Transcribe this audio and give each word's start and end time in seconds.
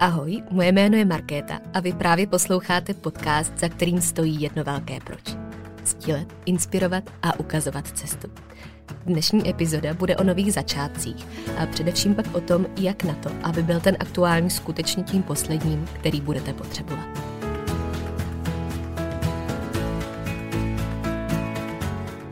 Ahoj, 0.00 0.42
moje 0.50 0.72
jméno 0.72 0.96
je 0.96 1.04
Markéta 1.04 1.60
a 1.74 1.80
vy 1.80 1.92
právě 1.92 2.26
posloucháte 2.26 2.94
podcast, 2.94 3.58
za 3.58 3.68
kterým 3.68 4.00
stojí 4.00 4.40
jedno 4.40 4.64
velké 4.64 4.98
proč. 5.00 5.36
Stílet, 5.84 6.28
inspirovat 6.46 7.10
a 7.22 7.40
ukazovat 7.40 7.88
cestu. 7.88 8.28
Dnešní 9.06 9.50
epizoda 9.50 9.94
bude 9.94 10.16
o 10.16 10.24
nových 10.24 10.52
začátcích 10.52 11.26
a 11.58 11.66
především 11.66 12.14
pak 12.14 12.34
o 12.34 12.40
tom, 12.40 12.66
jak 12.80 13.04
na 13.04 13.14
to, 13.14 13.30
aby 13.42 13.62
byl 13.62 13.80
ten 13.80 13.96
aktuální 14.00 14.50
skutečně 14.50 15.02
tím 15.02 15.22
posledním, 15.22 15.84
který 15.94 16.20
budete 16.20 16.52
potřebovat. 16.52 17.37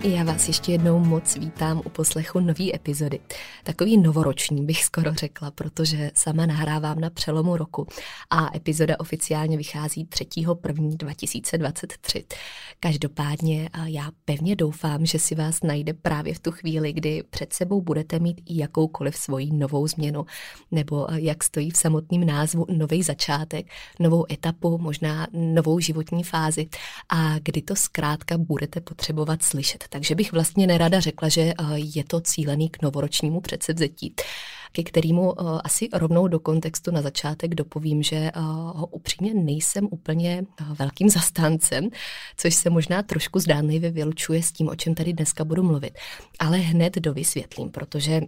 Já 0.06 0.24
vás 0.24 0.48
ještě 0.48 0.73
jednou 0.73 0.98
moc 0.98 1.37
vítám 1.37 1.83
u 1.84 1.88
poslechu 1.88 2.41
nové 2.41 2.74
epizody. 2.74 3.20
Takový 3.65 3.98
novoroční 3.98 4.66
bych 4.66 4.84
skoro 4.84 5.15
řekla, 5.15 5.51
protože 5.51 6.10
sama 6.15 6.46
nahrávám 6.46 7.01
na 7.01 7.10
přelomu 7.10 7.56
roku 7.56 7.87
a 8.30 8.56
epizoda 8.56 9.01
oficiálně 9.01 9.56
vychází 9.56 10.06
3.1.2023. 10.06 12.24
Každopádně 12.80 13.71
já 13.84 14.10
pevně 14.24 14.57
doufám, 14.57 15.07
že 15.07 15.18
si 15.18 15.34
vás 15.34 15.62
najde 15.62 15.95
právě 15.95 16.34
v 16.34 16.38
tu 16.38 16.52
chvíli, 16.52 16.93
kdy 16.93 17.23
před 17.30 17.52
sebou 17.52 17.80
budete 17.80 18.18
mít 18.18 18.40
i 18.46 18.59
jakoukoliv 18.59 19.16
svoji 19.16 19.52
novou 19.52 19.87
změnu, 19.87 20.27
nebo 20.71 21.07
jak 21.15 21.45
stojí 21.45 21.71
v 21.71 21.77
samotném 21.77 22.27
názvu 22.27 22.66
nový 22.68 23.02
začátek, 23.02 23.66
novou 24.01 24.24
etapu, 24.32 24.79
možná 24.79 25.27
novou 25.32 25.80
životní 25.80 26.24
fázi 26.24 26.68
a 27.09 27.38
kdy 27.38 27.62
to 27.62 27.77
zkrátka 27.77 28.38
budete 28.38 28.80
potřebovat 28.80 29.43
slyšet 29.43 29.84
takže 29.97 30.15
bych 30.15 30.33
vlastně 30.33 30.66
nerada 30.66 31.01
řekla, 31.01 31.29
že 31.29 31.41
eh, 31.41 31.55
je 31.77 32.05
to 32.05 32.21
cílený 32.21 32.69
k 32.69 32.83
novoročnímu 32.83 33.41
předsevzetí 33.41 34.15
ke 34.73 34.83
kterému 34.83 35.33
uh, 35.33 35.61
asi 35.65 35.89
rovnou 35.93 36.29
do 36.29 36.41
kontextu 36.41 36.91
na 36.91 37.02
začátek 37.02 37.55
dopovím, 37.55 38.02
že 38.02 38.30
uh, 38.37 38.43
ho 38.80 38.87
upřímně 38.87 39.35
nejsem 39.35 39.89
úplně 39.91 40.43
velkým 40.79 41.11
zastáncem, 41.11 41.89
což 42.37 42.55
se 42.55 42.71
možná 42.71 43.02
trošku 43.02 43.41
zdánlivě 43.41 43.91
vylučuje 43.91 44.43
s 44.43 44.52
tím, 44.52 44.69
o 44.69 44.77
čem 44.77 44.95
tady 44.95 45.13
dneska 45.13 45.45
budu 45.45 45.63
mluvit. 45.63 45.99
Ale 46.39 46.57
hned 46.57 46.97
dovysvětlím, 46.97 47.71
protože 47.71 48.21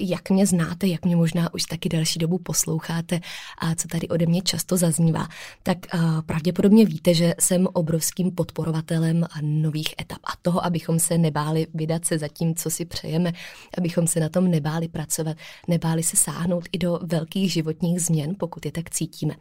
jak 0.00 0.30
mě 0.30 0.46
znáte, 0.46 0.86
jak 0.86 1.04
mě 1.04 1.16
možná 1.16 1.54
už 1.54 1.62
taky 1.62 1.88
další 1.88 2.18
dobu 2.18 2.38
posloucháte 2.38 3.20
a 3.58 3.74
co 3.74 3.88
tady 3.88 4.08
ode 4.08 4.26
mě 4.26 4.42
často 4.42 4.76
zaznívá, 4.76 5.28
tak 5.62 5.78
pravděpodobně 6.26 6.84
víte, 6.84 7.14
že 7.14 7.34
jsem 7.40 7.68
obrovským 7.72 8.30
podporovatelem 8.30 9.26
nových 9.40 9.94
etap 10.00 10.18
a 10.24 10.32
toho, 10.42 10.64
abychom 10.64 10.98
se 10.98 11.18
nebáli 11.18 11.66
vydat 11.74 12.04
se 12.04 12.18
za 12.18 12.28
tím, 12.28 12.54
co 12.54 12.70
si 12.70 12.84
přejeme, 12.84 13.32
abychom 13.78 14.06
se 14.06 14.20
na 14.20 14.28
tom 14.28 14.50
nebáli 14.50 14.88
pracovat, 14.88 15.36
nebáli 15.68 16.02
se 16.02 16.16
sáhnout 16.16 16.64
i 16.72 16.78
do 16.78 16.98
velkých 17.02 17.52
životních 17.52 18.00
změn, 18.00 18.34
pokud 18.38 18.66
je 18.66 18.72
tak 18.72 18.90
cítíme. 18.90 19.34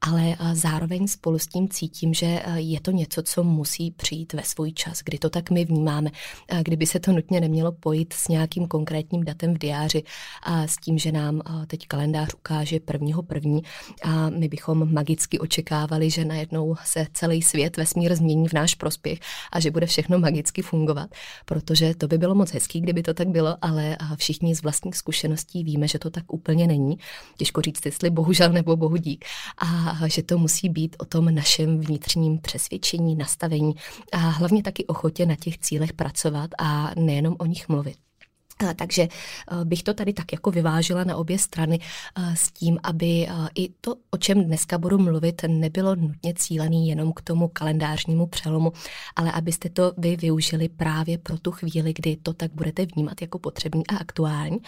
Ale 0.00 0.36
zároveň 0.52 1.06
spolu 1.06 1.38
s 1.38 1.46
tím 1.46 1.68
cítím, 1.68 2.14
že 2.14 2.42
je 2.54 2.80
to 2.80 2.90
něco, 2.90 3.22
co 3.22 3.44
musí 3.44 3.90
přijít 3.90 4.32
ve 4.32 4.42
svůj 4.42 4.72
čas, 4.72 5.00
kdy 5.04 5.18
to 5.18 5.30
tak 5.30 5.50
my 5.50 5.64
vnímáme, 5.64 6.10
kdyby 6.62 6.86
se 6.86 7.00
to 7.00 7.12
nutně 7.12 7.40
nemělo 7.40 7.72
pojít 7.72 8.12
s 8.12 8.28
nějakým 8.28 8.68
konkrétním 8.68 9.24
datem 9.24 9.45
datem 9.46 9.54
v 9.54 9.58
diáři 9.58 10.02
a 10.42 10.66
s 10.66 10.76
tím, 10.76 10.98
že 10.98 11.12
nám 11.12 11.42
teď 11.66 11.86
kalendář 11.88 12.34
ukáže 12.34 12.80
prvního 12.80 13.22
první 13.22 13.62
a 14.02 14.30
my 14.30 14.48
bychom 14.48 14.92
magicky 14.92 15.38
očekávali, 15.38 16.10
že 16.10 16.24
najednou 16.24 16.76
se 16.84 17.06
celý 17.12 17.42
svět, 17.42 17.76
vesmír 17.76 18.14
změní 18.14 18.48
v 18.48 18.52
náš 18.52 18.74
prospěch 18.74 19.18
a 19.52 19.60
že 19.60 19.70
bude 19.70 19.86
všechno 19.86 20.18
magicky 20.18 20.62
fungovat, 20.62 21.10
protože 21.44 21.94
to 21.94 22.08
by 22.08 22.18
bylo 22.18 22.34
moc 22.34 22.50
hezký, 22.50 22.80
kdyby 22.80 23.02
to 23.02 23.14
tak 23.14 23.28
bylo, 23.28 23.56
ale 23.62 23.96
všichni 24.16 24.54
z 24.54 24.62
vlastních 24.62 24.96
zkušeností 24.96 25.64
víme, 25.64 25.88
že 25.88 25.98
to 25.98 26.10
tak 26.10 26.32
úplně 26.32 26.66
není. 26.66 26.98
Těžko 27.36 27.60
říct, 27.60 27.86
jestli 27.86 28.10
bohužel 28.10 28.52
nebo 28.52 28.76
bohu 28.76 28.96
dík. 28.96 29.24
A 29.58 30.08
že 30.08 30.22
to 30.22 30.38
musí 30.38 30.68
být 30.68 30.96
o 30.98 31.04
tom 31.04 31.34
našem 31.34 31.80
vnitřním 31.80 32.38
přesvědčení, 32.38 33.16
nastavení 33.16 33.74
a 34.12 34.16
hlavně 34.16 34.62
taky 34.62 34.86
ochotě 34.86 35.26
na 35.26 35.36
těch 35.36 35.58
cílech 35.58 35.92
pracovat 35.92 36.50
a 36.58 36.90
nejenom 36.96 37.36
o 37.38 37.46
nich 37.46 37.68
mluvit. 37.68 38.05
Takže 38.76 39.02
eh, 39.02 39.64
bych 39.64 39.82
to 39.82 39.94
tady 39.94 40.12
tak 40.12 40.32
jako 40.32 40.50
vyvážila 40.50 41.04
na 41.04 41.16
obě 41.16 41.38
strany 41.38 41.78
eh, 41.80 42.36
s 42.36 42.52
tím, 42.52 42.78
aby 42.82 43.26
eh, 43.28 43.32
i 43.54 43.68
to, 43.80 43.94
o 44.10 44.16
čem 44.16 44.44
dneska 44.44 44.78
budu 44.78 44.98
mluvit, 44.98 45.42
nebylo 45.46 45.94
nutně 45.94 46.34
cílený 46.34 46.88
jenom 46.88 47.12
k 47.12 47.20
tomu 47.20 47.48
kalendářnímu 47.48 48.26
přelomu, 48.26 48.72
ale 49.16 49.32
abyste 49.32 49.68
to 49.68 49.92
vy 49.98 50.16
využili 50.16 50.68
právě 50.68 51.18
pro 51.18 51.38
tu 51.38 51.52
chvíli, 51.52 51.92
kdy 51.92 52.16
to 52.16 52.32
tak 52.32 52.52
budete 52.54 52.86
vnímat 52.86 53.20
jako 53.20 53.38
potřebný 53.38 53.86
a 53.86 53.96
aktuální. 53.96 54.58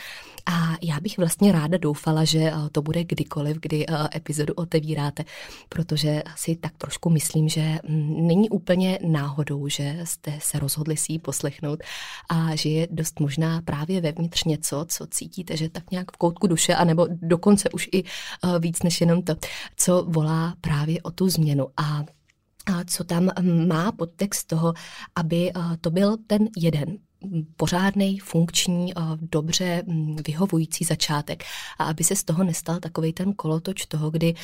A 0.47 0.77
já 0.83 1.01
bych 1.01 1.19
vlastně 1.19 1.53
ráda 1.53 1.79
doufala, 1.79 2.25
že 2.25 2.53
to 2.73 2.83
bude 2.83 3.05
kdykoliv, 3.05 3.57
kdy 3.61 3.87
epizodu 4.15 4.55
otevíráte, 4.55 5.25
protože 5.69 6.23
si 6.37 6.57
tak 6.57 6.73
trošku 6.79 7.11
myslím, 7.11 7.49
že 7.49 7.79
mm, 7.89 8.27
není 8.27 8.51
úplně 8.51 8.99
náhodou, 9.07 9.69
že 9.69 10.01
jste 10.05 10.39
se 10.39 10.59
rozhodli 10.59 10.97
si 10.97 11.13
ji 11.13 11.19
poslechnout 11.19 11.81
a 12.29 12.57
že 12.57 12.69
je 12.69 12.89
dost 12.91 13.21
možná 13.21 13.63
právě 13.63 13.78
právě 13.79 14.01
vevnitř 14.01 14.45
něco, 14.45 14.87
co 14.89 15.07
cítíte, 15.07 15.57
že 15.57 15.69
tak 15.69 15.91
nějak 15.91 16.13
v 16.13 16.17
koutku 16.17 16.47
duše, 16.47 16.75
anebo 16.75 17.07
dokonce 17.11 17.71
už 17.71 17.89
i 17.93 18.05
uh, 18.05 18.59
víc 18.59 18.83
než 18.83 19.01
jenom 19.01 19.23
to, 19.23 19.35
co 19.77 20.05
volá 20.09 20.55
právě 20.61 21.03
o 21.03 21.11
tu 21.11 21.29
změnu. 21.29 21.67
A 21.77 22.05
a 22.67 22.85
co 22.85 23.05
tam 23.05 23.31
má 23.69 23.93
podtext 23.93 24.47
toho, 24.47 24.75
aby 25.17 25.53
uh, 25.53 25.77
to 25.81 25.91
byl 25.91 26.17
ten 26.27 26.49
jeden 26.57 26.99
pořádný, 27.57 28.19
funkční, 28.19 28.93
dobře 29.33 29.83
mm, 29.87 30.17
vyhovující 30.27 30.85
začátek 30.85 31.45
a 31.79 31.85
aby 31.85 32.05
se 32.05 32.17
z 32.17 32.25
toho 32.25 32.45
nestal 32.45 32.79
takový 32.81 33.13
ten 33.13 33.33
kolotoč 33.33 33.87
toho, 33.87 34.11
kdy 34.11 34.35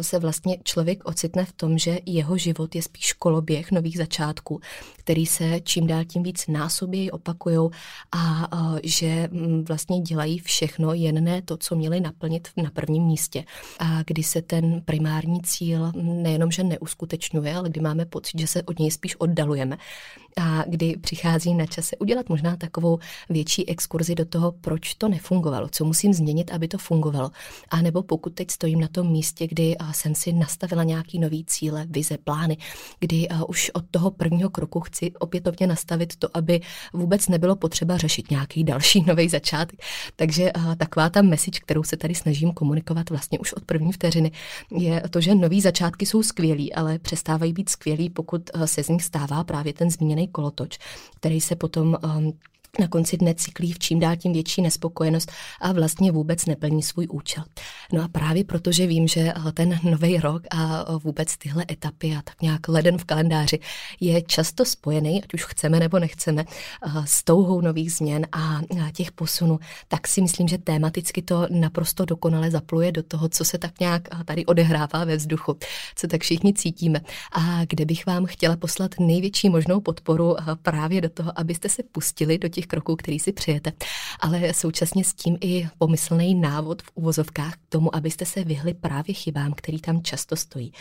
se 0.00 0.18
vlastně 0.18 0.58
člověk 0.64 1.04
ocitne 1.04 1.44
v 1.44 1.52
tom, 1.52 1.78
že 1.78 1.98
jeho 2.06 2.38
život 2.38 2.74
je 2.74 2.82
spíš 2.82 3.12
koloběh 3.12 3.72
nových 3.72 3.98
začátků, 3.98 4.60
který 4.96 5.26
se 5.26 5.60
čím 5.60 5.86
dál 5.86 6.04
tím 6.04 6.22
víc 6.22 6.46
násobějí, 6.46 7.10
opakují 7.10 7.70
a 8.12 8.48
že 8.84 9.28
mm, 9.32 9.64
vlastně 9.64 10.00
dělají 10.00 10.38
všechno, 10.38 10.92
jen 10.92 11.24
ne 11.24 11.42
to, 11.42 11.56
co 11.56 11.74
měli 11.74 12.00
naplnit 12.00 12.48
na 12.56 12.70
prvním 12.70 13.04
místě. 13.04 13.44
A 13.78 14.02
kdy 14.06 14.22
se 14.22 14.42
ten 14.42 14.82
primární 14.84 15.42
cíl 15.42 15.92
nejenom, 16.02 16.50
že 16.50 16.64
neuskutečňuje, 16.64 17.56
ale 17.56 17.68
kdy 17.68 17.80
máme 17.80 18.04
pocit, 18.04 18.40
že 18.40 18.46
se 18.46 18.62
od 18.62 18.78
něj 18.78 18.90
spíš 18.90 19.16
oddalujeme 19.18 19.78
a 20.36 20.64
kdy 20.66 20.96
přichází 20.96 21.54
na 21.54 21.66
čase 21.92 21.98
udělat 21.98 22.28
možná 22.28 22.56
takovou 22.56 22.98
větší 23.28 23.68
exkurzi 23.68 24.14
do 24.14 24.24
toho, 24.24 24.52
proč 24.52 24.94
to 24.94 25.08
nefungovalo, 25.08 25.68
co 25.68 25.84
musím 25.84 26.14
změnit, 26.14 26.50
aby 26.52 26.68
to 26.68 26.78
fungovalo. 26.78 27.30
A 27.70 27.82
nebo 27.82 28.02
pokud 28.02 28.34
teď 28.34 28.50
stojím 28.50 28.80
na 28.80 28.88
tom 28.88 29.10
místě, 29.12 29.46
kdy 29.46 29.76
jsem 29.92 30.14
si 30.14 30.32
nastavila 30.32 30.84
nějaký 30.84 31.18
nový 31.18 31.44
cíle, 31.44 31.86
vize, 31.90 32.18
plány, 32.18 32.56
kdy 33.00 33.28
už 33.48 33.70
od 33.74 33.84
toho 33.90 34.10
prvního 34.10 34.50
kroku 34.50 34.80
chci 34.80 35.12
opětovně 35.18 35.66
nastavit 35.66 36.16
to, 36.16 36.28
aby 36.34 36.60
vůbec 36.92 37.28
nebylo 37.28 37.56
potřeba 37.56 37.96
řešit 37.96 38.30
nějaký 38.30 38.64
další 38.64 39.04
nový 39.06 39.28
začátek. 39.28 39.80
Takže 40.16 40.52
taková 40.76 41.10
ta 41.10 41.22
message, 41.22 41.60
kterou 41.60 41.82
se 41.82 41.96
tady 41.96 42.14
snažím 42.14 42.52
komunikovat 42.52 43.10
vlastně 43.10 43.38
už 43.38 43.52
od 43.52 43.64
první 43.64 43.92
vteřiny, 43.92 44.32
je 44.78 45.02
to, 45.10 45.20
že 45.20 45.34
nový 45.34 45.60
začátky 45.60 46.06
jsou 46.06 46.22
skvělí, 46.22 46.72
ale 46.72 46.98
přestávají 46.98 47.52
být 47.52 47.68
skvělí, 47.68 48.10
pokud 48.10 48.50
se 48.64 48.84
z 48.84 48.88
nich 48.88 49.02
stává 49.04 49.44
právě 49.44 49.72
ten 49.72 49.90
zmíněný 49.90 50.28
kolotoč, 50.28 50.78
který 51.16 51.40
se 51.40 51.56
potom 51.56 51.81
um, 52.02 52.38
na 52.78 52.88
konci 52.88 53.16
dne 53.16 53.34
cyklí 53.34 53.72
v 53.72 53.78
čím 53.78 54.00
dál 54.00 54.16
tím 54.16 54.32
větší 54.32 54.62
nespokojenost 54.62 55.32
a 55.60 55.72
vlastně 55.72 56.12
vůbec 56.12 56.46
neplní 56.46 56.82
svůj 56.82 57.06
účel. 57.10 57.44
No 57.92 58.02
a 58.02 58.08
právě 58.08 58.44
protože 58.44 58.86
vím, 58.86 59.08
že 59.08 59.20
eh, 59.20 59.52
ten 59.52 59.78
nový 59.82 60.18
rok 60.18 60.42
a 60.50 60.80
eh, 60.80 60.98
vůbec 61.04 61.36
tyhle 61.36 61.64
etapy 61.70 62.16
a 62.18 62.22
tak 62.22 62.42
nějak 62.42 62.68
leden 62.68 62.98
v 62.98 63.04
kalendáři 63.04 63.58
je 64.00 64.22
často 64.22 64.64
spojený, 64.64 65.22
ať 65.24 65.34
už 65.34 65.44
chceme 65.44 65.80
nebo 65.80 65.98
nechceme, 65.98 66.44
eh, 66.86 66.90
s 67.04 67.24
touhou 67.24 67.60
nových 67.60 67.92
změn 67.92 68.26
a 68.32 68.60
těch 68.92 69.12
posunů, 69.12 69.58
tak 69.88 70.08
si 70.08 70.20
myslím, 70.22 70.48
že 70.48 70.58
tématicky 70.58 71.22
to 71.22 71.46
naprosto 71.50 72.04
dokonale 72.04 72.50
zapluje 72.50 72.92
do 72.92 73.02
toho, 73.02 73.28
co 73.28 73.44
se 73.44 73.58
tak 73.58 73.80
nějak 73.80 74.08
tady 74.24 74.46
odehrává 74.46 75.04
ve 75.04 75.16
vzduchu, 75.16 75.56
co 75.96 76.06
tak 76.06 76.20
všichni 76.20 76.54
cítíme. 76.54 77.00
A 77.32 77.64
kde 77.68 77.84
bych 77.84 78.06
vám 78.06 78.26
chtěla 78.26 78.56
poslat 78.56 78.90
největší 79.00 79.48
možnou 79.48 79.80
podporu 79.80 80.36
právě 80.62 81.00
do 81.00 81.08
toho, 81.08 81.38
abyste 81.38 81.68
se 81.68 81.82
pustili 81.92 82.38
do 82.38 82.48
těch 82.48 82.61
těch 82.62 82.66
kroků, 82.66 82.96
který 82.96 83.18
si 83.18 83.32
přijete, 83.32 83.72
ale 84.20 84.54
současně 84.54 85.04
s 85.04 85.14
tím 85.14 85.38
i 85.40 85.68
pomyslný 85.78 86.34
návod 86.34 86.82
v 86.82 86.90
uvozovkách 86.94 87.54
k 87.54 87.68
tomu, 87.68 87.94
abyste 87.94 88.26
se 88.26 88.44
vyhli 88.44 88.74
právě 88.74 89.14
chybám, 89.14 89.52
který 89.52 89.80
tam 89.80 90.02
často 90.02 90.36
stojí. 90.36 90.72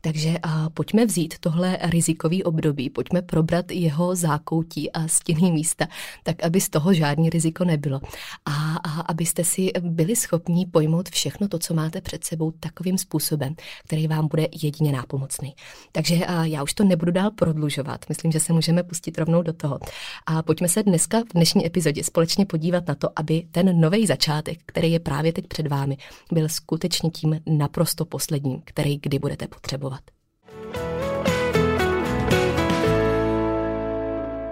Takže 0.00 0.38
a 0.42 0.70
pojďme 0.70 1.06
vzít 1.06 1.34
tohle 1.40 1.78
rizikový 1.82 2.44
období, 2.44 2.90
pojďme 2.90 3.22
probrat 3.22 3.70
jeho 3.70 4.14
zákoutí 4.14 4.92
a 4.92 5.08
stěný 5.08 5.52
místa, 5.52 5.86
tak 6.22 6.44
aby 6.44 6.60
z 6.60 6.68
toho 6.68 6.94
žádný 6.94 7.30
riziko 7.30 7.64
nebylo. 7.64 8.00
A, 8.44 8.76
a 8.76 9.00
abyste 9.00 9.44
si 9.44 9.70
byli 9.80 10.16
schopni 10.16 10.66
pojmout 10.66 11.08
všechno 11.08 11.48
to, 11.48 11.58
co 11.58 11.74
máte 11.74 12.00
před 12.00 12.24
sebou 12.24 12.50
takovým 12.50 12.98
způsobem, 12.98 13.54
který 13.84 14.08
vám 14.08 14.28
bude 14.28 14.48
jedině 14.62 14.92
nápomocný. 14.92 15.54
Takže 15.92 16.26
a 16.26 16.44
já 16.44 16.62
už 16.62 16.74
to 16.74 16.84
nebudu 16.84 17.12
dál 17.12 17.30
prodlužovat. 17.30 18.04
Myslím, 18.08 18.32
že 18.32 18.40
se 18.40 18.52
můžeme 18.52 18.82
pustit 18.82 19.18
rovnou 19.18 19.42
do 19.42 19.52
toho. 19.52 19.78
A 20.26 20.42
pojďme 20.42 20.68
se 20.68 20.82
dneska 20.82 21.18
dnešní 21.34 21.66
epizodě 21.66 22.04
společně 22.04 22.46
podívat 22.46 22.86
na 22.88 22.94
to, 22.94 23.08
aby 23.16 23.46
ten 23.50 23.80
nový 23.80 24.06
začátek, 24.06 24.58
který 24.66 24.92
je 24.92 25.00
právě 25.00 25.32
teď 25.32 25.46
před 25.46 25.66
vámi, 25.66 25.96
byl 26.32 26.48
skutečně 26.48 27.10
tím 27.10 27.40
naprosto 27.46 28.04
posledním, 28.04 28.62
který 28.64 28.98
kdy 28.98 29.18
budete 29.18 29.48
potřebovat. 29.48 30.00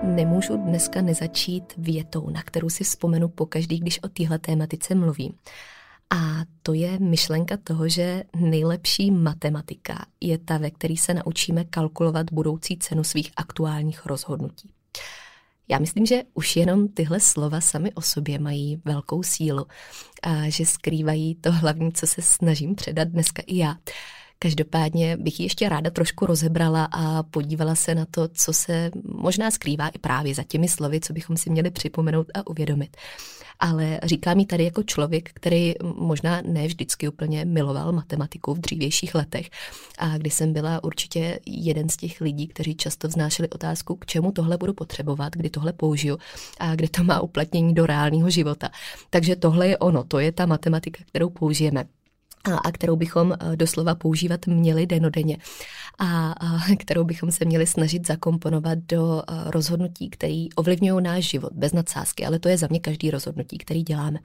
Nemůžu 0.02 0.56
dneska 0.56 1.02
nezačít 1.02 1.73
větou, 1.76 2.31
na 2.31 2.43
kterou 2.43 2.69
si 2.69 2.84
vzpomenu 2.84 3.28
pokaždý, 3.28 3.78
když 3.78 4.02
o 4.02 4.08
téhle 4.08 4.38
tématice 4.38 4.94
mluvím. 4.94 5.32
A 6.11 6.44
to 6.62 6.73
je 6.73 6.99
myšlenka 6.99 7.56
toho, 7.64 7.88
že 7.88 8.23
nejlepší 8.37 9.11
matematika 9.11 10.06
je 10.20 10.38
ta, 10.38 10.58
ve 10.58 10.70
které 10.70 10.94
se 10.96 11.14
naučíme 11.14 11.64
kalkulovat 11.64 12.26
budoucí 12.32 12.78
cenu 12.78 13.05
svých 13.05 13.31
aktuálních 13.37 14.06
rozhodnutí. 14.06 14.70
Já 15.69 15.79
myslím, 15.79 16.07
že 16.07 16.23
už 16.35 16.57
jenom 16.57 16.89
tyhle 16.89 17.21
slova 17.21 17.61
sami 17.61 17.93
o 17.93 18.03
sobě 18.03 18.39
mají 18.39 18.83
velkou 18.85 19.23
sílu 19.23 19.67
a 20.23 20.51
že 20.51 20.67
skrývají 20.67 21.35
to 21.35 21.53
hlavní, 21.53 21.93
co 21.93 22.07
se 22.07 22.23
snažím 22.23 22.75
předat 22.75 23.09
dneska 23.09 23.43
i 23.47 23.57
já. 23.57 23.77
Každopádně 24.47 25.17
bych 25.17 25.41
ji 25.41 25.47
ještě 25.47 25.69
ráda 25.69 25.91
trošku 25.91 26.27
rozebrala 26.27 26.89
a 26.93 27.23
podívala 27.23 27.75
se 27.75 27.95
na 27.95 28.07
to, 28.11 28.29
co 28.29 28.53
se 28.53 28.91
možná 29.05 29.51
skrývá 29.51 29.89
i 29.89 29.99
právě 29.99 30.35
za 30.35 30.43
těmi 30.43 30.69
slovy, 30.69 31.01
co 31.01 31.13
bychom 31.13 31.37
si 31.37 31.51
měli 31.51 31.71
připomenout 31.71 32.27
a 32.35 32.47
uvědomit 32.47 32.97
ale 33.61 34.01
říká 34.03 34.35
mi 34.35 34.47
tady 34.47 34.65
jako 34.65 34.83
člověk, 34.83 35.31
který 35.35 35.75
možná 35.83 36.43
ne 36.47 36.67
vždycky 36.67 37.09
úplně 37.09 37.45
miloval 37.45 37.93
matematiku 37.93 38.55
v 38.55 38.59
dřívějších 38.59 39.15
letech 39.15 39.51
a 39.99 40.19
kdy 40.19 40.31
jsem 40.31 40.53
byla 40.53 40.85
určitě 40.85 41.41
jeden 41.47 41.89
z 41.89 41.97
těch 41.97 42.21
lidí, 42.21 42.49
kteří 42.49 42.75
často 42.75 43.09
vznášeli 43.09 43.49
otázku, 43.49 43.97
k 43.97 44.07
čemu 44.07 44.33
tohle 44.33 44.57
budu 44.57 44.73
potřebovat, 44.73 45.33
kdy 45.37 45.51
tohle 45.51 45.73
použiju 45.73 46.19
a 46.59 46.75
kdy 46.75 46.89
to 46.89 47.05
má 47.05 47.21
uplatnění 47.21 47.75
do 47.75 47.87
reálného 47.87 48.31
života. 48.31 48.71
Takže 49.11 49.37
tohle 49.37 49.69
je 49.69 49.79
ono, 49.79 50.05
to 50.05 50.19
je 50.19 50.33
ta 50.33 50.47
matematika, 50.47 51.05
kterou 51.09 51.31
použijeme 51.31 51.85
a 52.65 52.73
kterou 52.73 52.97
bychom 52.97 53.33
eh, 53.33 53.57
doslova 53.57 53.95
používat 53.95 54.47
měli 54.47 54.87
denodenně 54.87 55.37
a, 55.99 56.35
kterou 56.79 57.05
bychom 57.05 57.33
se 57.33 57.45
měli 57.45 57.67
snažit 57.67 58.07
zakomponovat 58.07 58.79
do 58.79 59.23
eh, 59.23 59.51
rozhodnutí, 59.51 60.11
které 60.11 60.47
ovlivňují 60.57 61.05
náš 61.05 61.25
život 61.25 61.53
bez 61.53 61.73
nadsázky, 61.73 62.27
ale 62.27 62.39
to 62.39 62.49
je 62.49 62.59
za 62.59 62.67
mě 62.71 62.81
každý 62.81 63.11
rozhodnutí, 63.11 63.59
který 63.59 63.83
děláme. 63.83 64.19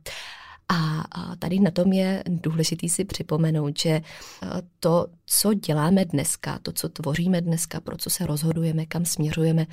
A 0.74 1.04
tady 1.40 1.60
na 1.60 1.72
tom 1.72 1.94
je 1.94 2.24
důležitý 2.28 2.90
si 2.90 3.06
připomenout, 3.06 3.80
že 3.80 3.90
eh, 3.90 4.02
to, 4.80 5.08
co 5.40 5.54
děláme 5.54 6.06
dneska, 6.06 6.60
to, 6.62 6.72
co 6.72 6.90
tvoříme 6.90 7.42
dneska, 7.42 7.80
pro 7.80 7.98
co 7.98 8.10
se 8.10 8.26
rozhodujeme, 8.26 8.86
kam 8.86 9.06
směřujeme, 9.06 9.66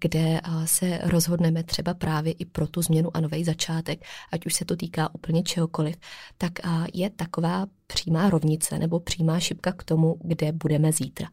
kde 0.00 0.40
se 0.64 1.00
rozhodneme 1.02 1.62
třeba 1.62 1.94
právě 1.94 2.32
i 2.32 2.44
pro 2.44 2.66
tu 2.66 2.82
změnu 2.82 3.16
a 3.16 3.20
nový 3.20 3.44
začátek, 3.44 4.04
ať 4.32 4.46
už 4.46 4.54
se 4.54 4.64
to 4.64 4.76
týká 4.76 5.14
úplně 5.14 5.42
čehokoliv, 5.42 5.96
tak 6.38 6.52
je 6.94 7.10
taková 7.10 7.66
přímá 7.94 8.30
rovnice 8.30 8.78
nebo 8.78 9.00
přímá 9.00 9.40
šipka 9.40 9.72
k 9.72 9.84
tomu, 9.84 10.16
kde 10.24 10.52
budeme 10.52 10.92
zítra. 10.92 11.28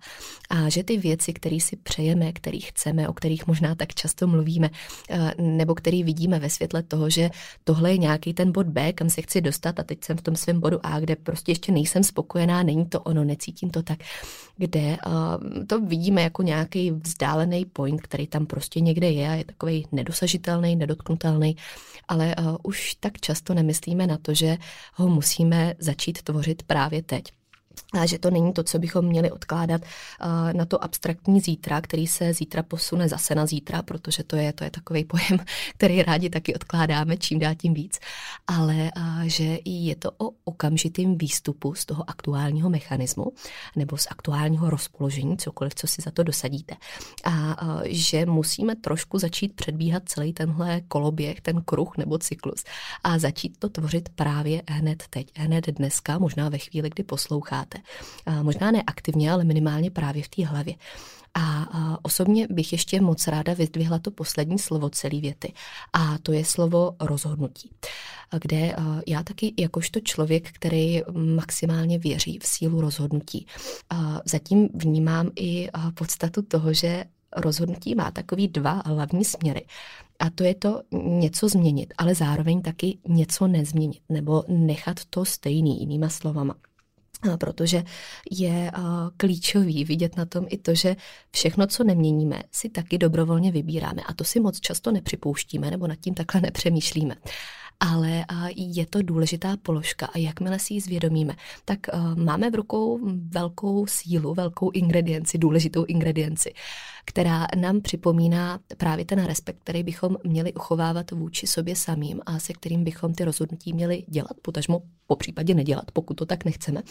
A 0.49 0.69
že 0.69 0.83
ty 0.83 0.97
věci, 0.97 1.33
které 1.33 1.59
si 1.59 1.75
přejeme, 1.75 2.33
které 2.33 2.59
chceme, 2.59 3.09
o 3.09 3.13
kterých 3.13 3.47
možná 3.47 3.75
tak 3.75 3.93
často 3.93 4.27
mluvíme, 4.27 4.69
eh, 5.09 5.33
nebo 5.41 5.75
který 5.75 6.03
vidíme 6.03 6.39
ve 6.39 6.49
světle 6.49 6.83
toho, 6.83 7.09
že 7.09 7.29
tohle 7.63 7.91
je 7.91 7.97
nějaký 7.97 8.33
ten 8.33 8.51
bod 8.51 8.67
B, 8.67 8.93
kam 8.93 9.09
se 9.09 9.21
chci 9.21 9.41
dostat 9.41 9.79
a 9.79 9.83
teď 9.83 10.03
jsem 10.03 10.17
v 10.17 10.21
tom 10.21 10.35
svém 10.35 10.59
bodu 10.59 10.79
A, 10.83 10.99
kde 10.99 11.15
prostě 11.15 11.51
ještě 11.51 11.71
nejsem 11.71 12.03
spokojená, 12.03 12.63
není 12.63 12.85
to 12.85 13.01
ono, 13.01 13.23
necítím 13.23 13.68
to 13.69 13.83
tak, 13.83 13.99
kde 14.57 14.79
eh, 14.79 15.65
to 15.65 15.81
vidíme 15.81 16.21
jako 16.21 16.43
nějaký 16.43 16.91
vzdálený 16.91 17.65
point, 17.65 18.01
který 18.01 18.27
tam 18.27 18.45
prostě 18.45 18.79
někde 18.79 19.09
je 19.09 19.29
a 19.29 19.33
je 19.33 19.43
takový 19.43 19.87
nedosažitelný, 19.91 20.75
nedotknutelný, 20.75 21.55
ale 22.07 22.35
uh, 22.39 22.57
už 22.63 22.95
tak 22.99 23.19
často 23.19 23.53
nemyslíme 23.53 24.07
na 24.07 24.17
to, 24.17 24.33
že 24.33 24.57
ho 24.93 25.07
musíme 25.07 25.73
začít 25.79 26.21
tvořit 26.21 26.63
právě 26.63 27.03
teď 27.03 27.23
a 27.93 28.05
že 28.05 28.19
to 28.19 28.31
není 28.31 28.53
to, 28.53 28.63
co 28.63 28.79
bychom 28.79 29.05
měli 29.05 29.31
odkládat 29.31 29.81
uh, 29.81 30.53
na 30.53 30.65
to 30.65 30.83
abstraktní 30.83 31.41
zítra, 31.41 31.81
který 31.81 32.07
se 32.07 32.33
zítra 32.33 32.63
posune 32.63 33.09
zase 33.09 33.35
na 33.35 33.45
zítra, 33.45 33.81
protože 33.81 34.23
to 34.23 34.35
je, 34.35 34.53
to 34.53 34.63
je 34.63 34.71
takový 34.71 35.03
pojem, 35.03 35.45
který 35.77 36.03
rádi 36.03 36.29
taky 36.29 36.55
odkládáme, 36.55 37.17
čím 37.17 37.39
dál 37.39 37.55
tím 37.55 37.73
víc, 37.73 37.99
ale 38.47 38.91
uh, 38.97 39.21
že 39.23 39.59
je 39.65 39.95
to 39.95 40.11
o 40.17 40.31
okamžitým 40.43 41.17
výstupu 41.17 41.73
z 41.73 41.85
toho 41.85 42.09
aktuálního 42.09 42.69
mechanismu 42.69 43.25
nebo 43.75 43.97
z 43.97 44.07
aktuálního 44.09 44.69
rozpoložení, 44.69 45.37
cokoliv, 45.37 45.75
co 45.75 45.87
si 45.87 46.01
za 46.01 46.11
to 46.11 46.23
dosadíte. 46.23 46.75
A 47.23 47.63
uh, 47.63 47.81
že 47.85 48.25
musíme 48.25 48.75
trošku 48.75 49.19
začít 49.19 49.53
předbíhat 49.55 50.03
celý 50.05 50.33
tenhle 50.33 50.81
koloběh, 50.81 51.41
ten 51.41 51.61
kruh 51.61 51.97
nebo 51.97 52.17
cyklus 52.17 52.63
a 53.03 53.19
začít 53.19 53.57
to 53.59 53.69
tvořit 53.69 54.09
právě 54.09 54.61
hned 54.69 55.03
teď, 55.09 55.27
hned 55.35 55.67
dneska, 55.67 56.19
možná 56.19 56.49
ve 56.49 56.57
chvíli, 56.57 56.89
kdy 56.89 57.03
posloucháte 57.03 57.68
děláte. 57.73 58.43
Možná 58.43 58.71
ne 58.71 58.83
aktivně, 58.87 59.31
ale 59.31 59.43
minimálně 59.43 59.91
právě 59.91 60.23
v 60.23 60.29
té 60.29 60.45
hlavě. 60.45 60.75
A, 61.33 61.99
osobně 62.01 62.47
bych 62.49 62.71
ještě 62.71 63.01
moc 63.01 63.27
ráda 63.27 63.53
vyzdvihla 63.53 63.99
to 63.99 64.11
poslední 64.11 64.59
slovo 64.59 64.89
celé 64.89 65.19
věty. 65.19 65.53
A 65.93 66.17
to 66.17 66.31
je 66.31 66.45
slovo 66.45 66.95
rozhodnutí. 66.99 67.71
Kde 68.43 68.75
já 69.07 69.23
taky 69.23 69.53
jakožto 69.57 69.99
člověk, 69.99 70.51
který 70.51 71.01
maximálně 71.11 71.99
věří 71.99 72.39
v 72.41 72.47
sílu 72.47 72.81
rozhodnutí, 72.81 73.47
zatím 74.25 74.69
vnímám 74.73 75.31
i 75.35 75.69
podstatu 75.93 76.41
toho, 76.41 76.73
že 76.73 77.03
rozhodnutí 77.35 77.95
má 77.95 78.11
takový 78.11 78.47
dva 78.47 78.81
hlavní 78.85 79.25
směry. 79.25 79.65
A 80.19 80.29
to 80.29 80.43
je 80.43 80.55
to 80.55 80.81
něco 80.93 81.49
změnit, 81.49 81.93
ale 81.97 82.15
zároveň 82.15 82.61
taky 82.61 82.97
něco 83.07 83.47
nezměnit, 83.47 84.01
nebo 84.09 84.43
nechat 84.47 85.05
to 85.09 85.25
stejný, 85.25 85.79
jinýma 85.79 86.09
slovama 86.09 86.55
protože 87.39 87.83
je 88.31 88.71
klíčový 89.17 89.85
vidět 89.85 90.17
na 90.17 90.25
tom 90.25 90.45
i 90.49 90.57
to, 90.57 90.75
že 90.75 90.95
všechno, 91.31 91.67
co 91.67 91.83
neměníme, 91.83 92.43
si 92.51 92.69
taky 92.69 92.97
dobrovolně 92.97 93.51
vybíráme. 93.51 94.01
A 94.07 94.13
to 94.13 94.23
si 94.23 94.39
moc 94.39 94.59
často 94.59 94.91
nepřipouštíme 94.91 95.71
nebo 95.71 95.87
nad 95.87 95.95
tím 95.95 96.13
takhle 96.13 96.41
nepřemýšlíme 96.41 97.15
ale 97.79 98.25
je 98.55 98.85
to 98.85 99.01
důležitá 99.01 99.57
položka 99.57 100.05
a 100.05 100.17
jakmile 100.17 100.59
si 100.59 100.73
ji 100.73 100.81
zvědomíme, 100.81 101.35
tak 101.65 101.79
máme 102.15 102.51
v 102.51 102.55
rukou 102.55 102.99
velkou 103.29 103.85
sílu, 103.87 104.33
velkou 104.33 104.71
ingredienci, 104.71 105.37
důležitou 105.37 105.85
ingredienci, 105.85 106.53
která 107.09 107.47
nám 107.55 107.81
připomíná 107.81 108.59
právě 108.77 109.05
ten 109.05 109.25
respekt, 109.25 109.59
který 109.59 109.83
bychom 109.83 110.17
měli 110.23 110.53
uchovávat 110.53 111.11
vůči 111.11 111.47
sobě 111.47 111.75
samým 111.75 112.21
a 112.25 112.39
se 112.39 112.53
kterým 112.53 112.83
bychom 112.83 113.13
ty 113.13 113.23
rozhodnutí 113.25 113.73
měli 113.73 114.03
dělat, 114.07 114.31
potažmo 114.41 114.81
po 115.07 115.15
případě 115.15 115.53
nedělat, 115.53 115.91
pokud 115.93 116.13
to 116.13 116.25
tak 116.25 116.45
nechceme. 116.45 116.81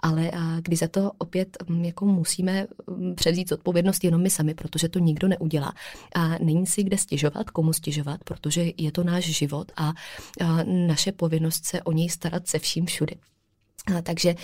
Ale 0.00 0.30
kdy 0.62 0.76
za 0.76 0.88
to 0.88 1.12
opět 1.18 1.56
jako 1.80 2.06
musíme 2.06 2.66
převzít 3.14 3.52
odpovědnost 3.52 4.04
jenom 4.04 4.22
my 4.22 4.30
sami, 4.30 4.54
protože 4.54 4.88
to 4.88 4.98
nikdo 4.98 5.28
neudělá. 5.28 5.72
A 6.14 6.28
není 6.38 6.66
si 6.66 6.82
kde 6.82 6.98
stěžovat, 6.98 7.50
komu 7.50 7.72
stěžovat, 7.72 8.24
protože 8.24 8.72
je 8.76 8.92
to 8.92 9.04
náš 9.04 9.24
život 9.24 9.72
a 9.76 9.92
naše 10.64 11.12
povinnost 11.12 11.64
se 11.64 11.82
o 11.82 11.92
něj 11.92 12.08
starat 12.08 12.48
se 12.48 12.58
vším 12.58 12.86
všudy. 12.86 13.16
Takže 14.02 14.34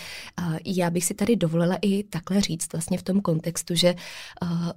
já 0.64 0.90
bych 0.90 1.04
si 1.04 1.14
tady 1.14 1.36
dovolila 1.36 1.78
i 1.82 2.02
takhle 2.02 2.40
říct 2.40 2.72
vlastně 2.72 2.98
v 2.98 3.02
tom 3.02 3.20
kontextu, 3.20 3.74
že 3.74 3.94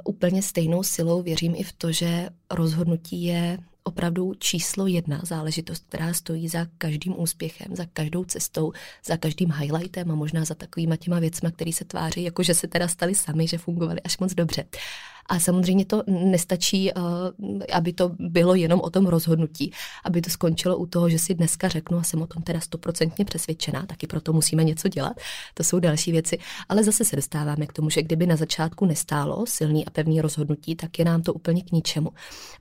úplně 0.06 0.42
stejnou 0.42 0.84
silou 0.84 1.22
věřím 1.22 1.56
i 1.56 1.64
v 1.64 1.74
to, 1.74 1.92
že 1.92 2.30
rozhodnutí 2.52 3.24
je 3.24 3.58
opravdu 3.84 4.34
číslo 4.40 4.88
jedna 4.88 5.22
záležitost, 5.24 5.86
která 5.90 6.14
stojí 6.14 6.48
za 6.48 6.68
každým 6.78 7.20
úspěchem, 7.20 7.76
za 7.76 7.86
každou 7.94 8.24
cestou, 8.24 8.72
za 9.06 9.18
každým 9.18 9.52
highlightem 9.52 10.12
a 10.12 10.16
možná 10.16 10.46
za 10.46 10.56
takovýma 10.56 10.96
těma 10.96 11.20
věcma, 11.20 11.52
které 11.52 11.74
se 11.74 11.86
tváří, 11.86 12.24
jako 12.24 12.44
že 12.44 12.54
se 12.54 12.68
teda 12.68 12.88
stali 12.88 13.16
sami, 13.16 13.48
že 13.48 13.58
fungovaly 13.58 14.02
až 14.02 14.18
moc 14.18 14.34
dobře. 14.34 14.66
A 15.28 15.40
samozřejmě 15.40 15.86
to 15.86 16.04
nestačí, 16.08 16.92
eh, 16.92 16.94
aby 17.74 17.94
to 17.94 18.12
bylo 18.20 18.56
jenom 18.56 18.82
o 18.82 18.90
tom 18.90 19.06
rozhodnutí, 19.06 19.72
aby 20.04 20.22
to 20.22 20.30
skončilo 20.30 20.78
u 20.78 20.86
toho, 20.86 21.10
že 21.10 21.20
si 21.20 21.34
dneska 21.34 21.68
řeknu 21.68 21.98
a 21.98 22.04
jsem 22.04 22.22
o 22.22 22.28
tom 22.28 22.44
teda 22.44 22.60
stoprocentně 22.60 23.26
přesvědčená, 23.26 23.86
taky 23.86 24.08
proto 24.08 24.34
musíme 24.34 24.64
něco 24.64 24.88
dělat. 24.88 25.14
To 25.54 25.64
jsou 25.64 25.80
další 25.80 26.12
věci. 26.12 26.38
Ale 26.70 26.84
zase 26.84 27.06
se 27.06 27.16
dostáváme 27.16 27.66
k 27.66 27.74
tomu, 27.74 27.90
že 27.90 28.02
kdyby 28.02 28.28
na 28.28 28.36
začátku 28.36 28.86
nestálo 28.86 29.46
silný 29.46 29.86
a 29.86 29.90
pevný 29.90 30.22
rozhodnutí, 30.22 30.76
tak 30.76 31.00
je 31.00 31.06
nám 31.06 31.22
to 31.22 31.34
úplně 31.34 31.62
k 31.62 31.72
ničemu. 31.72 32.10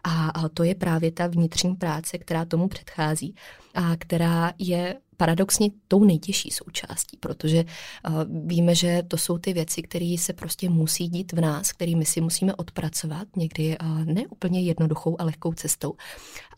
A 0.05 0.49
to 0.49 0.63
je 0.63 0.75
právě 0.75 1.13
ta 1.13 1.27
vnitřní 1.27 1.75
práce, 1.75 2.19
která 2.19 2.45
tomu 2.45 2.69
předchází 2.69 3.35
a 3.75 3.97
která 3.97 4.53
je 4.59 4.97
paradoxně 5.17 5.71
tou 5.89 6.05
nejtěžší 6.05 6.51
součástí, 6.51 7.17
protože 7.17 7.65
uh, 7.65 8.15
víme, 8.47 8.75
že 8.75 9.03
to 9.09 9.17
jsou 9.17 9.39
ty 9.39 9.53
věci, 9.53 9.83
které 9.83 10.17
se 10.19 10.33
prostě 10.33 10.71
musí 10.71 11.09
dít 11.09 11.33
v 11.33 11.41
nás, 11.41 11.73
kterými 11.73 12.05
si 12.05 12.21
musíme 12.21 12.55
odpracovat, 12.55 13.29
někdy 13.37 13.79
uh, 13.79 14.05
ne 14.05 14.27
úplně 14.31 14.61
jednoduchou 14.61 15.17
a 15.21 15.25
lehkou 15.25 15.53
cestou, 15.53 15.95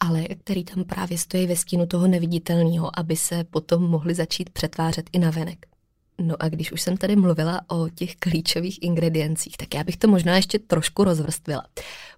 ale 0.00 0.24
který 0.24 0.64
tam 0.64 0.84
právě 0.84 1.18
stojí 1.18 1.46
ve 1.46 1.56
stínu 1.56 1.86
toho 1.86 2.08
neviditelného, 2.08 2.98
aby 2.98 3.16
se 3.16 3.44
potom 3.44 3.82
mohli 3.82 4.14
začít 4.14 4.50
přetvářet 4.50 5.10
i 5.12 5.18
na 5.18 5.30
venek. 5.30 5.77
No 6.20 6.34
a 6.38 6.48
když 6.48 6.72
už 6.72 6.82
jsem 6.82 6.96
tady 6.96 7.16
mluvila 7.16 7.60
o 7.68 7.88
těch 7.88 8.16
klíčových 8.16 8.82
ingrediencích, 8.82 9.56
tak 9.56 9.74
já 9.74 9.84
bych 9.84 9.96
to 9.96 10.08
možná 10.08 10.36
ještě 10.36 10.58
trošku 10.58 11.04
rozvrstvila. 11.04 11.64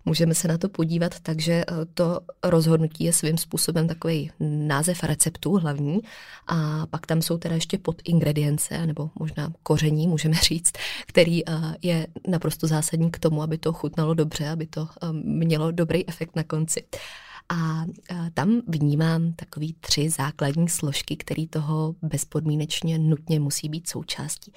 Můžeme 0.05 0.35
se 0.35 0.49
na 0.49 0.59
to 0.59 0.69
podívat 0.69 1.21
tak, 1.21 1.41
že 1.41 1.53
eh, 1.53 1.65
to 1.95 2.21
rozhodnutí 2.45 3.05
je 3.05 3.13
svým 3.13 3.39
způsobem 3.39 3.89
takový 3.89 4.31
název 4.41 5.03
receptu 5.03 5.53
hlavní 5.53 6.01
a 6.47 6.87
pak 6.87 7.07
tam 7.07 7.23
jsou 7.23 7.39
teda 7.39 7.55
ještě 7.55 7.79
podingredience, 7.79 8.87
nebo 8.87 9.11
možná 9.19 9.53
koření, 9.63 10.09
můžeme 10.09 10.35
říct, 10.43 10.73
který 11.07 11.49
eh, 11.49 11.53
je 11.83 12.07
naprosto 12.29 12.67
zásadní 12.67 13.11
k 13.11 13.19
tomu, 13.19 13.43
aby 13.43 13.59
to 13.59 13.73
chutnalo 13.73 14.15
dobře, 14.15 14.49
aby 14.49 14.67
to 14.67 14.89
eh, 15.03 15.07
mělo 15.13 15.71
dobrý 15.71 16.09
efekt 16.09 16.37
na 16.37 16.45
konci. 16.45 16.85
A 17.53 17.85
tam 18.35 18.61
vnímám 18.69 19.33
takový 19.33 19.77
tři 19.81 20.11
základní 20.11 20.69
složky, 20.69 21.17
které 21.17 21.47
toho 21.51 21.95
bezpodmínečně 22.03 22.99
nutně 22.99 23.41
musí 23.41 23.69
být 23.69 23.89
součástí. 23.89 24.53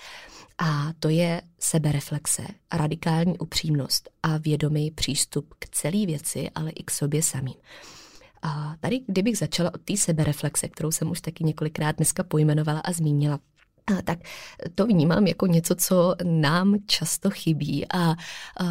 A 0.57 0.93
to 0.99 1.09
je 1.09 1.41
sebereflexe, 1.59 2.43
radikální 2.73 3.37
upřímnost 3.37 4.09
a 4.23 4.37
vědomý 4.37 4.91
přístup 4.91 5.53
k 5.59 5.69
celé 5.69 6.05
věci, 6.05 6.49
ale 6.55 6.71
i 6.71 6.83
k 6.83 6.91
sobě 6.91 7.23
samým. 7.23 7.55
A 8.41 8.75
tady, 8.79 9.01
kdybych 9.07 9.37
začala 9.37 9.73
od 9.73 9.81
té 9.81 9.97
sebereflexe, 9.97 10.67
kterou 10.67 10.91
jsem 10.91 11.11
už 11.11 11.21
taky 11.21 11.43
několikrát 11.43 11.95
dneska 11.95 12.23
pojmenovala 12.23 12.79
a 12.79 12.91
zmínila, 12.91 13.39
tak 14.03 14.19
to 14.75 14.85
vnímám 14.85 15.27
jako 15.27 15.47
něco, 15.47 15.75
co 15.75 16.15
nám 16.23 16.75
často 16.85 17.29
chybí 17.29 17.85
a, 17.93 18.15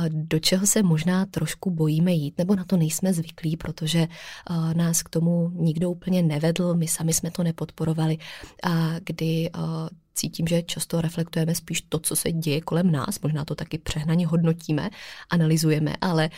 do 0.08 0.38
čeho 0.38 0.66
se 0.66 0.82
možná 0.82 1.26
trošku 1.26 1.70
bojíme 1.70 2.12
jít, 2.12 2.38
nebo 2.38 2.56
na 2.56 2.64
to 2.64 2.76
nejsme 2.76 3.12
zvyklí, 3.12 3.56
protože 3.56 4.08
nás 4.74 5.02
k 5.02 5.08
tomu 5.08 5.50
nikdo 5.54 5.90
úplně 5.90 6.22
nevedl, 6.22 6.74
my 6.74 6.88
sami 6.88 7.12
jsme 7.12 7.30
to 7.30 7.42
nepodporovali, 7.42 8.18
a 8.62 8.94
kdy 9.04 9.50
cítím, 10.14 10.46
že 10.46 10.62
často 10.62 11.00
reflektujeme 11.00 11.54
spíš 11.54 11.82
to, 11.82 11.98
co 11.98 12.16
se 12.16 12.32
děje 12.32 12.60
kolem 12.60 12.90
nás, 12.90 13.20
možná 13.20 13.44
to 13.44 13.54
taky 13.54 13.78
přehnaně 13.78 14.26
hodnotíme, 14.26 14.90
analyzujeme, 15.30 15.94
ale 16.00 16.30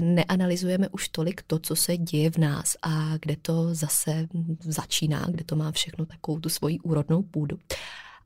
neanalyzujeme 0.00 0.88
už 0.88 1.08
tolik 1.08 1.42
to, 1.42 1.58
co 1.58 1.76
se 1.76 1.96
děje 1.96 2.30
v 2.30 2.36
nás 2.36 2.76
a 2.82 3.16
kde 3.20 3.36
to 3.42 3.74
zase 3.74 4.28
začíná, 4.60 5.26
kde 5.30 5.44
to 5.44 5.56
má 5.56 5.72
všechno 5.72 6.06
takovou 6.06 6.40
tu 6.40 6.48
svoji 6.48 6.80
úrodnou 6.80 7.22
půdu 7.22 7.58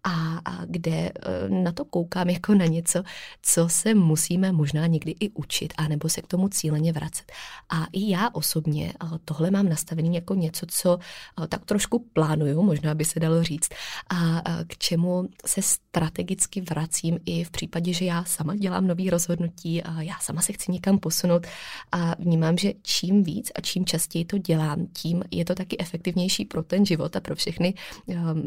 a, 0.05 0.41
a 0.45 0.65
kde 0.67 0.91
e, 0.91 1.13
na 1.49 1.73
to 1.73 1.85
koukám 1.85 2.31
jako 2.31 2.55
na 2.55 2.67
něco, 2.67 3.03
co 3.43 3.69
se 3.69 3.95
musíme 3.95 4.53
možná 4.53 4.87
někdy 4.87 5.15
i 5.21 5.31
učit, 5.31 5.75
anebo 5.77 6.09
se 6.09 6.23
k 6.23 6.27
tomu 6.27 6.49
cíleně 6.49 6.93
vracet. 6.93 7.33
A 7.71 7.87
i 7.93 8.11
já 8.11 8.31
osobně 8.33 8.93
tohle 9.25 9.51
mám 9.51 9.69
nastavený 9.69 10.15
jako 10.15 10.35
něco, 10.35 10.67
co 10.69 10.99
tak 11.49 11.65
trošku 11.65 11.99
plánuju, 12.13 12.63
možná 12.63 12.95
by 12.95 13.05
se 13.05 13.21
dalo 13.21 13.43
říct, 13.43 13.69
a 14.11 14.43
k 14.67 14.79
čemu 14.79 15.29
se 15.47 15.63
strategicky 15.63 16.61
vracím 16.61 17.19
i 17.25 17.45
v 17.45 17.51
případě, 17.51 17.93
že 17.93 18.05
já 18.05 18.25
sama 18.25 18.57
dělám 18.57 18.87
nový 18.87 19.11
rozhodnutí 19.11 19.83
a 19.83 20.03
já 20.03 20.15
sama 20.21 20.43
se 20.43 20.53
chci 20.53 20.73
někam 20.73 20.99
posunout 20.99 21.47
a 21.93 22.15
vnímám, 22.19 22.59
že 22.59 22.73
čím 22.83 23.23
víc 23.23 23.53
a 23.55 23.61
čím 23.61 23.85
častěji 23.85 24.25
to 24.25 24.39
dělám, 24.39 24.87
tím 24.87 25.23
je 25.31 25.45
to 25.45 25.55
taky 25.55 25.77
efektivnější 25.79 26.45
pro 26.45 26.63
ten 26.63 26.87
život 26.87 27.17
a 27.17 27.21
pro 27.21 27.35
všechny, 27.35 27.75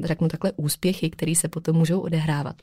řeknu 0.04 0.28
takhle, 0.28 0.52
úspěchy, 0.56 1.10
které 1.10 1.36
se 1.36 1.47
se 1.48 1.50
potom 1.50 1.76
můžou 1.76 2.00
odehrávat. 2.00 2.56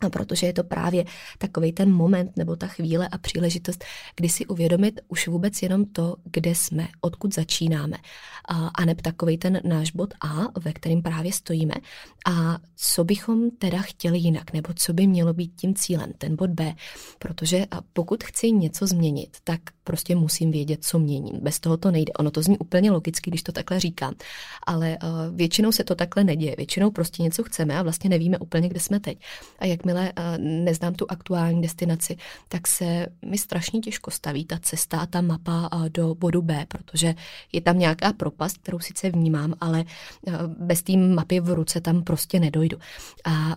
A 0.00 0.10
protože 0.10 0.46
je 0.46 0.52
to 0.52 0.64
právě 0.64 1.04
takový 1.38 1.72
ten 1.72 1.92
moment 1.92 2.36
nebo 2.36 2.56
ta 2.56 2.66
chvíle 2.66 3.08
a 3.08 3.18
příležitost, 3.18 3.84
kdy 4.16 4.28
si 4.28 4.46
uvědomit 4.46 5.00
už 5.08 5.28
vůbec 5.28 5.62
jenom 5.62 5.84
to, 5.84 6.16
kde 6.24 6.54
jsme, 6.54 6.88
odkud 7.00 7.34
začínáme. 7.34 7.96
A, 8.48 8.68
a 8.68 8.84
neb 8.84 9.02
takový 9.02 9.38
ten 9.38 9.60
náš 9.64 9.90
bod 9.90 10.14
A, 10.20 10.60
ve 10.60 10.72
kterým 10.72 11.02
právě 11.02 11.32
stojíme. 11.32 11.74
A 12.26 12.58
co 12.76 13.04
bychom 13.04 13.50
teda 13.50 13.78
chtěli 13.82 14.18
jinak, 14.18 14.52
nebo 14.52 14.68
co 14.74 14.92
by 14.92 15.06
mělo 15.06 15.34
být 15.34 15.52
tím 15.56 15.74
cílem, 15.74 16.12
ten 16.18 16.36
bod 16.36 16.50
B. 16.50 16.74
Protože 17.18 17.66
pokud 17.92 18.24
chci 18.24 18.52
něco 18.52 18.86
změnit, 18.86 19.36
tak 19.44 19.60
prostě 19.84 20.14
musím 20.14 20.50
vědět, 20.50 20.84
co 20.84 20.98
měním. 20.98 21.38
Bez 21.42 21.60
toho 21.60 21.76
to 21.76 21.90
nejde. 21.90 22.12
Ono 22.12 22.30
to 22.30 22.42
zní 22.42 22.58
úplně 22.58 22.90
logicky, 22.90 23.30
když 23.30 23.42
to 23.42 23.52
takhle 23.52 23.80
říkám. 23.80 24.14
Ale 24.66 24.98
většinou 25.34 25.72
se 25.72 25.84
to 25.84 25.94
takhle 25.94 26.24
neděje. 26.24 26.54
Většinou 26.56 26.90
prostě 26.90 27.22
něco 27.22 27.42
chceme 27.42 27.78
a 27.78 27.82
vlastně 27.82 28.10
nevíme 28.10 28.38
úplně, 28.38 28.68
kde 28.68 28.80
jsme 28.80 29.00
teď. 29.00 29.18
A 29.58 29.66
jakmile 29.86 30.12
uh, 30.12 30.44
neznám 30.64 30.94
tu 30.94 31.06
aktuální 31.08 31.62
destinaci, 31.62 32.16
tak 32.48 32.66
se 32.66 33.06
mi 33.24 33.38
strašně 33.38 33.80
těžko 33.80 34.10
staví 34.10 34.44
ta 34.44 34.58
cesta, 34.58 35.06
ta 35.06 35.20
mapa 35.20 35.68
uh, 35.74 35.88
do 35.88 36.14
bodu 36.14 36.42
B, 36.42 36.66
protože 36.68 37.14
je 37.52 37.60
tam 37.60 37.78
nějaká 37.78 38.12
propast, 38.12 38.58
kterou 38.58 38.78
sice 38.78 39.10
vnímám, 39.10 39.54
ale 39.60 39.84
uh, 40.22 40.34
bez 40.46 40.82
té 40.82 40.96
mapy 40.96 41.40
v 41.40 41.54
ruce 41.54 41.80
tam 41.80 42.02
prostě 42.02 42.40
nedojdu. 42.40 42.78
A 43.24 43.56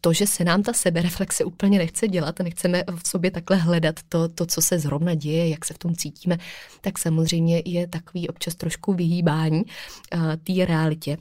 to, 0.00 0.12
že 0.12 0.26
se 0.26 0.44
nám 0.44 0.62
ta 0.62 0.72
sebereflexe 0.72 1.44
úplně 1.44 1.78
nechce 1.78 2.08
dělat, 2.08 2.38
nechceme 2.38 2.84
v 3.02 3.08
sobě 3.08 3.30
takhle 3.30 3.56
hledat 3.56 3.94
to, 4.08 4.28
to 4.28 4.46
co 4.46 4.62
se 4.62 4.78
zrovna 4.78 5.14
děje, 5.14 5.48
jak 5.48 5.64
se 5.64 5.74
v 5.74 5.78
tom 5.78 5.96
cítíme, 5.96 6.38
tak 6.80 6.98
samozřejmě 6.98 7.62
je 7.64 7.86
takový 7.86 8.28
občas 8.28 8.54
trošku 8.54 8.92
vyhýbání 8.92 9.62
té 10.44 10.66
realitě 10.66 11.16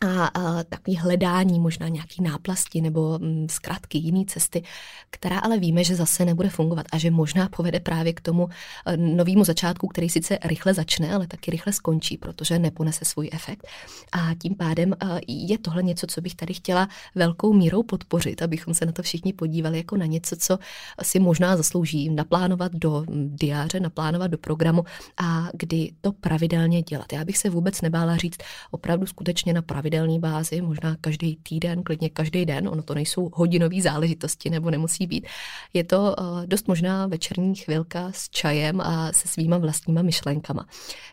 a, 0.00 0.26
a 0.26 0.64
takový 0.64 0.96
hledání 0.96 1.60
možná 1.60 1.88
nějaký 1.88 2.22
náplasti 2.22 2.80
nebo 2.80 3.18
mm, 3.18 3.46
zkrátky 3.50 3.98
jiné 3.98 4.24
cesty, 4.24 4.62
která 5.10 5.38
ale 5.38 5.58
víme, 5.58 5.84
že 5.84 5.96
zase 5.96 6.24
nebude 6.24 6.48
fungovat 6.48 6.86
a 6.92 6.98
že 6.98 7.10
možná 7.10 7.48
povede 7.48 7.80
právě 7.80 8.12
k 8.12 8.20
tomu 8.20 8.48
e, 8.86 8.96
novému 8.96 9.44
začátku, 9.44 9.86
který 9.86 10.08
sice 10.08 10.38
rychle 10.44 10.74
začne, 10.74 11.14
ale 11.14 11.26
taky 11.26 11.50
rychle 11.50 11.72
skončí, 11.72 12.16
protože 12.16 12.58
neponese 12.58 13.04
svůj 13.04 13.30
efekt. 13.32 13.66
A 14.12 14.34
tím 14.42 14.54
pádem 14.54 14.92
e, 14.92 15.20
je 15.26 15.58
tohle 15.58 15.82
něco, 15.82 16.06
co 16.06 16.20
bych 16.20 16.34
tady 16.34 16.54
chtěla 16.54 16.88
velkou 17.14 17.52
mírou 17.52 17.82
podpořit, 17.82 18.42
abychom 18.42 18.74
se 18.74 18.86
na 18.86 18.92
to 18.92 19.02
všichni 19.02 19.32
podívali 19.32 19.78
jako 19.78 19.96
na 19.96 20.06
něco, 20.06 20.36
co 20.36 20.58
si 21.02 21.18
možná 21.18 21.56
zaslouží 21.56 22.10
naplánovat 22.10 22.72
do 22.72 23.04
mm, 23.08 23.36
diáře, 23.36 23.80
naplánovat 23.80 24.30
do 24.30 24.38
programu 24.38 24.84
a 25.16 25.48
kdy 25.52 25.92
to 26.00 26.12
pravidelně 26.12 26.82
dělat. 26.82 27.12
Já 27.12 27.24
bych 27.24 27.38
se 27.38 27.50
vůbec 27.50 27.80
nebála 27.80 28.16
říct 28.16 28.38
opravdu 28.70 29.06
skutečně 29.06 29.52
na 29.52 29.62
pravidelně 29.62 29.89
pravidelné 29.90 30.18
bázi, 30.18 30.60
možná 30.60 30.96
každý 31.00 31.36
týden, 31.36 31.82
klidně 31.82 32.10
každý 32.10 32.46
den, 32.46 32.68
ono 32.68 32.82
to 32.82 32.94
nejsou 32.94 33.30
hodinové 33.34 33.80
záležitosti 33.82 34.50
nebo 34.50 34.70
nemusí 34.70 35.06
být. 35.06 35.26
Je 35.74 35.84
to 35.84 36.14
uh, 36.18 36.46
dost 36.46 36.68
možná 36.68 37.06
večerní 37.06 37.54
chvilka 37.54 38.12
s 38.12 38.28
čajem 38.28 38.80
a 38.80 39.12
se 39.12 39.28
svýma 39.28 39.58
vlastníma 39.58 40.02
myšlenkama. 40.02 40.66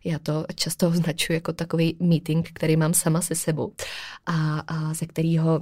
Já 0.04 0.20
to 0.20 0.46
často 0.56 0.88
označuji 0.88 1.34
jako 1.34 1.54
takový 1.54 1.98
meeting, 2.00 2.50
který 2.54 2.78
mám 2.78 2.94
sama 2.94 3.22
se 3.22 3.36
sebou 3.36 3.74
a, 4.26 4.60
a 4.60 4.94
ze 4.94 5.06
kterého 5.06 5.62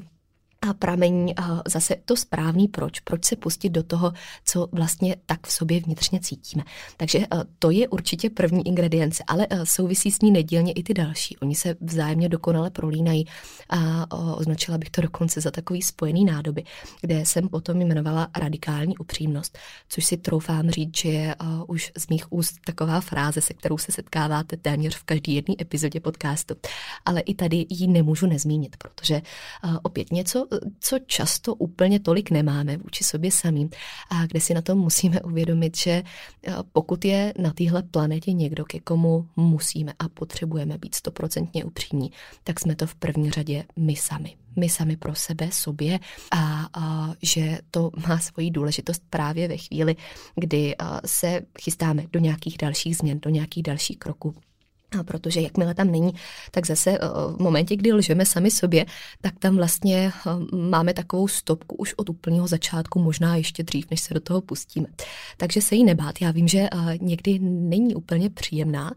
a 0.69 0.73
pramení 0.73 1.35
zase 1.67 1.95
to 2.05 2.15
správný 2.15 2.67
proč, 2.67 2.99
proč 2.99 3.25
se 3.25 3.35
pustit 3.35 3.69
do 3.69 3.83
toho, 3.83 4.13
co 4.45 4.67
vlastně 4.71 5.15
tak 5.25 5.47
v 5.47 5.51
sobě 5.51 5.79
vnitřně 5.79 6.19
cítíme. 6.19 6.63
Takže 6.97 7.19
to 7.59 7.71
je 7.71 7.87
určitě 7.87 8.29
první 8.29 8.67
ingredience, 8.67 9.23
ale 9.27 9.47
souvisí 9.63 10.11
s 10.11 10.21
ní 10.21 10.31
nedílně 10.31 10.71
i 10.71 10.83
ty 10.83 10.93
další. 10.93 11.37
Oni 11.37 11.55
se 11.55 11.75
vzájemně 11.81 12.29
dokonale 12.29 12.69
prolínají 12.69 13.25
a 13.69 14.35
označila 14.37 14.77
bych 14.77 14.89
to 14.89 15.01
dokonce 15.01 15.41
za 15.41 15.51
takový 15.51 15.81
spojený 15.81 16.25
nádoby, 16.25 16.63
kde 17.01 17.25
jsem 17.25 17.49
potom 17.49 17.81
jmenovala 17.81 18.27
radikální 18.37 18.97
upřímnost, 18.97 19.57
což 19.89 20.05
si 20.05 20.17
troufám 20.17 20.69
říct, 20.69 20.97
že 20.97 21.09
je 21.09 21.35
už 21.67 21.91
z 21.97 22.07
mých 22.07 22.33
úst 22.33 22.55
taková 22.65 23.01
fráze, 23.01 23.41
se 23.41 23.53
kterou 23.53 23.77
se 23.77 23.91
setkáváte 23.91 24.57
téměř 24.57 24.95
v 24.95 25.03
každé 25.03 25.33
jedné 25.33 25.55
epizodě 25.61 25.99
podcastu. 25.99 26.55
Ale 27.05 27.21
i 27.21 27.33
tady 27.35 27.65
ji 27.69 27.87
nemůžu 27.87 28.27
nezmínit, 28.27 28.77
protože 28.77 29.21
opět 29.83 30.11
něco, 30.11 30.47
co 30.79 30.99
často 30.99 31.55
úplně 31.55 31.99
tolik 31.99 32.31
nemáme 32.31 32.77
vůči 32.77 33.03
sobě 33.03 33.31
samým 33.31 33.69
a 34.09 34.25
kde 34.25 34.41
si 34.41 34.53
na 34.53 34.61
tom 34.61 34.77
musíme 34.77 35.21
uvědomit, 35.21 35.77
že 35.77 35.91
eh, 35.91 36.53
pokud 36.71 37.05
je 37.05 37.33
na 37.39 37.53
téhle 37.53 37.83
planetě 37.83 38.33
někdo, 38.33 38.65
ke 38.65 38.79
komu 38.79 39.27
musíme 39.35 39.93
a 39.99 40.09
potřebujeme 40.09 40.77
být 40.77 40.95
stoprocentně 40.95 41.65
upřímní, 41.65 42.11
tak 42.43 42.59
jsme 42.59 42.75
to 42.75 42.87
v 42.87 42.95
první 42.95 43.31
řadě 43.31 43.63
my 43.75 43.95
sami. 43.95 44.35
My 44.55 44.69
sami 44.69 44.97
pro 44.97 45.15
sebe, 45.15 45.49
sobě 45.51 45.99
a, 46.31 46.69
a 46.73 47.13
že 47.21 47.59
to 47.71 47.91
má 48.07 48.19
svoji 48.19 48.51
důležitost 48.51 49.03
právě 49.09 49.47
ve 49.47 49.57
chvíli, 49.57 49.95
kdy 50.35 50.75
a, 50.77 51.01
se 51.05 51.41
chystáme 51.61 52.03
do 52.11 52.19
nějakých 52.19 52.57
dalších 52.57 52.97
změn, 52.97 53.19
do 53.19 53.29
nějakých 53.29 53.63
dalších 53.63 53.99
kroků 53.99 54.35
protože 55.05 55.41
jakmile 55.41 55.73
tam 55.73 55.91
není, 55.91 56.13
tak 56.51 56.65
zase 56.65 56.91
eh, 56.91 56.99
v 57.35 57.39
momentě, 57.39 57.75
kdy 57.75 57.93
lžeme 57.93 58.25
sami 58.25 58.51
sobě, 58.51 58.85
tak 59.21 59.33
tam 59.39 59.55
vlastně 59.55 60.11
eh, 60.27 60.55
máme 60.55 60.93
takovou 60.93 61.27
stopku 61.27 61.75
už 61.75 61.93
od 61.93 62.09
úplného 62.09 62.47
začátku, 62.47 62.99
možná 62.99 63.35
ještě 63.35 63.63
dřív, 63.63 63.87
než 63.91 64.01
se 64.01 64.13
do 64.13 64.19
toho 64.19 64.41
pustíme. 64.41 64.87
Takže 65.37 65.61
se 65.61 65.75
jí 65.75 65.83
nebát. 65.83 66.21
Já 66.21 66.31
vím, 66.31 66.47
že 66.47 66.59
eh, 66.59 66.97
někdy 67.01 67.39
není 67.39 67.95
úplně 67.95 68.29
příjemná, 68.29 68.91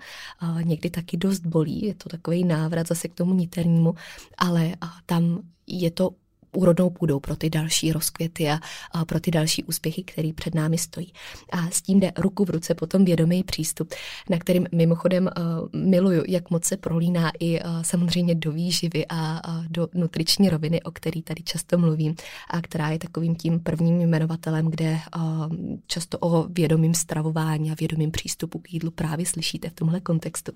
někdy 0.63 0.91
taky 0.91 1.17
dost 1.17 1.47
bolí, 1.47 1.87
je 1.87 1.95
to 1.95 2.09
takový 2.09 2.45
návrat 2.45 2.87
zase 2.87 3.09
k 3.09 3.15
tomu 3.15 3.35
niternímu, 3.35 3.95
ale 4.39 4.75
tam 5.07 5.41
je 5.67 5.91
to 5.91 6.11
úrodnou 6.53 6.91
půdou 6.91 7.21
pro 7.21 7.37
ty 7.37 7.51
další 7.51 7.93
rozkvěty 7.93 8.51
a, 8.51 8.59
a 8.93 9.05
pro 9.05 9.21
ty 9.21 9.31
další 9.31 9.65
úspěchy, 9.65 10.03
který 10.03 10.33
před 10.33 10.55
námi 10.55 10.79
stojí. 10.79 11.13
A 11.53 11.71
s 11.71 11.83
tím 11.83 12.01
jde 12.01 12.13
ruku 12.17 12.45
v 12.45 12.51
ruce 12.51 12.75
potom 12.75 13.05
vědomý 13.05 13.43
přístup, 13.43 13.95
na 14.31 14.39
kterým 14.39 14.67
mimochodem 14.73 15.31
uh, 15.37 15.81
miluju, 15.81 16.23
jak 16.29 16.51
moc 16.51 16.65
se 16.65 16.77
prolíná 16.77 17.33
i 17.41 17.61
uh, 17.61 17.83
samozřejmě 17.83 18.35
do 18.35 18.53
výživy 18.53 19.07
a 19.09 19.49
uh, 19.49 19.65
do 19.69 19.89
nutriční 19.95 20.49
roviny, 20.49 20.83
o 20.83 20.91
který 20.91 21.23
tady 21.23 21.43
často 21.43 21.79
mluvím 21.79 22.15
a 22.51 22.61
která 22.61 22.89
je 22.89 22.99
takovým 22.99 23.37
tím 23.37 23.61
prvním 23.61 24.01
jmenovatelem, 24.01 24.67
kde 24.67 24.99
uh, 25.17 25.23
často 25.87 26.19
o 26.19 26.43
vědomým 26.49 26.95
stravování 26.95 27.71
a 27.71 27.75
vědomým 27.81 28.11
přístupu 28.11 28.59
k 28.59 28.73
jídlu 28.73 28.91
právě 28.91 29.27
slyšíte 29.27 29.71
v 29.71 29.75
tomhle 29.75 30.01
kontextu 30.01 30.53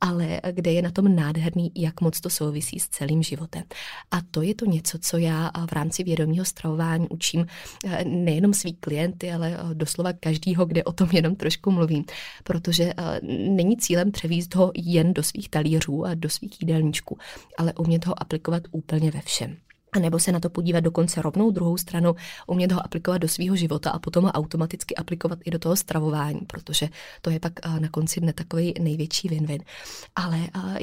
ale 0.00 0.40
kde 0.52 0.72
je 0.72 0.82
na 0.82 0.90
tom 0.90 1.16
nádherný, 1.16 1.72
jak 1.74 2.00
moc 2.00 2.20
to 2.20 2.30
souvisí 2.30 2.80
s 2.80 2.88
celým 2.88 3.22
životem. 3.22 3.62
A 4.10 4.20
to 4.30 4.42
je 4.42 4.54
to 4.54 4.64
něco, 4.64 4.98
co 4.98 5.18
já 5.18 5.50
v 5.70 5.72
rámci 5.72 6.04
vědomního 6.04 6.44
stravování 6.44 7.08
učím 7.08 7.46
eh, 7.84 8.04
nejenom 8.04 8.54
svý 8.54 8.74
klienty, 8.74 9.32
ale 9.32 9.56
eh, 9.56 9.74
doslova 9.74 10.12
každýho, 10.12 10.66
kde 10.66 10.84
o 10.84 10.92
tom 10.92 11.08
jenom 11.12 11.36
trošku 11.36 11.70
mluvím, 11.70 12.04
protože 12.44 12.92
eh, 12.96 13.20
není 13.48 13.76
cílem 13.76 14.12
převíst 14.12 14.54
ho 14.54 14.72
jen 14.74 15.14
do 15.14 15.22
svých 15.22 15.48
talířů 15.48 16.04
a 16.04 16.14
do 16.14 16.28
svých 16.28 16.62
jídelníčků, 16.62 17.18
ale 17.58 17.72
umět 17.74 18.06
ho 18.06 18.22
aplikovat 18.22 18.62
úplně 18.70 19.10
ve 19.10 19.20
všem. 19.20 19.56
A 19.92 19.98
nebo 19.98 20.18
se 20.18 20.32
na 20.32 20.40
to 20.40 20.50
podívat 20.50 20.80
dokonce 20.80 21.22
rovnou 21.22 21.50
druhou 21.50 21.76
stranu, 21.76 22.14
umět 22.46 22.72
ho 22.72 22.84
aplikovat 22.84 23.18
do 23.18 23.28
svého 23.28 23.56
života 23.56 23.90
a 23.90 23.98
potom 23.98 24.24
ho 24.24 24.32
automaticky 24.32 24.96
aplikovat 24.96 25.38
i 25.44 25.50
do 25.50 25.58
toho 25.58 25.76
stravování, 25.76 26.40
protože 26.40 26.88
to 27.22 27.30
je 27.30 27.40
pak 27.40 27.52
na 27.78 27.88
konci 27.88 28.20
dne 28.20 28.32
takový 28.32 28.74
největší 28.80 29.28
win-win. 29.28 29.60
Ale 30.16 30.38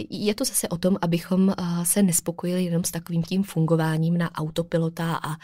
je 0.10 0.36
to 0.36 0.46
zase 0.46 0.68
o 0.68 0.78
tom, 0.78 0.98
abychom 1.02 1.54
se 1.84 2.04
nespokojili 2.04 2.64
jenom 2.64 2.84
s 2.84 2.92
takovým 2.92 3.24
tím 3.24 3.44
fungováním 3.44 4.18
na 4.18 4.36
autopilota 4.36 5.20
a 5.24 5.36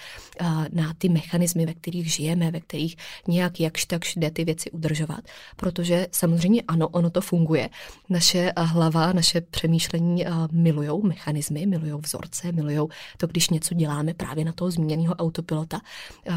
na 0.74 0.93
ty 0.98 1.10
mechanismy, 1.10 1.65
ve 1.65 1.74
kterých 1.74 2.13
žijeme, 2.13 2.51
ve 2.51 2.60
kterých 2.60 2.96
nějak 3.27 3.60
jakž 3.60 3.86
takž 3.86 4.15
jde 4.15 4.32
ty 4.32 4.46
věci 4.46 4.72
udržovat. 4.72 5.20
Protože 5.55 6.08
samozřejmě 6.12 6.62
ano, 6.67 6.88
ono 6.88 7.10
to 7.10 7.22
funguje. 7.22 7.70
Naše 8.10 8.53
hlava, 8.58 9.13
naše 9.13 9.41
přemýšlení 9.41 10.25
milujou 10.51 11.03
mechanismy, 11.03 11.65
milujou 11.65 12.00
vzorce, 12.00 12.51
milujou 12.51 12.89
to, 13.17 13.27
když 13.27 13.50
něco 13.54 13.74
děláme 13.74 14.14
právě 14.14 14.46
na 14.46 14.52
toho 14.52 14.72
zmíněného 14.72 15.16
autopilota, 15.16 15.82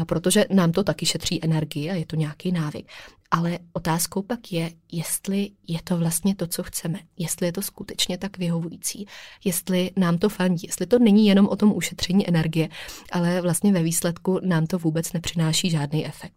protože 0.05 0.45
nám 0.49 0.71
to 0.71 0.83
taky 0.83 1.05
šetří 1.05 1.43
energii 1.43 1.91
a 1.91 1.93
je 1.93 2.05
to 2.05 2.15
nějaký 2.15 2.51
návyk. 2.51 2.87
Ale 3.31 3.59
otázkou 3.73 4.21
pak 4.21 4.51
je, 4.51 4.71
jestli 4.91 5.49
je 5.67 5.79
to 5.83 5.97
vlastně 5.97 6.35
to, 6.35 6.47
co 6.47 6.63
chceme, 6.63 6.99
jestli 7.17 7.45
je 7.45 7.51
to 7.51 7.61
skutečně 7.61 8.17
tak 8.17 8.37
vyhovující, 8.37 9.07
jestli 9.43 9.91
nám 9.95 10.17
to 10.17 10.29
fandí, 10.29 10.67
jestli 10.67 10.85
to 10.85 10.99
není 10.99 11.27
jenom 11.27 11.47
o 11.47 11.55
tom 11.55 11.73
ušetření 11.75 12.27
energie, 12.27 12.69
ale 13.11 13.41
vlastně 13.41 13.73
ve 13.73 13.83
výsledku 13.83 14.39
nám 14.43 14.67
to 14.67 14.79
vůbec 14.79 15.13
nepřináší 15.13 15.69
žádný 15.69 16.05
efekt. 16.05 16.33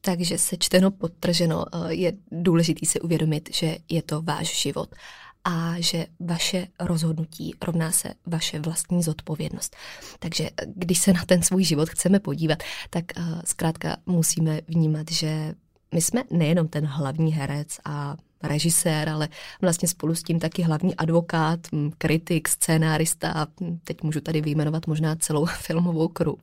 Takže 0.00 0.38
sečteno, 0.38 0.90
podtrženo, 0.90 1.64
je 1.88 2.12
důležité 2.32 2.86
si 2.86 3.00
uvědomit, 3.00 3.48
že 3.54 3.76
je 3.88 4.02
to 4.02 4.22
váš 4.22 4.62
život 4.62 4.94
a 5.44 5.74
že 5.78 6.06
vaše 6.20 6.66
rozhodnutí 6.80 7.54
rovná 7.62 7.92
se 7.92 8.14
vaše 8.26 8.60
vlastní 8.60 9.02
zodpovědnost. 9.02 9.76
Takže 10.18 10.50
když 10.66 10.98
se 10.98 11.12
na 11.12 11.24
ten 11.24 11.42
svůj 11.42 11.64
život 11.64 11.88
chceme 11.88 12.20
podívat, 12.20 12.58
tak 12.90 13.04
uh, 13.16 13.40
zkrátka 13.44 13.96
musíme 14.06 14.60
vnímat, 14.68 15.10
že 15.10 15.54
my 15.94 16.00
jsme 16.00 16.24
nejenom 16.30 16.68
ten 16.68 16.86
hlavní 16.86 17.32
herec 17.32 17.68
a 17.84 18.16
režisér, 18.42 19.08
ale 19.08 19.28
vlastně 19.60 19.88
spolu 19.88 20.14
s 20.14 20.22
tím 20.22 20.40
taky 20.40 20.62
hlavní 20.62 20.96
advokát, 20.96 21.60
kritik, 21.98 22.48
scénárista 22.48 23.32
a 23.32 23.46
teď 23.84 24.02
můžu 24.02 24.20
tady 24.20 24.40
vyjmenovat 24.40 24.86
možná 24.86 25.16
celou 25.16 25.46
filmovou 25.60 26.08
kru. 26.08 26.38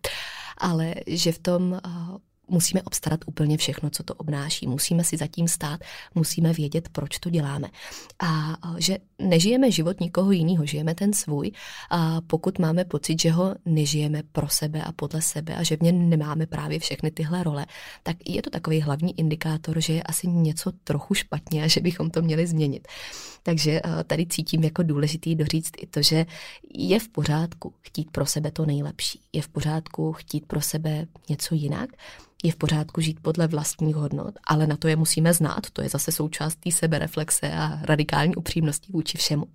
Ale 0.58 0.96
že 1.08 1.32
v 1.32 1.40
tom 1.40 1.80
musíme 2.50 2.82
obstarat 2.82 3.20
úplně 3.26 3.58
všechno, 3.58 3.90
co 3.90 4.04
to 4.04 4.14
obnáší. 4.14 4.68
Musíme 4.68 5.04
si 5.04 5.18
zatím 5.18 5.48
stát, 5.48 5.80
musíme 6.16 6.54
vědět, 6.54 6.90
proč 6.90 7.20
to 7.20 7.30
děláme. 7.30 7.68
A 8.24 8.56
že 8.78 8.98
nežijeme 9.20 9.72
život 9.72 10.00
nikoho 10.00 10.32
jiného, 10.32 10.66
žijeme 10.66 10.96
ten 10.96 11.14
svůj. 11.14 11.52
A 11.90 12.22
pokud 12.22 12.60
máme 12.60 12.86
pocit, 12.86 13.22
že 13.22 13.32
ho 13.32 13.56
nežijeme 13.66 14.24
pro 14.32 14.50
sebe 14.50 14.84
a 14.84 14.92
podle 14.92 15.22
sebe 15.22 15.56
a 15.56 15.64
že 15.64 15.78
v 15.78 15.82
něm 15.82 16.10
nemáme 16.10 16.46
právě 16.46 16.80
všechny 16.80 17.12
tyhle 17.12 17.44
role, 17.44 17.66
tak 18.04 18.18
je 18.26 18.42
to 18.42 18.50
takový 18.50 18.82
hlavní 18.82 19.20
indikátor, 19.20 19.82
že 19.82 19.94
je 19.94 20.04
asi 20.04 20.28
něco 20.28 20.72
trochu 20.84 21.14
špatně 21.14 21.64
a 21.64 21.68
že 21.68 21.82
bychom 21.82 22.10
to 22.10 22.22
měli 22.22 22.48
změnit. 22.48 22.88
Takže 23.50 23.82
tady 24.08 24.26
cítím 24.28 24.64
jako 24.64 24.84
důležitý 24.84 25.36
doříct 25.36 25.74
i 25.78 25.88
to, 25.88 26.02
že 26.02 26.26
je 26.74 27.00
v 27.00 27.10
pořádku 27.10 27.74
chtít 27.82 28.12
pro 28.12 28.26
sebe 28.26 28.52
to 28.52 28.66
nejlepší. 28.66 29.22
Je 29.34 29.42
v 29.42 29.48
pořádku 29.48 30.14
chtít 30.14 30.46
pro 30.46 30.62
sebe 30.62 31.08
něco 31.30 31.56
jinak 31.56 31.90
je 32.44 32.52
v 32.52 32.56
pořádku 32.56 33.02
žít 33.02 33.20
podle 33.22 33.48
vlastních 33.48 33.96
hodnot, 33.96 34.34
ale 34.48 34.68
na 34.68 34.78
to 34.78 34.88
je 34.88 34.96
musíme 34.96 35.34
znát, 35.34 35.70
to 35.74 35.82
je 35.82 35.90
zase 35.90 36.12
součást 36.12 36.56
té 36.56 36.72
sebereflexe 36.72 37.52
a 37.52 37.80
radikální 37.84 38.36
upřímnosti 38.36 38.92
vůči 38.92 39.18
všemu. 39.18 39.46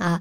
A 0.00 0.20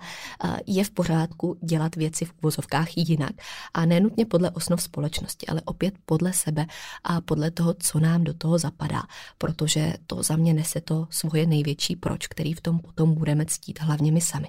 je 0.67 0.83
v 0.83 0.91
pořádku 0.91 1.57
dělat 1.61 1.95
věci 1.95 2.25
v 2.25 2.33
uvozovkách 2.41 2.97
jinak 2.97 3.31
a 3.73 3.85
nenutně 3.85 4.25
podle 4.25 4.51
osnov 4.51 4.81
společnosti, 4.81 5.47
ale 5.47 5.61
opět 5.65 5.93
podle 6.05 6.33
sebe 6.33 6.65
a 7.03 7.21
podle 7.21 7.51
toho, 7.51 7.75
co 7.79 7.99
nám 7.99 8.23
do 8.23 8.33
toho 8.33 8.57
zapadá, 8.57 9.03
protože 9.37 9.93
to 10.07 10.23
za 10.23 10.35
mě 10.35 10.53
nese 10.53 10.81
to 10.81 11.07
svoje 11.09 11.45
největší 11.45 11.95
proč, 11.95 12.27
který 12.27 12.53
v 12.53 12.61
tom 12.61 12.79
potom 12.79 13.13
budeme 13.13 13.45
ctít 13.45 13.81
hlavně 13.81 14.11
my 14.11 14.21
sami. 14.21 14.47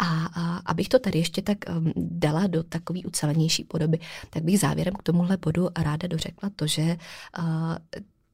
A, 0.00 0.26
a 0.26 0.56
abych 0.66 0.88
to 0.88 0.98
tady 0.98 1.18
ještě 1.18 1.42
tak 1.42 1.58
um, 1.68 1.92
dala 1.96 2.46
do 2.46 2.62
takové 2.62 3.00
ucelenější 3.06 3.64
podoby, 3.64 3.98
tak 4.30 4.42
bych 4.42 4.60
závěrem 4.60 4.94
k 4.94 5.02
tomuhle 5.02 5.36
bodu 5.36 5.68
ráda 5.78 6.08
dořekla 6.08 6.50
to, 6.56 6.66
že 6.66 6.82
uh, 6.82 7.44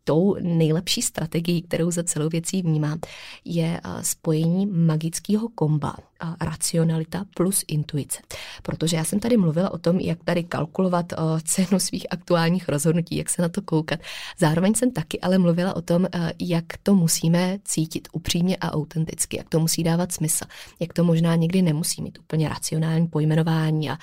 tou 0.05 0.37
nejlepší 0.41 1.03
strategií, 1.03 1.63
kterou 1.63 1.91
za 1.91 2.03
celou 2.03 2.29
věcí 2.29 2.63
vnímám, 2.63 2.99
je 3.45 3.81
spojení 4.03 4.67
magického 4.67 5.49
komba 5.49 5.95
racionalita 6.41 7.25
plus 7.35 7.65
intuice. 7.69 8.19
Protože 8.63 8.97
já 8.97 9.05
jsem 9.05 9.21
tady 9.21 9.37
mluvila 9.37 9.71
o 9.71 9.79
tom, 9.79 10.01
jak 10.01 10.25
tady 10.25 10.45
kalkulovat 10.45 11.13
cenu 11.45 11.81
svých 11.81 12.07
aktuálních 12.11 12.69
rozhodnutí, 12.69 13.17
jak 13.17 13.31
se 13.31 13.43
na 13.43 13.49
to 13.49 13.63
koukat. 13.63 14.01
Zároveň 14.39 14.75
jsem 14.75 14.91
taky 14.91 15.21
ale 15.21 15.39
mluvila 15.39 15.77
o 15.77 15.83
tom, 15.83 16.07
jak 16.41 16.65
to 16.83 16.95
musíme 16.95 17.59
cítit 17.65 18.09
upřímně 18.13 18.57
a 18.57 18.73
autenticky, 18.73 19.37
jak 19.37 19.49
to 19.49 19.61
musí 19.61 19.83
dávat 19.83 20.13
smysl, 20.13 20.45
jak 20.81 20.93
to 20.93 21.05
možná 21.05 21.35
někdy 21.35 21.63
nemusí 21.63 22.03
mít 22.03 22.19
úplně 22.19 22.49
racionální 22.49 23.07
pojmenování 23.07 23.91
a 23.91 23.99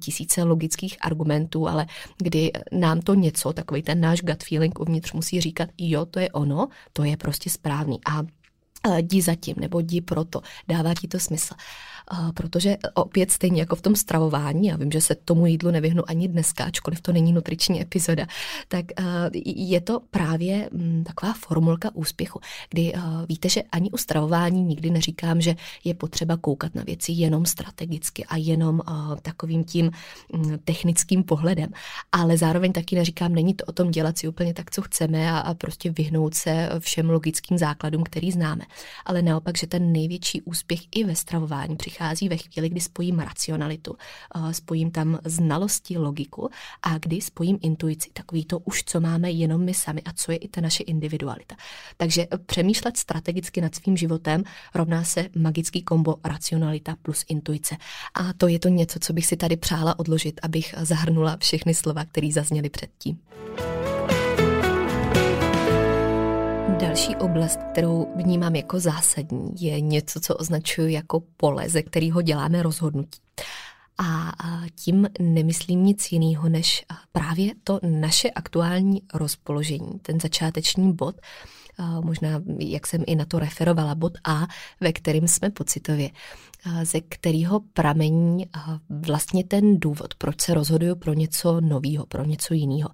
tisíce 0.00 0.42
logických 0.42 0.96
argumentů, 1.00 1.68
ale 1.68 1.86
kdy 2.18 2.52
nám 2.72 3.00
to 3.00 3.14
něco, 3.14 3.52
takový 3.52 3.82
ten 3.82 4.00
náš 4.00 4.20
gut 4.22 4.44
feeling 4.44 4.80
uvnitř 4.80 5.12
musí 5.12 5.40
říkat, 5.40 5.68
jo, 5.78 6.06
to 6.06 6.20
je 6.20 6.30
ono, 6.30 6.68
to 6.92 7.04
je 7.04 7.16
prostě 7.16 7.50
správný. 7.50 7.98
A 8.06 8.22
jdi 8.96 9.22
zatím 9.22 9.54
nebo 9.60 9.80
jdi 9.80 10.00
proto, 10.00 10.42
dává 10.68 10.94
ti 10.94 11.08
to 11.08 11.18
smysl 11.18 11.54
protože 12.34 12.76
opět 12.94 13.30
stejně 13.30 13.60
jako 13.60 13.76
v 13.76 13.82
tom 13.82 13.96
stravování, 13.96 14.68
já 14.68 14.76
vím, 14.76 14.90
že 14.90 15.00
se 15.00 15.14
tomu 15.14 15.46
jídlu 15.46 15.70
nevyhnu 15.70 16.02
ani 16.10 16.28
dneska, 16.28 16.64
ačkoliv 16.64 17.00
to 17.00 17.12
není 17.12 17.32
nutriční 17.32 17.82
epizoda, 17.82 18.26
tak 18.68 18.84
je 19.44 19.80
to 19.80 20.00
právě 20.10 20.68
mm, 20.72 21.04
taková 21.04 21.32
formulka 21.32 21.90
úspěchu, 21.94 22.40
kdy 22.70 22.92
víte, 23.28 23.48
že 23.48 23.62
ani 23.62 23.90
u 23.90 23.96
stravování 23.96 24.62
nikdy 24.62 24.90
neříkám, 24.90 25.40
že 25.40 25.54
je 25.84 25.94
potřeba 25.94 26.36
koukat 26.36 26.74
na 26.74 26.82
věci 26.82 27.12
jenom 27.12 27.46
strategicky 27.46 28.24
a 28.24 28.36
jenom 28.36 28.80
takovým 29.22 29.64
tím 29.64 29.90
mm, 30.32 30.58
technickým 30.64 31.22
pohledem, 31.22 31.68
ale 32.12 32.36
zároveň 32.36 32.72
taky 32.72 32.96
neříkám, 32.96 33.34
není 33.34 33.54
to 33.54 33.64
o 33.64 33.72
tom 33.72 33.90
dělat 33.90 34.18
si 34.18 34.28
úplně 34.28 34.54
tak, 34.54 34.70
co 34.70 34.82
chceme 34.82 35.32
a 35.32 35.54
prostě 35.54 35.90
vyhnout 35.90 36.34
se 36.34 36.70
všem 36.78 37.10
logickým 37.10 37.58
základům, 37.58 38.02
který 38.02 38.32
známe, 38.32 38.64
ale 39.04 39.22
naopak, 39.22 39.58
že 39.58 39.66
ten 39.66 39.92
největší 39.92 40.42
úspěch 40.42 40.80
i 40.96 41.04
ve 41.04 41.16
stravování 41.16 41.76
přichází 41.76 41.97
přichází 41.98 42.28
ve 42.28 42.36
chvíli, 42.36 42.68
kdy 42.68 42.80
spojím 42.80 43.18
racionalitu, 43.18 43.96
eh, 44.34 44.54
spojím 44.54 44.90
tam 44.90 45.18
znalosti, 45.24 45.98
logiku 45.98 46.50
a 46.82 46.98
kdy 46.98 47.20
spojím 47.20 47.58
intuici, 47.62 48.10
takový 48.12 48.44
to 48.44 48.58
už, 48.58 48.84
co 48.84 49.00
máme 49.00 49.30
jenom 49.30 49.64
my 49.64 49.74
sami 49.74 50.02
a 50.02 50.12
co 50.12 50.32
je 50.32 50.38
i 50.38 50.48
ta 50.48 50.60
naše 50.60 50.82
individualita. 50.82 51.56
Takže 51.96 52.26
eh, 52.30 52.38
přemýšlet 52.38 52.96
strategicky 52.96 53.60
nad 53.60 53.74
svým 53.74 53.96
životem 53.96 54.44
rovná 54.74 55.04
se 55.04 55.28
magický 55.36 55.82
kombo 55.82 56.16
racionalita 56.24 56.96
plus 57.02 57.24
intuice. 57.28 57.76
A 58.14 58.32
to 58.32 58.48
je 58.48 58.58
to 58.58 58.68
něco, 58.68 58.98
co 58.98 59.12
bych 59.12 59.26
si 59.26 59.36
tady 59.36 59.56
přála 59.56 59.98
odložit, 59.98 60.40
abych 60.42 60.74
zahrnula 60.78 61.36
všechny 61.40 61.74
slova, 61.74 62.04
které 62.04 62.28
zazněly 62.32 62.70
předtím. 62.70 63.18
Další 66.80 67.16
oblast, 67.16 67.60
kterou 67.72 68.12
vnímám 68.16 68.54
jako 68.54 68.80
zásadní, 68.80 69.52
je 69.60 69.80
něco, 69.80 70.20
co 70.20 70.36
označuji 70.36 70.92
jako 70.92 71.22
pole, 71.36 71.68
ze 71.68 71.82
kterého 71.82 72.22
děláme 72.22 72.62
rozhodnutí. 72.62 73.20
A 73.98 74.32
tím 74.74 75.08
nemyslím 75.20 75.84
nic 75.84 76.12
jiného, 76.12 76.48
než 76.48 76.84
právě 77.12 77.52
to 77.64 77.80
naše 77.82 78.30
aktuální 78.30 79.02
rozpoložení, 79.14 79.98
ten 80.02 80.20
začáteční 80.20 80.92
bod, 80.92 81.16
možná, 82.04 82.42
jak 82.58 82.86
jsem 82.86 83.04
i 83.06 83.16
na 83.16 83.24
to 83.24 83.38
referovala, 83.38 83.94
bod 83.94 84.12
A, 84.24 84.46
ve 84.80 84.92
kterým 84.92 85.28
jsme 85.28 85.50
pocitově, 85.50 86.10
ze 86.82 87.00
kterého 87.00 87.60
pramení 87.72 88.46
vlastně 88.88 89.44
ten 89.44 89.80
důvod, 89.80 90.14
proč 90.14 90.40
se 90.40 90.54
rozhoduju 90.54 90.96
pro 90.96 91.12
něco 91.12 91.60
nového, 91.60 92.06
pro 92.06 92.24
něco 92.24 92.54
jiného, 92.54 92.88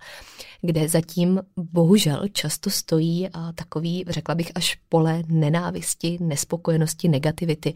kde 0.62 0.88
zatím 0.88 1.40
bohužel 1.56 2.28
často 2.32 2.70
stojí 2.70 3.28
takový, 3.54 4.04
řekla 4.08 4.34
bych, 4.34 4.52
až 4.54 4.78
pole 4.88 5.22
nenávisti, 5.28 6.18
nespokojenosti, 6.20 7.08
negativity, 7.08 7.74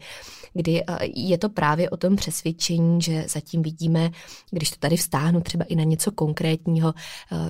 kdy 0.53 0.83
je 1.15 1.37
to 1.37 1.49
právě 1.49 1.89
o 1.89 1.97
tom 1.97 2.15
přesvědčení, 2.15 3.01
že 3.01 3.25
zatím 3.27 3.61
vidíme, 3.61 4.11
když 4.51 4.69
to 4.69 4.75
tady 4.79 4.97
vstáhnu 4.97 5.41
třeba 5.41 5.65
i 5.65 5.75
na 5.75 5.83
něco 5.83 6.11
konkrétního, 6.11 6.93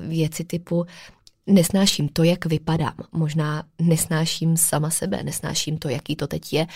věci 0.01 0.43
typu, 0.43 0.85
nesnáším 1.49 2.09
to, 2.09 2.23
jak 2.23 2.45
vypadám. 2.45 2.93
Možná 3.11 3.63
nesnáším 3.81 4.57
sama 4.57 4.89
sebe, 4.89 5.23
nesnáším 5.23 5.77
to, 5.77 5.89
jaký 5.89 6.15
to 6.15 6.27
teď 6.27 6.53
je 6.53 6.67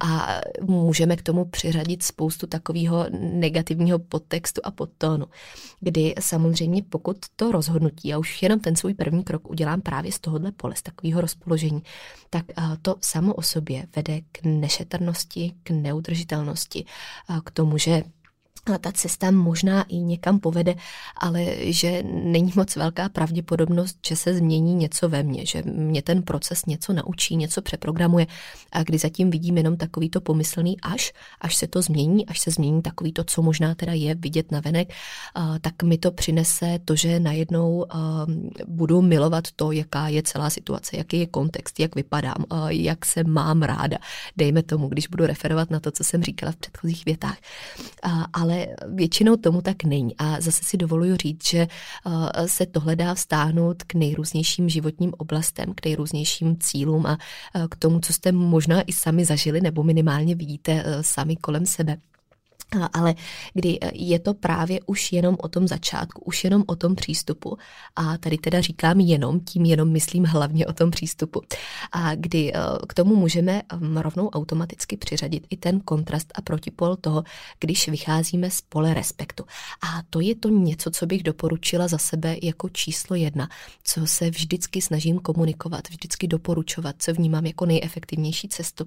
a 0.00 0.40
můžeme 0.60 1.16
k 1.16 1.22
tomu 1.22 1.44
přiřadit 1.44 2.02
spoustu 2.02 2.46
takového 2.46 3.06
negativního 3.20 3.98
podtextu 3.98 4.60
a 4.64 4.70
podtónu, 4.70 5.26
kdy 5.80 6.14
samozřejmě 6.20 6.82
pokud 6.82 7.16
to 7.36 7.52
rozhodnutí, 7.52 8.14
a 8.14 8.18
už 8.18 8.42
jenom 8.42 8.60
ten 8.60 8.76
svůj 8.76 8.94
první 8.94 9.24
krok 9.24 9.50
udělám 9.50 9.80
právě 9.80 10.12
z 10.12 10.18
tohohle 10.18 10.52
pole, 10.52 10.76
z 10.76 10.82
takového 10.82 11.20
rozpoložení, 11.20 11.82
tak 12.30 12.44
to 12.82 12.96
samo 13.00 13.34
o 13.34 13.42
sobě 13.42 13.86
vede 13.96 14.20
k 14.32 14.44
nešetrnosti, 14.44 15.54
k 15.62 15.70
neudržitelnosti, 15.70 16.84
k 17.44 17.50
tomu, 17.50 17.78
že 17.78 18.02
ta 18.80 18.92
cesta 18.92 19.30
možná 19.30 19.82
i 19.82 19.96
někam 19.96 20.38
povede, 20.40 20.74
ale 21.16 21.46
že 21.60 22.02
není 22.02 22.52
moc 22.56 22.76
velká 22.76 23.08
pravděpodobnost, 23.08 23.98
že 24.06 24.16
se 24.16 24.34
změní 24.34 24.74
něco 24.74 25.08
ve 25.08 25.22
mně, 25.22 25.46
že 25.46 25.62
mě 25.62 26.02
ten 26.02 26.22
proces 26.22 26.66
něco 26.66 26.92
naučí, 26.92 27.36
něco 27.36 27.62
přeprogramuje 27.62 28.26
a 28.72 28.82
kdy 28.82 28.98
zatím 28.98 29.30
vidím 29.30 29.56
jenom 29.56 29.76
takový 29.76 30.10
to 30.10 30.20
pomyslný 30.20 30.80
až, 30.80 31.12
až 31.40 31.56
se 31.56 31.66
to 31.66 31.82
změní, 31.82 32.26
až 32.26 32.40
se 32.40 32.50
změní 32.50 32.82
takový 32.82 33.12
to, 33.12 33.24
co 33.24 33.42
možná 33.42 33.74
teda 33.74 33.92
je 33.92 34.14
vidět 34.14 34.52
na 34.52 34.60
venek, 34.60 34.92
tak 35.60 35.82
mi 35.82 35.98
to 35.98 36.10
přinese 36.10 36.78
to, 36.84 36.96
že 36.96 37.20
najednou 37.20 37.86
budu 38.66 39.02
milovat 39.02 39.44
to, 39.56 39.72
jaká 39.72 40.08
je 40.08 40.22
celá 40.22 40.50
situace, 40.50 40.96
jaký 40.96 41.18
je 41.18 41.26
kontext, 41.26 41.80
jak 41.80 41.94
vypadám, 41.94 42.44
jak 42.68 43.06
se 43.06 43.24
mám 43.24 43.62
ráda. 43.62 43.98
Dejme 44.36 44.62
tomu, 44.62 44.88
když 44.88 45.06
budu 45.06 45.26
referovat 45.26 45.70
na 45.70 45.80
to, 45.80 45.90
co 45.90 46.04
jsem 46.04 46.22
říkala 46.22 46.52
v 46.52 46.56
předchozích 46.56 47.04
větách. 47.04 47.36
Ale 48.32 48.57
většinou 48.94 49.36
tomu 49.36 49.62
tak 49.62 49.84
není. 49.84 50.16
A 50.18 50.40
zase 50.40 50.64
si 50.64 50.76
dovoluji 50.76 51.16
říct, 51.16 51.48
že 51.48 51.58
eh, 51.66 52.48
se 52.48 52.66
tohle 52.66 52.96
dá 52.96 53.14
vztáhnout 53.14 53.82
k 53.82 53.94
nejrůznějším 53.94 54.68
životním 54.68 55.12
oblastem, 55.18 55.74
k 55.74 55.84
nejrůznějším 55.84 56.56
cílům 56.60 57.06
a 57.06 57.18
eh, 57.54 57.68
k 57.70 57.76
tomu, 57.76 58.00
co 58.00 58.12
jste 58.12 58.32
možná 58.32 58.82
i 58.82 58.92
sami 58.92 59.24
zažili 59.24 59.60
nebo 59.60 59.82
minimálně 59.82 60.34
vidíte 60.34 60.82
eh, 60.86 61.02
sami 61.02 61.36
kolem 61.36 61.66
sebe 61.66 61.96
ale 62.92 63.14
kdy 63.54 63.78
e, 63.80 63.90
je 63.94 64.18
to 64.18 64.34
právě 64.34 64.80
už 64.86 65.12
jenom 65.12 65.36
o 65.38 65.48
tom 65.48 65.68
začátku, 65.68 66.22
už 66.24 66.44
jenom 66.44 66.64
o 66.66 66.76
tom 66.76 66.94
přístupu. 66.94 67.58
A 67.96 68.18
tady 68.18 68.38
teda 68.38 68.60
říkám 68.60 69.00
jenom, 69.00 69.40
tím 69.40 69.64
jenom 69.64 69.88
myslím 69.88 70.24
hlavně 70.24 70.66
o 70.66 70.72
tom 70.72 70.90
přístupu. 70.90 71.42
A 71.92 72.14
kdy 72.14 72.52
e, 72.54 72.58
k 72.88 72.94
tomu 72.94 73.16
můžeme 73.16 73.62
rovnou 73.96 74.28
automaticky 74.28 74.96
přiřadit 74.96 75.46
i 75.50 75.56
ten 75.56 75.80
kontrast 75.80 76.32
a 76.34 76.42
protipol 76.42 76.96
toho, 76.96 77.24
když 77.60 77.88
vycházíme 77.88 78.50
z 78.50 78.60
pole 78.60 78.94
respektu. 78.94 79.44
A 79.82 80.02
to 80.10 80.20
je 80.20 80.34
to 80.34 80.48
něco, 80.48 80.90
co 80.90 81.06
bych 81.06 81.22
doporučila 81.22 81.88
za 81.88 81.98
sebe 81.98 82.36
jako 82.42 82.68
číslo 82.68 83.16
jedna, 83.16 83.48
co 83.84 84.06
se 84.06 84.30
vždycky 84.30 84.82
snažím 84.82 85.18
komunikovat, 85.18 85.88
vždycky 85.88 86.28
doporučovat, 86.28 86.96
co 86.98 87.12
vnímám 87.12 87.46
jako 87.46 87.66
nejefektivnější 87.66 88.48
cestu, 88.48 88.84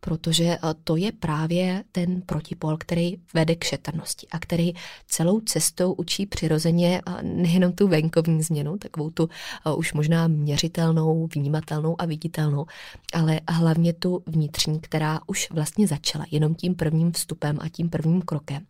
protože 0.00 0.44
e, 0.44 0.58
to 0.84 0.96
je 0.96 1.12
právě 1.12 1.84
ten 1.92 2.22
protipol, 2.22 2.76
který 2.76 3.21
vede 3.34 3.54
k 3.54 3.64
šetrnosti 3.64 4.26
a 4.30 4.38
který 4.38 4.72
celou 5.06 5.40
cestou 5.40 5.92
učí 5.92 6.26
přirozeně 6.26 7.02
nejenom 7.22 7.72
tu 7.72 7.88
venkovní 7.88 8.42
změnu, 8.42 8.78
takovou 8.78 9.10
tu 9.10 9.28
už 9.76 9.92
možná 9.92 10.28
měřitelnou, 10.28 11.28
vnímatelnou 11.34 12.00
a 12.00 12.06
viditelnou, 12.06 12.66
ale 13.12 13.40
hlavně 13.48 13.92
tu 13.92 14.22
vnitřní, 14.26 14.80
která 14.80 15.20
už 15.26 15.50
vlastně 15.50 15.86
začala 15.86 16.24
jenom 16.30 16.54
tím 16.54 16.74
prvním 16.74 17.12
vstupem 17.12 17.58
a 17.60 17.68
tím 17.68 17.90
prvním 17.90 18.22
krokem. 18.22 18.66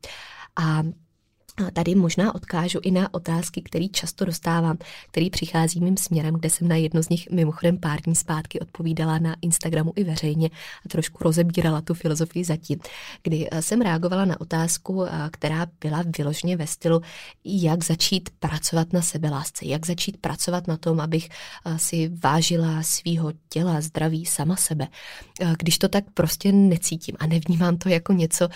A 0.57 0.83
Tady 1.73 1.95
možná 1.95 2.35
odkážu 2.35 2.81
i 2.83 2.91
na 2.91 3.15
otázky, 3.15 3.62
které 3.62 3.88
často 3.88 4.25
dostávám, 4.25 4.77
který 5.11 5.31
přichází 5.31 5.81
mým 5.81 5.97
směrem, 5.97 6.35
kde 6.35 6.51
jsem 6.51 6.69
na 6.69 6.77
jedno 6.77 7.03
z 7.03 7.09
nich 7.09 7.31
mimochodem 7.31 7.79
pár 7.79 8.03
dní 8.03 8.15
zpátky 8.15 8.61
odpovídala 8.61 9.19
na 9.19 9.37
Instagramu 9.43 9.93
i 9.97 10.05
veřejně 10.05 10.51
a 10.87 10.88
trošku 10.88 11.25
rozebírala 11.25 11.81
tu 11.81 11.95
filozofii 11.95 12.45
zatím, 12.45 12.79
kdy 13.23 13.49
eh, 13.51 13.62
jsem 13.62 13.81
reagovala 13.81 14.25
na 14.25 14.41
otázku, 14.41 15.05
eh, 15.05 15.11
která 15.31 15.67
byla 15.81 16.05
vyloženě 16.19 16.57
ve 16.57 16.67
stylu, 16.67 17.01
jak 17.45 17.85
začít 17.85 18.31
pracovat 18.38 18.93
na 18.93 19.03
sebelásce, 19.03 19.67
jak 19.67 19.87
začít 19.87 20.17
pracovat 20.17 20.67
na 20.67 20.77
tom, 20.77 21.01
abych 21.01 21.29
eh, 21.67 21.79
si 21.79 22.11
vážila 22.23 22.83
svýho 22.83 23.33
těla, 23.49 23.81
zdraví, 23.81 24.27
sama 24.27 24.57
sebe, 24.57 24.88
když 25.59 25.79
to 25.79 25.88
tak 25.88 26.05
prostě 26.15 26.53
necítím 26.53 27.17
a 27.19 27.27
nevnímám 27.27 27.77
to 27.77 27.88
jako 27.88 28.12
něco, 28.12 28.49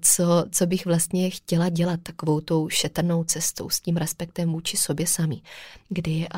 co, 0.00 0.44
co 0.50 0.66
bych 0.66 0.86
vlastně 0.86 1.30
chtěla 1.30 1.68
dělat, 1.68 2.00
takovou 2.02 2.21
takovou 2.22 2.40
tou 2.40 2.68
šetrnou 2.68 3.24
cestou, 3.24 3.70
s 3.70 3.80
tím 3.80 3.96
respektem 3.96 4.52
vůči 4.52 4.76
sobě 4.76 5.06
samý, 5.06 5.42
kdy 5.88 6.28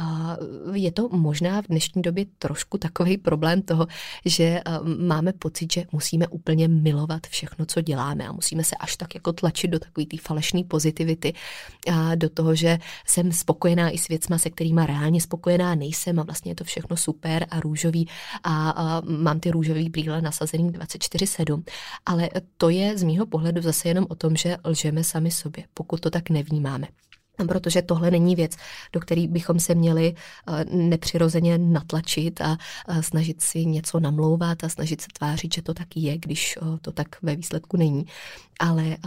je 0.72 0.92
to 0.92 1.08
možná 1.08 1.62
v 1.62 1.66
dnešní 1.66 2.02
době 2.02 2.24
trošku 2.38 2.78
takový 2.78 3.18
problém 3.18 3.62
toho, 3.62 3.86
že 4.24 4.60
máme 4.98 5.32
pocit, 5.32 5.72
že 5.72 5.84
musíme 5.92 6.28
úplně 6.28 6.68
milovat 6.68 7.26
všechno, 7.26 7.66
co 7.66 7.80
děláme 7.80 8.28
a 8.28 8.32
musíme 8.32 8.64
se 8.64 8.76
až 8.76 8.96
tak 8.96 9.14
jako 9.14 9.32
tlačit 9.32 9.68
do 9.68 9.78
takové 9.78 10.06
té 10.06 10.16
falešné 10.16 10.64
pozitivity 10.64 11.32
a 11.92 12.14
do 12.14 12.28
toho, 12.28 12.54
že 12.54 12.78
jsem 13.06 13.32
spokojená 13.32 13.90
i 13.90 13.98
s 13.98 14.08
věcma, 14.08 14.38
se 14.38 14.50
kterými 14.50 14.80
reálně 14.86 15.20
spokojená 15.20 15.74
nejsem 15.74 16.20
a 16.20 16.22
vlastně 16.22 16.50
je 16.50 16.54
to 16.54 16.64
všechno 16.64 16.96
super 16.96 17.46
a 17.50 17.60
růžový 17.60 18.08
a, 18.42 18.70
a 18.70 19.02
mám 19.04 19.40
ty 19.40 19.50
růžový 19.50 19.88
brýle 19.88 20.22
nasazený 20.22 20.72
24-7. 20.72 21.62
Ale 22.06 22.30
to 22.56 22.68
je 22.68 22.98
z 22.98 23.02
mýho 23.02 23.26
pohledu 23.26 23.62
zase 23.62 23.88
jenom 23.88 24.06
o 24.08 24.14
tom, 24.14 24.36
že 24.36 24.56
lžeme 24.64 25.04
sami 25.04 25.30
sobě 25.30 25.64
pokud 25.74 26.00
to 26.00 26.10
tak 26.10 26.30
nevnímáme. 26.30 26.86
Protože 27.48 27.82
tohle 27.82 28.10
není 28.10 28.36
věc, 28.36 28.52
do 28.92 29.00
které 29.00 29.26
bychom 29.28 29.60
se 29.60 29.74
měli 29.74 30.14
eh, 30.14 30.64
nepřirozeně 30.64 31.58
natlačit 31.58 32.40
a 32.40 32.58
snažit 33.00 33.40
si 33.40 33.66
něco 33.66 34.00
namlouvat 34.00 34.64
a 34.64 34.68
snažit 34.68 35.00
se 35.00 35.08
tvářit, 35.18 35.54
že 35.54 35.62
to 35.62 35.74
tak 35.74 35.96
je, 35.96 36.18
když 36.18 36.56
eh, 36.56 36.78
to 36.80 36.92
tak 36.92 37.22
ve 37.22 37.36
výsledku 37.36 37.76
není. 37.76 38.06
Ale 38.60 38.84
eh, 38.84 38.98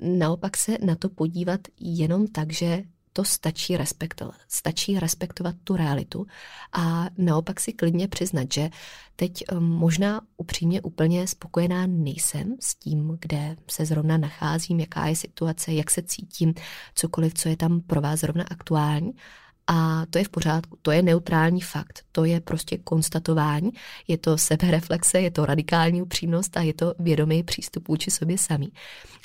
naopak 0.00 0.56
se 0.56 0.76
na 0.84 0.96
to 0.96 1.08
podívat 1.08 1.60
jenom 1.80 2.26
tak, 2.26 2.52
že 2.52 2.82
to 3.16 3.24
stačí 3.24 3.76
respektovat. 3.76 4.34
Stačí 4.48 4.98
respektovat 4.98 5.54
tu 5.64 5.76
realitu 5.76 6.26
a 6.72 7.06
naopak 7.18 7.60
si 7.60 7.72
klidně 7.72 8.08
přiznat, 8.08 8.52
že 8.52 8.70
teď 9.16 9.44
um, 9.52 9.64
možná 9.64 10.20
upřímně 10.36 10.82
úplně 10.82 11.26
spokojená 11.26 11.86
nejsem 11.86 12.56
s 12.60 12.74
tím, 12.74 13.18
kde 13.20 13.56
se 13.70 13.86
zrovna 13.86 14.16
nacházím, 14.16 14.80
jaká 14.80 15.06
je 15.06 15.16
situace, 15.16 15.72
jak 15.72 15.90
se 15.90 16.02
cítím, 16.02 16.54
cokoliv, 16.94 17.34
co 17.34 17.48
je 17.48 17.56
tam 17.56 17.80
pro 17.80 18.00
vás 18.00 18.20
zrovna 18.20 18.44
aktuální, 18.50 19.12
a 19.66 20.06
to 20.10 20.18
je 20.18 20.24
v 20.24 20.28
pořádku, 20.28 20.78
to 20.82 20.90
je 20.90 21.02
neutrální 21.02 21.60
fakt, 21.60 22.02
to 22.12 22.24
je 22.24 22.40
prostě 22.40 22.78
konstatování, 22.78 23.70
je 24.08 24.18
to 24.18 24.38
sebereflexe, 24.38 25.20
je 25.20 25.30
to 25.30 25.46
radikální 25.46 26.02
upřímnost 26.02 26.56
a 26.56 26.60
je 26.60 26.74
to 26.74 26.94
vědomý 26.98 27.42
přístup 27.42 27.88
vůči 27.88 28.10
sobě 28.10 28.38
samý. 28.38 28.72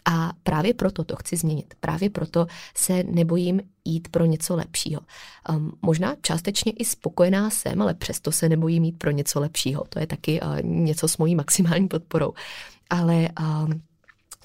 A 0.06 0.32
právě 0.43 0.73
proto 0.73 1.04
to 1.04 1.15
chci 1.15 1.38
změnit, 1.38 1.73
právě 1.80 2.10
proto 2.10 2.47
se 2.78 3.04
nebojím 3.04 3.62
jít 3.86 4.08
pro 4.08 4.25
něco 4.25 4.56
lepšího. 4.56 5.02
Um, 5.49 5.71
možná 5.82 6.15
částečně 6.21 6.71
i 6.71 6.86
spokojená 6.86 7.49
jsem, 7.49 7.82
ale 7.82 7.93
přesto 7.93 8.32
se 8.32 8.49
nebojím 8.49 8.84
jít 8.84 8.97
pro 8.97 9.12
něco 9.12 9.39
lepšího. 9.39 9.84
To 9.89 9.99
je 9.99 10.08
taky 10.08 10.41
uh, 10.41 10.62
něco 10.62 11.08
s 11.08 11.17
mojí 11.17 11.36
maximální 11.36 11.88
podporou. 11.88 12.34
Ale 12.89 13.30
um, 13.39 13.82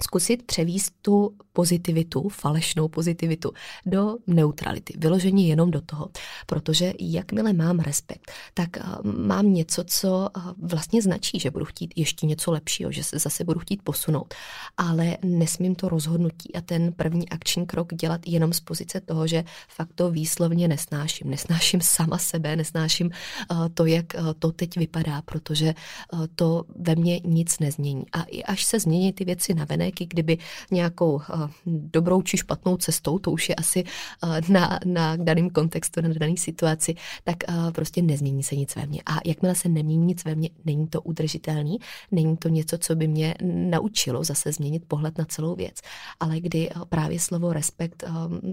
zkusit 0.03 0.43
převíst 0.43 0.93
tu 1.01 1.35
pozitivitu, 1.53 2.29
falešnou 2.29 2.87
pozitivitu, 2.87 3.51
do 3.85 4.17
neutrality, 4.27 4.93
vyložení 4.97 5.49
jenom 5.49 5.71
do 5.71 5.81
toho. 5.81 6.09
Protože 6.45 6.93
jakmile 6.99 7.53
mám 7.53 7.79
respekt, 7.79 8.31
tak 8.53 8.69
uh, 8.77 9.11
mám 9.11 9.53
něco, 9.53 9.83
co 9.83 10.29
uh, 10.37 10.43
vlastně 10.57 11.01
značí, 11.01 11.39
že 11.39 11.51
budu 11.51 11.65
chtít 11.65 11.93
ještě 11.95 12.25
něco 12.25 12.51
lepšího, 12.51 12.91
že 12.91 13.03
se 13.03 13.19
zase 13.19 13.43
budu 13.43 13.59
chtít 13.59 13.81
posunout. 13.83 14.33
Ale 14.77 15.17
nesmím 15.23 15.75
to 15.75 15.89
rozhodnutí 15.89 16.55
a 16.55 16.61
ten 16.61 16.93
první 16.93 17.29
akční 17.29 17.65
krok 17.65 17.93
dělat 17.93 18.21
jenom 18.27 18.53
z 18.53 18.59
pozice 18.59 19.01
toho, 19.01 19.27
že 19.27 19.43
fakt 19.67 19.89
to 19.95 20.11
výslovně 20.11 20.67
nesnáším. 20.67 21.29
Nesnáším 21.29 21.81
sama 21.81 22.17
sebe, 22.17 22.55
nesnáším 22.55 23.09
uh, 23.51 23.67
to, 23.73 23.85
jak 23.85 24.05
to 24.39 24.51
teď 24.51 24.77
vypadá, 24.77 25.21
protože 25.21 25.73
to 26.35 26.63
ve 26.79 26.95
mně 26.95 27.21
nic 27.23 27.59
nezmění. 27.59 28.03
A 28.11 28.23
i 28.23 28.43
až 28.43 28.65
se 28.65 28.79
změní 28.79 29.13
ty 29.13 29.25
věci 29.25 29.53
navenek, 29.53 29.84
i 29.87 30.05
kdyby 30.05 30.37
nějakou 30.71 31.21
dobrou 31.65 32.21
či 32.21 32.37
špatnou 32.37 32.77
cestou, 32.77 33.19
to 33.19 33.31
už 33.31 33.49
je 33.49 33.55
asi 33.55 33.83
na, 34.49 34.79
na 34.85 35.15
daném 35.15 35.49
kontextu, 35.49 36.01
na 36.01 36.09
dané 36.09 36.37
situaci, 36.37 36.95
tak 37.23 37.35
prostě 37.71 38.01
nezmění 38.01 38.43
se 38.43 38.55
nic 38.55 38.75
ve 38.75 38.85
mně. 38.85 39.01
A 39.05 39.19
jakmile 39.25 39.55
se 39.55 39.69
nemění 39.69 40.05
nic 40.05 40.25
ve 40.25 40.35
mně, 40.35 40.49
není 40.65 40.87
to 40.87 41.01
udržitelný, 41.01 41.77
není 42.11 42.37
to 42.37 42.49
něco, 42.49 42.77
co 42.77 42.95
by 42.95 43.07
mě 43.07 43.35
naučilo 43.43 44.23
zase 44.23 44.51
změnit 44.51 44.83
pohled 44.87 45.17
na 45.17 45.25
celou 45.25 45.55
věc. 45.55 45.75
Ale 46.19 46.39
kdy 46.39 46.69
právě 46.89 47.19
slovo 47.19 47.53
respekt 47.53 48.03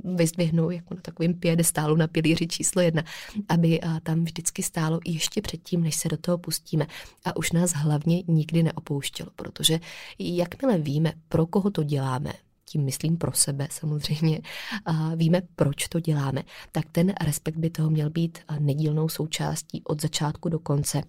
vyzdvihnu 0.04 0.70
jako 0.70 0.94
na 0.94 1.00
takovým 1.00 1.34
piedestálu 1.34 1.96
na 1.96 2.06
pilíři 2.06 2.46
číslo 2.46 2.82
jedna, 2.82 3.02
aby 3.48 3.80
tam 4.02 4.24
vždycky 4.24 4.62
stálo 4.62 5.00
ještě 5.06 5.42
předtím, 5.42 5.82
než 5.82 5.96
se 5.96 6.08
do 6.08 6.16
toho 6.16 6.38
pustíme. 6.38 6.86
A 7.24 7.36
už 7.36 7.52
nás 7.52 7.72
hlavně 7.72 8.22
nikdy 8.28 8.62
neopouštělo, 8.62 9.30
protože 9.36 9.80
jakmile 10.18 10.78
víme, 10.78 11.12
pro 11.28 11.46
koho 11.46 11.70
to 11.70 11.82
děláme, 11.82 12.32
tím 12.64 12.84
myslím 12.84 13.16
pro 13.16 13.32
sebe 13.32 13.68
samozřejmě, 13.70 14.40
a 14.84 15.14
víme, 15.14 15.42
proč 15.56 15.88
to 15.88 16.00
děláme, 16.00 16.42
tak 16.72 16.84
ten 16.92 17.12
respekt 17.24 17.56
by 17.56 17.70
toho 17.70 17.90
měl 17.90 18.10
být 18.10 18.38
nedílnou 18.58 19.08
součástí 19.08 19.82
od 19.84 20.02
začátku 20.02 20.48
do 20.48 20.58
konce. 20.58 21.02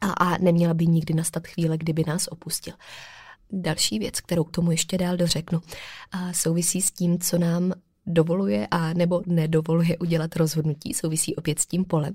A, 0.00 0.10
a 0.10 0.38
neměla 0.38 0.74
by 0.74 0.86
nikdy 0.86 1.14
nastat 1.14 1.46
chvíle, 1.46 1.78
kdyby 1.78 2.04
nás 2.06 2.28
opustil. 2.28 2.74
Další 3.52 3.98
věc, 3.98 4.20
kterou 4.20 4.44
k 4.44 4.50
tomu 4.50 4.70
ještě 4.70 4.98
dál 4.98 5.16
dořeknu, 5.16 5.60
souvisí 6.32 6.82
s 6.82 6.90
tím, 6.90 7.18
co 7.18 7.38
nám 7.38 7.72
dovoluje 8.08 8.66
a 8.70 8.92
nebo 8.92 9.22
nedovoluje 9.26 9.98
udělat 9.98 10.36
rozhodnutí, 10.36 10.94
souvisí 10.94 11.36
opět 11.36 11.58
s 11.58 11.66
tím 11.66 11.84
polem. 11.84 12.14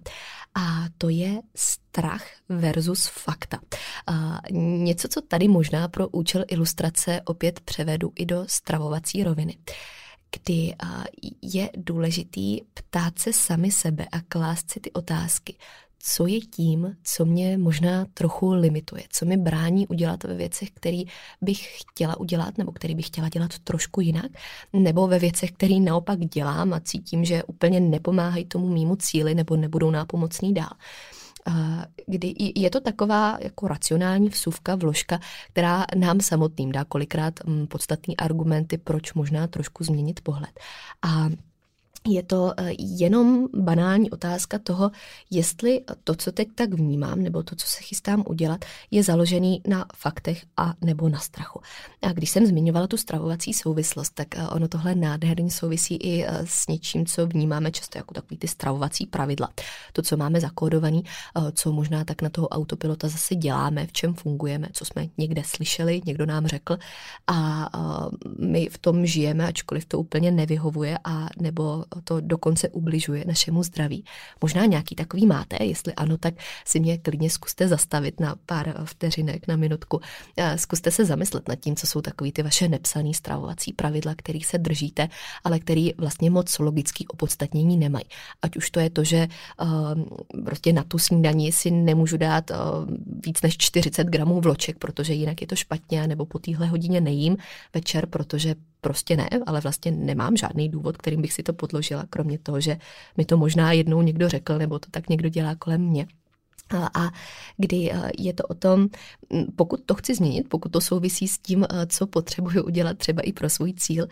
A 0.56 0.86
to 0.98 1.10
je 1.10 1.42
strach 1.56 2.26
versus 2.50 3.08
fakta. 3.08 3.60
A 4.08 4.40
něco, 4.52 5.08
co 5.08 5.22
tady 5.22 5.48
možná 5.48 5.88
pro 5.88 6.08
účel 6.08 6.44
ilustrace 6.48 7.22
opět 7.26 7.60
převedu 7.60 8.12
i 8.16 8.26
do 8.26 8.44
stravovací 8.48 9.24
roviny 9.24 9.58
kdy 10.34 10.76
je 11.42 11.70
důležitý 11.78 12.62
ptát 12.74 13.20
se 13.20 13.34
sami 13.34 13.72
sebe 13.72 14.06
a 14.12 14.22
klást 14.22 14.72
si 14.72 14.80
ty 14.80 14.92
otázky 14.92 15.56
co 16.06 16.28
je 16.28 16.40
tím, 16.40 16.96
co 17.04 17.26
mě 17.26 17.58
možná 17.58 18.06
trochu 18.14 18.52
limituje, 18.52 19.04
co 19.10 19.26
mi 19.26 19.38
brání 19.38 19.88
udělat 19.88 20.24
ve 20.24 20.36
věcech, 20.36 20.72
které 20.72 21.04
bych 21.42 21.78
chtěla 21.78 22.20
udělat 22.20 22.58
nebo 22.58 22.72
které 22.72 22.96
bych 22.96 23.08
chtěla 23.08 23.30
dělat 23.30 23.60
trošku 23.60 24.02
jinak, 24.02 24.32
nebo 24.74 25.08
ve 25.08 25.20
věcech, 25.20 25.52
které 25.52 25.80
naopak 25.80 26.20
dělám 26.20 26.74
a 26.74 26.80
cítím, 26.80 27.26
že 27.26 27.44
úplně 27.44 27.80
nepomáhají 27.80 28.46
tomu 28.46 28.68
mýmu 28.68 28.96
cíli 28.96 29.36
nebo 29.36 29.56
nebudou 29.56 29.92
nápomocný 29.92 30.54
dál 30.54 30.72
kdy 32.08 32.34
je 32.56 32.70
to 32.70 32.80
taková 32.80 33.38
jako 33.42 33.68
racionální 33.68 34.30
vsuvka, 34.30 34.76
vložka, 34.76 35.20
která 35.52 35.86
nám 35.96 36.22
samotným 36.22 36.72
dá 36.72 36.84
kolikrát 36.84 37.34
mm, 37.46 37.68
podstatný 37.68 38.18
argumenty, 38.18 38.78
proč 38.78 39.14
možná 39.14 39.48
trošku 39.48 39.84
změnit 39.84 40.22
pohled. 40.22 40.60
A 41.02 41.30
je 42.08 42.24
to 42.24 42.54
eh, 42.58 42.72
jenom 42.80 43.48
banální 43.54 44.12
otázka 44.12 44.60
toho, 44.60 44.92
jestli 45.32 45.82
to, 46.04 46.16
co 46.16 46.32
teď 46.32 46.48
tak 46.56 46.74
vnímám, 46.74 47.24
nebo 47.24 47.44
to, 47.44 47.56
co 47.56 47.68
se 47.68 47.84
chystám 47.84 48.24
udělat, 48.28 48.66
je 48.92 49.04
založený 49.04 49.62
na 49.68 49.86
faktech 49.96 50.46
a 50.58 50.74
nebo 50.82 51.10
na 51.10 51.20
strachu. 51.20 51.62
A 52.02 52.12
když 52.12 52.30
jsem 52.30 52.46
zmiňovala 52.46 52.88
tu 52.88 52.98
stravovací 52.98 53.54
souvislost, 53.54 54.14
tak 54.14 54.36
eh, 54.36 54.48
ono 54.48 54.68
tohle 54.68 54.96
nádherně 54.96 55.52
souvisí 55.52 55.96
i 55.96 56.26
eh, 56.26 56.42
s 56.46 56.68
něčím, 56.68 57.06
co 57.06 57.28
vnímáme 57.28 57.72
často 57.72 57.98
jako 57.98 58.14
takový 58.14 58.38
ty 58.38 58.48
stravovací 58.48 59.06
pravidla. 59.06 59.50
To, 59.94 60.02
co 60.02 60.18
máme 60.18 60.40
zakódovaný, 60.40 61.04
co 61.54 61.72
možná 61.72 62.06
tak 62.06 62.22
na 62.22 62.30
toho 62.30 62.48
autopilota 62.48 63.08
zase 63.08 63.36
děláme, 63.36 63.88
v 63.88 63.92
čem 63.92 64.14
fungujeme, 64.14 64.68
co 64.74 64.86
jsme 64.86 65.08
někde 65.18 65.42
slyšeli, 65.46 66.02
někdo 66.06 66.26
nám 66.26 66.48
řekl 66.48 66.78
a 67.28 67.70
my 68.40 68.70
v 68.70 68.78
tom 68.78 69.06
žijeme, 69.06 69.48
ačkoliv 69.48 69.86
to 69.86 70.00
úplně 70.00 70.32
nevyhovuje 70.32 70.98
a 71.04 71.28
nebo 71.42 71.86
to 72.04 72.22
dokonce 72.22 72.70
ubližuje 72.70 73.24
našemu 73.28 73.64
zdraví. 73.64 74.06
Možná 74.42 74.66
nějaký 74.66 74.96
takový 74.96 75.28
máte, 75.28 75.64
jestli 75.64 75.94
ano, 75.94 76.18
tak 76.18 76.34
si 76.66 76.80
mě 76.80 76.98
klidně 76.98 77.30
zkuste 77.30 77.68
zastavit 77.68 78.20
na 78.20 78.36
pár 78.46 78.74
vteřinek, 78.86 79.48
na 79.48 79.56
minutku. 79.56 80.02
Zkuste 80.56 80.92
se 80.92 81.06
zamyslet 81.06 81.48
nad 81.48 81.56
tím, 81.56 81.76
co 81.76 81.88
jsou 81.88 82.02
takový 82.02 82.32
ty 82.32 82.44
vaše 82.44 82.68
nepsané 82.68 83.14
stravovací 83.14 83.74
pravidla, 83.74 84.14
kterých 84.16 84.46
se 84.46 84.58
držíte, 84.58 85.10
ale 85.44 85.60
který 85.60 85.94
vlastně 85.98 86.30
moc 86.30 86.60
logický 86.60 87.08
opodstatnění 87.08 87.78
nemají. 87.78 88.06
Ať 88.42 88.58
už 88.58 88.70
to 88.70 88.80
je 88.80 88.90
to, 88.90 89.04
že 89.04 89.28
uh, 89.62 89.68
prostě 90.46 90.74
na 90.74 90.84
tu 90.84 90.98
snídani 90.98 91.52
si 91.52 91.72
nemůžu 91.72 92.18
dát 92.18 92.52
uh, 92.52 92.58
víc 93.26 93.42
než 93.42 93.58
40 93.58 94.08
gramů 94.08 94.42
vloček, 94.42 94.78
protože 94.78 95.14
jinak 95.14 95.42
je 95.42 95.48
to 95.48 95.56
špatně, 95.56 96.08
nebo 96.08 96.26
po 96.26 96.40
téhle 96.40 96.68
hodině 96.68 97.02
nejím 97.02 97.38
večer, 97.74 98.06
protože 98.06 98.56
prostě 98.84 99.18
ne, 99.18 99.30
ale 99.46 99.62
vlastně 99.62 99.92
nemám 99.92 100.38
žádný 100.38 100.70
důvod, 100.70 100.98
kterým 100.98 101.22
bych 101.22 101.34
si 101.34 101.44
to 101.44 101.54
podložila, 101.54 102.06
kromě 102.10 102.40
toho, 102.40 102.62
že 102.62 102.78
mi 103.18 103.26
to 103.26 103.38
možná 103.38 103.72
jednou 103.72 104.02
někdo 104.02 104.30
řekl, 104.30 104.58
nebo 104.58 104.80
to 104.80 104.88
tak 104.92 105.10
někdo 105.10 105.30
dělá 105.30 105.56
kolem 105.56 105.82
mě. 105.82 106.08
A 106.94 107.12
kdy 107.58 107.92
e, 107.92 108.12
je 108.18 108.34
to 108.34 108.44
o 108.44 108.54
tom, 108.54 108.88
pokud 109.56 109.82
to 109.86 109.96
chci 109.96 110.16
změnit, 110.16 110.50
pokud 110.50 110.72
to 110.72 110.82
souvisí 110.82 111.28
s 111.28 111.38
tím, 111.38 111.64
e, 111.64 111.88
co 111.88 112.08
potřebuji 112.08 112.64
udělat 112.64 112.98
třeba 112.98 113.22
i 113.22 113.34
pro 113.34 113.50
svůj 113.50 113.74
cíl, 113.74 114.08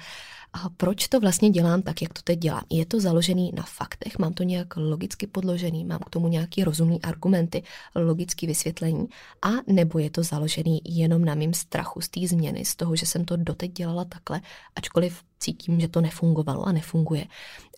a 0.54 0.70
proč 0.70 1.08
to 1.08 1.20
vlastně 1.20 1.50
dělám 1.50 1.82
tak, 1.82 2.02
jak 2.02 2.14
to 2.14 2.22
teď 2.22 2.40
dělám? 2.40 2.64
Je 2.70 2.86
to 2.86 3.00
založený 3.00 3.52
na 3.56 3.64
faktech, 3.64 4.20
mám 4.20 4.34
to 4.34 4.44
nějak 4.44 4.68
logicky 4.76 5.28
podložený, 5.28 5.86
mám 5.86 6.00
k 6.00 6.10
tomu 6.10 6.28
nějaký 6.28 6.64
rozumný 6.64 7.02
argumenty, 7.02 7.64
logické 7.96 8.48
vysvětlení, 8.48 9.08
a 9.42 9.50
nebo 9.68 10.00
je 10.00 10.10
to 10.10 10.24
založený 10.24 10.82
jenom 10.86 11.26
na 11.26 11.36
mým 11.36 11.54
strachu 11.54 12.02
z 12.02 12.10
té 12.10 12.28
změny, 12.28 12.66
z 12.66 12.76
toho, 12.76 12.96
že 12.96 13.06
jsem 13.06 13.26
to 13.26 13.38
doteď 13.38 13.72
dělala 13.72 14.06
takhle, 14.06 14.42
ačkoliv 14.76 15.24
cítím, 15.42 15.80
že 15.80 15.88
to 15.88 16.02
nefungovalo 16.02 16.64
a 16.64 16.72
nefunguje. 16.72 17.26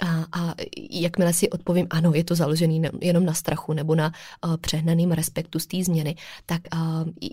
A, 0.01 0.25
a 0.31 0.55
jakmile 0.89 1.33
si 1.33 1.49
odpovím, 1.49 1.87
ano, 1.89 2.13
je 2.13 2.23
to 2.23 2.35
založený 2.35 2.81
jenom 3.01 3.25
na 3.25 3.33
strachu 3.33 3.73
nebo 3.73 3.95
na 3.95 4.11
uh, 4.45 4.57
přehnaným 4.57 5.11
respektu 5.11 5.59
z 5.59 5.67
té 5.67 5.83
změny, 5.83 6.15
tak 6.45 6.61
uh, 6.75 6.79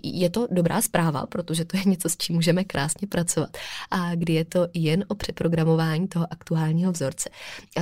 je 0.03 0.29
to 0.29 0.47
dobrá 0.51 0.81
zpráva, 0.81 1.25
protože 1.25 1.65
to 1.65 1.77
je 1.77 1.83
něco, 1.85 2.09
s 2.09 2.17
čím 2.17 2.35
můžeme 2.35 2.63
krásně 2.63 3.07
pracovat. 3.07 3.57
A 3.91 4.15
kdy 4.15 4.33
je 4.33 4.45
to 4.45 4.67
jen 4.73 5.05
o 5.07 5.15
přeprogramování 5.31 6.07
toho 6.07 6.27
aktuálního 6.31 6.91
vzorce. 6.91 7.29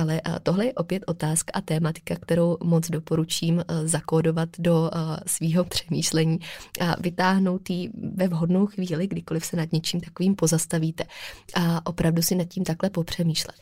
Ale 0.00 0.20
uh, 0.28 0.34
tohle 0.42 0.66
je 0.66 0.74
opět 0.74 1.02
otázka 1.06 1.52
a 1.54 1.60
tématika, 1.60 2.14
kterou 2.20 2.56
moc 2.62 2.90
doporučím 2.90 3.56
uh, 3.56 3.62
zakódovat 3.84 4.48
do 4.58 4.80
uh, 4.80 4.88
svého 5.26 5.64
přemýšlení 5.64 6.38
a 6.80 7.00
vytáhnout 7.00 7.70
ji 7.70 7.90
ve 8.14 8.28
vhodnou 8.28 8.66
chvíli, 8.66 9.06
kdykoliv 9.06 9.46
se 9.46 9.56
nad 9.56 9.72
něčím 9.72 10.00
takovým 10.00 10.34
pozastavíte 10.34 11.04
a 11.54 11.86
opravdu 11.86 12.22
si 12.22 12.34
nad 12.34 12.48
tím 12.48 12.64
takhle 12.64 12.90
popřemýšlet. 12.90 13.56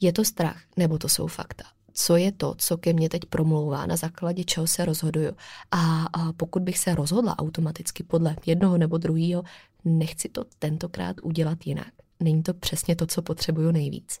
Je 0.00 0.12
to 0.12 0.24
strach, 0.24 0.62
nebo 0.76 0.98
to 0.98 1.08
jsou 1.08 1.26
fakta? 1.26 1.64
Co 1.92 2.16
je 2.16 2.32
to, 2.32 2.54
co 2.58 2.76
ke 2.76 2.92
mně 2.92 3.08
teď 3.08 3.24
promlouvá, 3.24 3.86
na 3.86 3.96
základě 3.96 4.44
čeho 4.44 4.66
se 4.66 4.84
rozhoduju? 4.84 5.32
A, 5.70 6.04
a 6.12 6.32
pokud 6.32 6.62
bych 6.62 6.78
se 6.78 6.94
rozhodla 6.94 7.38
automaticky 7.38 8.02
podle 8.02 8.36
jednoho 8.46 8.78
nebo 8.78 8.98
druhého, 8.98 9.42
nechci 9.84 10.28
to 10.28 10.44
tentokrát 10.58 11.16
udělat 11.22 11.58
jinak. 11.66 11.92
Není 12.20 12.42
to 12.42 12.54
přesně 12.54 12.96
to, 12.96 13.06
co 13.06 13.22
potřebuju 13.22 13.70
nejvíc. 13.70 14.18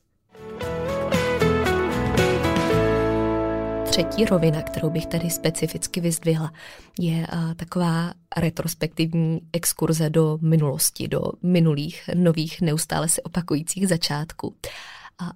Třetí 3.90 4.24
rovina, 4.24 4.62
kterou 4.62 4.90
bych 4.90 5.06
tady 5.06 5.30
specificky 5.30 6.00
vyzdvihla, 6.00 6.52
je 7.00 7.26
uh, 7.32 7.54
taková 7.54 8.12
retrospektivní 8.36 9.40
exkurze 9.52 10.10
do 10.10 10.38
minulosti, 10.42 11.08
do 11.08 11.22
minulých, 11.42 12.10
nových, 12.14 12.60
neustále 12.60 13.08
se 13.08 13.22
opakujících 13.22 13.88
začátků 13.88 14.56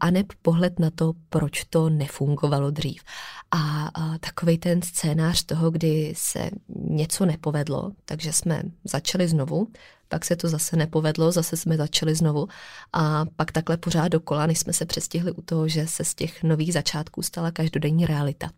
a 0.01 0.11
neb 0.11 0.27
pohled 0.42 0.79
na 0.79 0.90
to, 0.90 1.12
proč 1.29 1.64
to 1.64 1.90
nefungovalo 1.90 2.70
dřív. 2.70 3.03
A, 3.51 3.87
a 3.94 4.18
takový 4.18 4.59
ten 4.59 4.83
scénář 4.83 5.44
toho, 5.44 5.70
kdy 5.70 6.12
se 6.16 6.51
něco 6.68 7.27
nepovedlo, 7.27 7.90
takže 8.05 8.33
jsme 8.33 8.62
začali 8.85 9.29
znovu, 9.29 9.68
pak 10.12 10.25
se 10.25 10.37
to 10.37 10.48
zase 10.48 10.77
nepovedlo, 10.77 11.33
zase 11.33 11.57
jsme 11.57 11.77
začali 11.77 12.14
znovu. 12.14 12.48
A 12.92 13.25
pak 13.37 13.53
takhle 13.53 13.77
pořád 13.77 14.09
dokola, 14.09 14.46
než 14.46 14.59
jsme 14.59 14.72
se 14.72 14.87
přestihli 14.87 15.33
u 15.33 15.42
toho, 15.42 15.68
že 15.68 15.87
se 15.87 16.05
z 16.05 16.14
těch 16.14 16.42
nových 16.42 16.72
začátků 16.72 17.22
stala 17.22 17.51
každodenní 17.51 18.07
realita. 18.07 18.51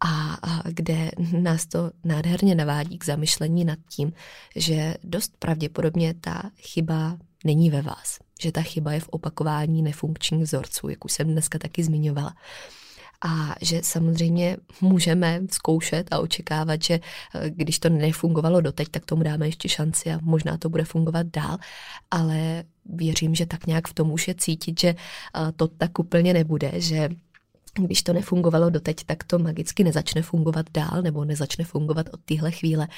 A, 0.00 0.34
a 0.34 0.62
kde 0.68 1.10
nás 1.40 1.66
to 1.66 1.90
nádherně 2.04 2.54
navádí 2.54 2.98
k 2.98 3.04
zamyšlení 3.04 3.64
nad 3.64 3.78
tím, 3.88 4.12
že 4.56 4.94
dost 5.04 5.32
pravděpodobně 5.38 6.14
ta 6.20 6.42
chyba 6.58 7.18
není 7.44 7.70
ve 7.70 7.82
vás, 7.82 8.18
že 8.42 8.52
ta 8.52 8.62
chyba 8.62 8.92
je 8.92 9.00
v 9.00 9.08
opakování 9.08 9.82
nefunkčních 9.82 10.42
vzorců, 10.42 10.88
jak 10.88 11.04
už 11.04 11.12
jsem 11.12 11.26
dneska 11.26 11.58
taky 11.58 11.84
zmiňovala 11.84 12.34
a 13.24 13.54
že 13.60 13.80
samozřejmě 13.82 14.56
můžeme 14.80 15.40
zkoušet 15.50 16.08
a 16.10 16.18
očekávat, 16.18 16.82
že 16.82 17.00
eh, 17.34 17.50
když 17.50 17.78
to 17.78 17.88
nefungovalo 17.88 18.60
doteď, 18.60 18.88
tak 18.88 19.04
tomu 19.04 19.22
dáme 19.22 19.48
ještě 19.48 19.68
šanci 19.68 20.12
a 20.12 20.18
možná 20.22 20.56
to 20.56 20.68
bude 20.68 20.84
fungovat 20.84 21.26
dál, 21.26 21.58
ale 22.10 22.64
věřím, 22.84 23.34
že 23.34 23.46
tak 23.46 23.66
nějak 23.66 23.88
v 23.88 23.94
tom 23.94 24.12
už 24.12 24.28
je 24.28 24.34
cítit, 24.34 24.80
že 24.80 24.88
eh, 24.88 25.52
to 25.56 25.68
tak 25.68 25.98
úplně 25.98 26.34
nebude, 26.34 26.72
že 26.74 27.08
když 27.74 28.02
to 28.02 28.12
nefungovalo 28.12 28.70
doteď, 28.70 29.04
tak 29.04 29.24
to 29.24 29.38
magicky 29.38 29.84
nezačne 29.84 30.22
fungovat 30.22 30.66
dál 30.74 31.02
nebo 31.02 31.24
nezačne 31.24 31.64
fungovat 31.64 32.06
od 32.12 32.20
téhle 32.24 32.50
chvíle. 32.50 32.88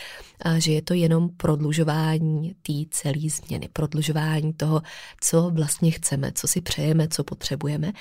A 0.40 0.58
že 0.58 0.72
je 0.72 0.82
to 0.82 0.94
jenom 0.94 1.28
prodlužování 1.28 2.54
té 2.62 2.72
celé 2.90 3.28
změny, 3.28 3.68
prodlužování 3.72 4.52
toho, 4.52 4.82
co 5.20 5.50
vlastně 5.50 5.90
chceme, 5.90 6.32
co 6.32 6.48
si 6.48 6.60
přejeme, 6.60 7.08
co 7.08 7.24
potřebujeme, 7.24 7.92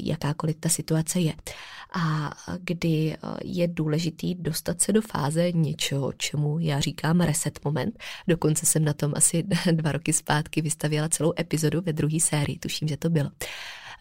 jakákoliv 0.00 0.56
ta 0.60 0.68
situace 0.68 1.20
je. 1.20 1.34
A 1.92 2.32
kdy 2.60 3.16
je 3.44 3.68
důležitý 3.68 4.34
dostat 4.34 4.82
se 4.82 4.92
do 4.92 5.02
fáze 5.02 5.52
něčeho, 5.52 6.12
čemu 6.12 6.58
já 6.58 6.80
říkám 6.80 7.20
reset 7.20 7.64
moment. 7.64 7.98
Dokonce 8.28 8.66
jsem 8.66 8.84
na 8.84 8.92
tom 8.92 9.12
asi 9.16 9.42
dva 9.72 9.92
roky 9.92 10.12
zpátky 10.12 10.62
vystavěla 10.62 11.08
celou 11.08 11.32
epizodu 11.38 11.80
ve 11.80 11.92
druhé 11.92 12.20
sérii, 12.20 12.58
tuším, 12.58 12.88
že 12.88 12.96
to 12.96 13.10
bylo 13.10 13.30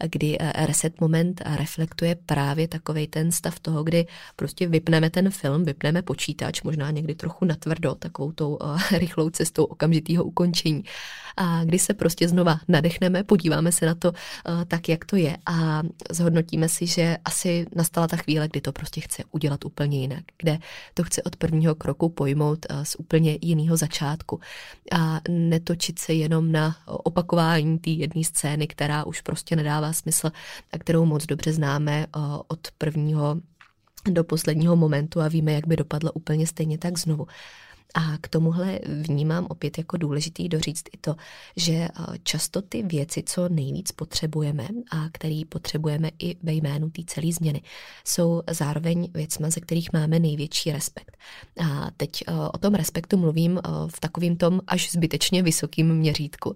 kdy 0.06 0.38
eh, 0.40 0.66
reset 0.66 1.02
moment 1.02 1.42
reflektuje 1.46 2.16
právě 2.16 2.68
takový 2.68 3.08
ten 3.08 3.32
stav 3.32 3.60
toho, 3.60 3.84
kdy 3.84 4.08
prostě 4.36 4.68
vypneme 4.68 5.10
ten 5.10 5.30
film, 5.30 5.64
vypneme 5.64 6.02
počítač, 6.02 6.62
možná 6.62 6.92
někdy 6.92 7.16
trochu 7.16 7.46
natvrdo, 7.46 7.96
takovou 7.96 8.32
tou 8.32 8.56
uh, 8.56 8.82
rychlou 8.92 9.30
cestou 9.30 9.64
okamžitého 9.64 10.24
ukončení. 10.24 10.84
A 11.38 11.64
kdy 11.64 11.80
se 11.80 11.94
prostě 11.94 12.28
znova 12.28 12.60
nadechneme, 12.68 13.24
podíváme 13.24 13.72
se 13.72 13.86
na 13.86 13.96
to 13.96 14.12
uh, 14.12 14.64
tak, 14.68 14.90
jak 14.90 15.06
to 15.06 15.16
je 15.16 15.38
a 15.46 15.84
zhodnotíme 16.12 16.70
si, 16.70 16.88
že 16.88 17.18
asi 17.26 17.66
nastala 17.76 18.08
ta 18.08 18.18
chvíle, 18.18 18.48
kdy 18.48 18.62
to 18.62 18.72
prostě 18.72 19.02
chce 19.02 19.24
udělat 19.32 19.66
úplně 19.66 20.00
jinak, 20.00 20.24
kde 20.38 20.60
to 20.94 21.04
chce 21.04 21.24
od 21.24 21.36
prvního 21.36 21.76
kroku 21.76 22.10
pojmout 22.10 22.66
z 22.84 22.96
úplně 23.00 23.38
jiného 23.42 23.78
začátku 23.78 24.40
a 24.92 25.22
netočit 25.30 26.00
se 26.00 26.14
jenom 26.14 26.52
na 26.52 26.76
opakování 26.86 27.80
té 27.80 27.90
jedné 27.90 28.24
scény, 28.24 28.68
která 28.68 29.04
už 29.04 29.22
prostě 29.22 29.56
nedává 29.56 29.87
dává 29.88 29.93
smysl 29.93 30.32
a 30.71 30.78
kterou 30.78 31.06
moc 31.06 31.26
dobře 31.26 31.54
známe 31.54 32.06
eh, 32.06 32.19
od 32.47 32.67
prvního 32.78 33.41
do 34.10 34.23
posledního 34.23 34.76
momentu 34.76 35.21
a 35.21 35.28
víme, 35.28 35.52
jak 35.52 35.67
by 35.67 35.76
dopadlo 35.76 36.12
úplně 36.12 36.47
stejně 36.47 36.78
tak 36.78 36.97
znovu. 36.97 37.28
A 37.98 38.18
k 38.22 38.28
tomuhle 38.28 38.80
vnímám 38.86 39.48
opět 39.50 39.78
jako 39.78 39.98
důležitý 39.98 40.50
doříct 40.50 40.90
i 40.94 40.98
to, 40.98 41.16
že 41.56 41.74
eh, 41.74 41.90
často 42.24 42.62
ty 42.62 42.84
věci, 42.84 43.24
co 43.24 43.50
nejvíc 43.50 43.92
potřebujeme 43.92 44.68
a 44.92 45.10
který 45.12 45.46
potřebujeme 45.46 46.12
i 46.20 46.36
ve 46.44 46.54
jménu 46.54 46.90
té 46.90 47.02
celé 47.08 47.32
změny, 47.32 47.62
jsou 48.06 48.42
zároveň 48.50 49.10
věcma, 49.14 49.50
ze 49.50 49.60
kterých 49.60 49.94
máme 49.94 50.20
největší 50.20 50.72
respekt. 50.72 51.18
A 51.64 51.92
teď 51.98 52.24
eh, 52.28 52.34
o 52.54 52.58
tom 52.58 52.74
respektu 52.74 53.18
mluvím 53.18 53.58
eh, 53.58 53.70
v 53.88 54.00
takovým 54.00 54.38
tom 54.38 54.62
až 54.68 54.92
zbytečně 54.92 55.44
vysokým 55.44 55.96
měřítku. 55.96 56.54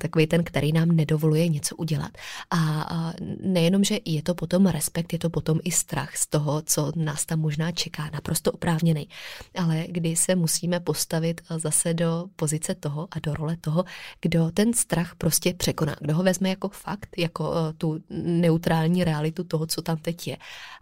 Takový 0.00 0.26
ten, 0.26 0.44
který 0.44 0.72
nám 0.72 0.88
nedovoluje 0.88 1.48
něco 1.48 1.76
udělat. 1.76 2.10
A 2.50 3.12
nejenom, 3.40 3.84
že 3.84 3.98
je 4.04 4.22
to 4.22 4.34
potom 4.34 4.66
respekt, 4.66 5.12
je 5.12 5.18
to 5.18 5.30
potom 5.30 5.60
i 5.64 5.70
strach 5.70 6.16
z 6.16 6.26
toho, 6.26 6.62
co 6.62 6.92
nás 6.96 7.26
tam 7.26 7.40
možná 7.40 7.72
čeká, 7.72 8.10
naprosto 8.12 8.52
oprávněný. 8.52 9.08
Ale 9.54 9.84
kdy 9.88 10.16
se 10.16 10.34
musíme 10.34 10.72
musíme 10.72 10.80
postavit 10.84 11.40
zase 11.56 11.94
do 11.94 12.24
pozice 12.36 12.74
toho 12.74 13.08
a 13.10 13.18
do 13.18 13.34
role 13.34 13.56
toho, 13.56 13.84
kdo 14.20 14.50
ten 14.50 14.72
strach 14.72 15.14
prostě 15.14 15.54
překoná, 15.54 15.96
kdo 16.00 16.14
ho 16.14 16.22
vezme 16.22 16.48
jako 16.48 16.68
fakt, 16.68 17.08
jako 17.18 17.52
eh, 17.54 17.72
tu 17.72 18.00
neutrální 18.10 19.04
realitu 19.04 19.44
toho, 19.44 19.66
co 19.66 19.82
tam 19.82 19.96
teď 19.96 20.28
je, 20.28 20.36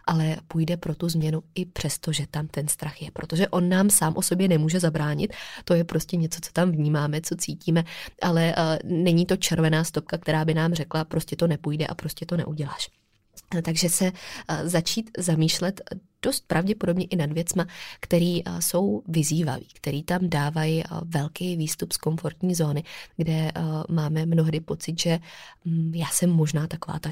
ale 0.07 0.37
půjde 0.47 0.77
pro 0.77 0.95
tu 0.95 1.09
změnu 1.09 1.43
i 1.55 1.65
přesto, 1.65 2.11
že 2.11 2.25
tam 2.31 2.47
ten 2.47 2.67
strach 2.67 3.01
je, 3.01 3.11
protože 3.11 3.47
on 3.47 3.69
nám 3.69 3.89
sám 3.89 4.13
o 4.15 4.21
sobě 4.21 4.47
nemůže 4.47 4.79
zabránit, 4.79 5.33
to 5.65 5.73
je 5.73 5.83
prostě 5.83 6.17
něco, 6.17 6.39
co 6.41 6.51
tam 6.51 6.71
vnímáme, 6.71 7.21
co 7.21 7.35
cítíme, 7.35 7.83
ale 8.21 8.55
uh, 8.57 8.91
není 8.91 9.25
to 9.25 9.37
červená 9.37 9.83
stopka, 9.83 10.17
která 10.17 10.45
by 10.45 10.53
nám 10.53 10.73
řekla, 10.73 11.05
prostě 11.05 11.35
to 11.35 11.47
nepůjde 11.47 11.87
a 11.87 11.95
prostě 11.95 12.25
to 12.25 12.37
neuděláš. 12.37 12.89
Takže 13.63 13.89
se 13.89 14.11
začít 14.63 15.11
zamýšlet 15.17 15.81
dost 16.21 16.47
pravděpodobně 16.47 17.05
i 17.05 17.15
nad 17.15 17.31
věcma, 17.31 17.67
které 17.99 18.39
jsou 18.59 19.03
vyzývaví, 19.07 19.67
který 19.73 20.03
tam 20.03 20.29
dávají 20.29 20.83
velký 21.05 21.55
výstup 21.57 21.91
z 21.93 21.97
komfortní 21.97 22.55
zóny, 22.55 22.83
kde 23.17 23.51
máme 23.89 24.25
mnohdy 24.25 24.59
pocit, 24.59 24.99
že 24.99 25.19
mm, 25.65 25.91
já 25.95 26.07
jsem 26.07 26.29
možná 26.29 26.67
taková 26.67 26.99
ta 26.99 27.11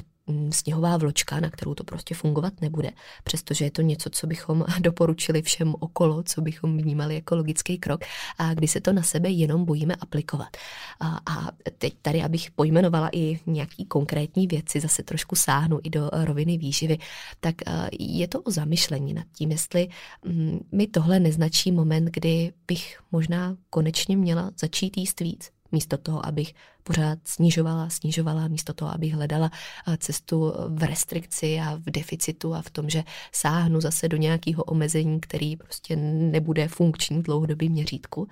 sněhová 0.50 0.96
vločka, 0.96 1.40
na 1.40 1.50
kterou 1.50 1.74
to 1.74 1.84
prostě 1.84 2.14
fungovat 2.14 2.52
nebude, 2.60 2.90
přestože 3.24 3.64
je 3.64 3.70
to 3.70 3.82
něco, 3.82 4.10
co 4.10 4.26
bychom 4.26 4.64
doporučili 4.80 5.42
všem 5.42 5.74
okolo, 5.80 6.22
co 6.22 6.40
bychom 6.40 6.78
vnímali 6.78 7.14
jako 7.14 7.36
logický 7.36 7.78
krok 7.78 8.00
a 8.38 8.54
kdy 8.54 8.68
se 8.68 8.80
to 8.80 8.92
na 8.92 9.02
sebe 9.02 9.30
jenom 9.30 9.64
bojíme 9.64 9.94
aplikovat. 9.94 10.56
A, 11.00 11.20
a 11.26 11.50
teď 11.78 11.94
tady, 12.02 12.22
abych 12.22 12.50
pojmenovala 12.50 13.08
i 13.12 13.40
nějaký 13.46 13.84
konkrétní 13.84 14.46
věci, 14.46 14.80
zase 14.80 15.02
trošku 15.02 15.36
sáhnu 15.36 15.80
i 15.82 15.90
do 15.90 16.10
roviny 16.12 16.58
výživy, 16.58 16.98
tak 17.40 17.54
je 18.00 18.28
to 18.28 18.40
o 18.40 18.50
zamyšlení 18.50 19.14
nad 19.14 19.26
tím, 19.32 19.50
jestli 19.50 19.88
mm, 20.24 20.60
mi 20.72 20.86
tohle 20.86 21.20
neznačí 21.20 21.72
moment, 21.72 22.04
kdy 22.04 22.52
bych 22.66 23.00
možná 23.12 23.56
konečně 23.70 24.16
měla 24.16 24.50
začít 24.60 24.96
jíst 24.96 25.20
víc 25.20 25.50
místo 25.72 25.98
toho, 25.98 26.26
abych 26.26 26.54
pořád 26.82 27.18
snižovala, 27.24 27.90
snižovala, 27.90 28.48
místo 28.48 28.72
toho, 28.72 28.94
abych 28.94 29.14
hledala 29.14 29.50
eh, 29.88 29.96
cestu 29.96 30.52
v 30.68 30.82
restrikci 30.82 31.60
a 31.60 31.74
v 31.74 31.90
deficitu 31.90 32.54
a 32.54 32.62
v 32.62 32.70
tom, 32.70 32.90
že 32.90 33.04
sáhnu 33.32 33.80
zase 33.80 34.08
do 34.08 34.16
nějakého 34.16 34.64
omezení, 34.64 35.20
který 35.20 35.56
prostě 35.56 35.96
nebude 35.96 36.68
funkční 36.68 37.18
v 37.18 37.22
dlouhodobém 37.22 37.72
měřítku. 37.72 38.28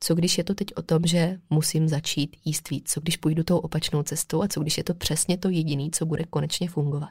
Co 0.00 0.14
když 0.14 0.38
je 0.38 0.44
to 0.44 0.54
teď 0.54 0.68
o 0.76 0.82
tom, 0.82 1.02
že 1.06 1.38
musím 1.50 1.88
začít 1.88 2.36
jíst 2.44 2.70
víc? 2.70 2.90
Co 2.90 3.00
když 3.00 3.16
půjdu 3.16 3.42
tou 3.42 3.58
opačnou 3.58 4.02
cestou 4.02 4.42
a 4.42 4.48
co 4.48 4.60
když 4.60 4.78
je 4.78 4.84
to 4.84 4.94
přesně 4.94 5.38
to 5.38 5.48
jediné, 5.48 5.88
co 5.92 6.06
bude 6.06 6.24
konečně 6.24 6.68
fungovat? 6.68 7.10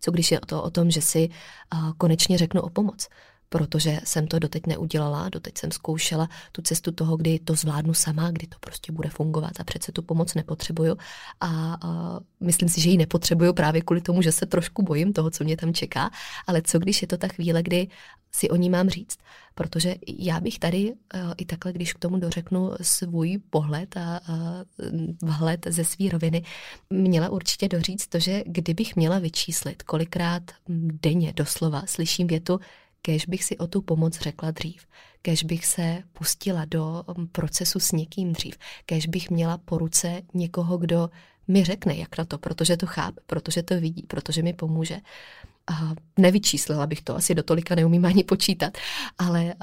Co 0.00 0.10
když 0.10 0.30
je 0.30 0.40
to 0.46 0.62
o 0.62 0.70
tom, 0.70 0.90
že 0.90 1.00
si 1.00 1.28
uh, 1.74 1.92
konečně 1.98 2.38
řeknu 2.38 2.60
o 2.60 2.70
pomoc? 2.70 3.08
Protože 3.48 4.00
jsem 4.04 4.26
to 4.26 4.38
doteď 4.38 4.66
neudělala, 4.66 5.28
doteď 5.28 5.58
jsem 5.58 5.70
zkoušela 5.70 6.28
tu 6.52 6.62
cestu 6.62 6.92
toho, 6.92 7.16
kdy 7.16 7.38
to 7.38 7.54
zvládnu 7.54 7.94
sama, 7.94 8.30
kdy 8.30 8.46
to 8.46 8.56
prostě 8.60 8.92
bude 8.92 9.08
fungovat 9.08 9.52
a 9.60 9.64
přece 9.64 9.92
tu 9.92 10.02
pomoc 10.02 10.34
nepotřebuju. 10.34 10.96
A, 11.40 11.78
a 11.82 12.20
myslím 12.40 12.68
si, 12.68 12.80
že 12.80 12.90
ji 12.90 12.96
nepotřebuju 12.96 13.52
právě 13.52 13.80
kvůli 13.80 14.00
tomu, 14.00 14.22
že 14.22 14.32
se 14.32 14.46
trošku 14.46 14.82
bojím 14.82 15.12
toho, 15.12 15.30
co 15.30 15.44
mě 15.44 15.56
tam 15.56 15.74
čeká, 15.74 16.10
ale 16.46 16.62
co 16.62 16.78
když 16.78 17.02
je 17.02 17.08
to 17.08 17.16
ta 17.16 17.28
chvíle, 17.28 17.62
kdy 17.62 17.88
si 18.32 18.50
o 18.50 18.56
ní 18.56 18.70
mám 18.70 18.88
říct, 18.88 19.18
protože 19.54 19.94
já 20.18 20.40
bych 20.40 20.58
tady 20.58 20.92
uh, 20.92 21.20
i 21.36 21.44
takhle, 21.44 21.72
když 21.72 21.92
k 21.92 21.98
tomu 21.98 22.18
dořeknu 22.18 22.72
svůj 22.82 23.38
pohled 23.50 23.96
a 23.96 24.20
uh, 24.28 25.30
vhled 25.30 25.66
ze 25.68 25.84
své 25.84 26.08
roviny, 26.08 26.42
měla 26.90 27.28
určitě 27.28 27.68
doříct 27.68 28.10
to, 28.10 28.18
že 28.18 28.42
kdybych 28.46 28.96
měla 28.96 29.18
vyčíslit, 29.18 29.82
kolikrát 29.82 30.42
denně 31.02 31.32
doslova 31.32 31.82
slyším 31.86 32.26
větu, 32.26 32.60
kež 33.08 33.26
bych 33.26 33.44
si 33.44 33.58
o 33.58 33.66
tu 33.66 33.82
pomoc 33.82 34.18
řekla 34.18 34.50
dřív, 34.50 34.86
kež 35.22 35.44
bych 35.44 35.66
se 35.66 36.02
pustila 36.12 36.64
do 36.64 37.04
um, 37.16 37.28
procesu 37.28 37.80
s 37.80 37.92
někým 37.92 38.32
dřív, 38.32 38.58
kež 38.86 39.06
bych 39.06 39.30
měla 39.30 39.58
po 39.58 39.78
ruce 39.78 40.22
někoho, 40.34 40.78
kdo 40.78 41.10
mi 41.48 41.64
řekne, 41.64 41.96
jak 41.96 42.18
na 42.18 42.24
to, 42.24 42.38
protože 42.38 42.76
to 42.76 42.86
chápe, 42.86 43.20
protože 43.26 43.62
to 43.62 43.80
vidí, 43.80 44.02
protože 44.02 44.42
mi 44.42 44.52
pomůže. 44.52 45.00
A 45.70 45.94
nevyčíslila 46.18 46.86
bych 46.86 47.02
to, 47.02 47.16
asi 47.16 47.34
do 47.34 47.42
tolika 47.42 47.74
neumím 47.74 48.04
ani 48.04 48.24
počítat, 48.24 48.78
ale 49.18 49.54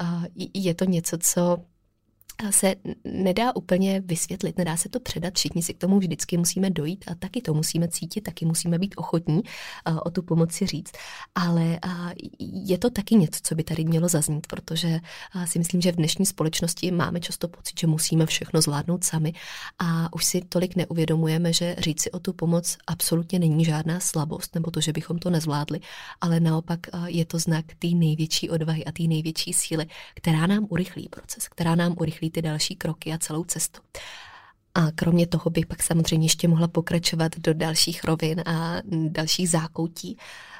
je 0.54 0.74
to 0.74 0.84
něco, 0.84 1.18
co 1.20 1.58
se 2.50 2.74
nedá 3.04 3.56
úplně 3.56 4.00
vysvětlit, 4.00 4.58
nedá 4.58 4.76
se 4.76 4.88
to 4.88 5.00
předat, 5.00 5.34
všichni 5.34 5.62
si 5.62 5.74
k 5.74 5.78
tomu 5.78 5.98
vždycky 5.98 6.36
musíme 6.36 6.70
dojít 6.70 7.04
a 7.08 7.14
taky 7.14 7.42
to 7.42 7.54
musíme 7.54 7.88
cítit, 7.88 8.20
taky 8.20 8.44
musíme 8.44 8.78
být 8.78 8.94
ochotní 8.96 9.42
o 10.04 10.10
tu 10.10 10.22
pomoci 10.22 10.66
říct. 10.66 10.92
Ale 11.34 11.78
je 12.38 12.78
to 12.78 12.90
taky 12.90 13.14
něco, 13.14 13.40
co 13.42 13.54
by 13.54 13.64
tady 13.64 13.84
mělo 13.84 14.08
zaznít, 14.08 14.46
protože 14.46 15.00
si 15.44 15.58
myslím, 15.58 15.80
že 15.80 15.92
v 15.92 15.96
dnešní 15.96 16.26
společnosti 16.26 16.90
máme 16.90 17.20
často 17.20 17.48
pocit, 17.48 17.80
že 17.80 17.86
musíme 17.86 18.26
všechno 18.26 18.60
zvládnout 18.60 19.04
sami 19.04 19.32
a 19.78 20.14
už 20.14 20.24
si 20.24 20.40
tolik 20.48 20.76
neuvědomujeme, 20.76 21.52
že 21.52 21.76
říct 21.78 22.02
si 22.02 22.10
o 22.10 22.18
tu 22.18 22.32
pomoc 22.32 22.78
absolutně 22.86 23.38
není 23.38 23.64
žádná 23.64 24.00
slabost 24.00 24.54
nebo 24.54 24.70
to, 24.70 24.80
že 24.80 24.92
bychom 24.92 25.18
to 25.18 25.30
nezvládli, 25.30 25.80
ale 26.20 26.40
naopak 26.40 26.80
je 27.06 27.24
to 27.24 27.38
znak 27.38 27.64
té 27.78 27.88
největší 27.88 28.50
odvahy 28.50 28.84
a 28.84 28.92
té 28.92 29.02
největší 29.02 29.52
síly, 29.52 29.86
která 30.14 30.46
nám 30.46 30.66
urychlí 30.68 31.08
proces, 31.08 31.48
která 31.48 31.74
nám 31.74 31.94
urychlí 32.00 32.25
takový 32.26 32.30
ty 32.30 32.42
další 32.42 32.76
kroky 32.76 33.12
a 33.12 33.18
celou 33.18 33.44
cestu. 33.44 33.80
A 34.74 34.90
kromě 34.94 35.26
toho 35.26 35.50
bych 35.50 35.66
pak 35.66 35.82
samozřejmě 35.82 36.26
ještě 36.26 36.48
mohla 36.48 36.68
pokračovat 36.68 37.38
do 37.38 37.54
dalších 37.54 38.04
rovin 38.04 38.42
a 38.46 38.82
dalších 39.08 39.50
zákoutí, 39.50 40.16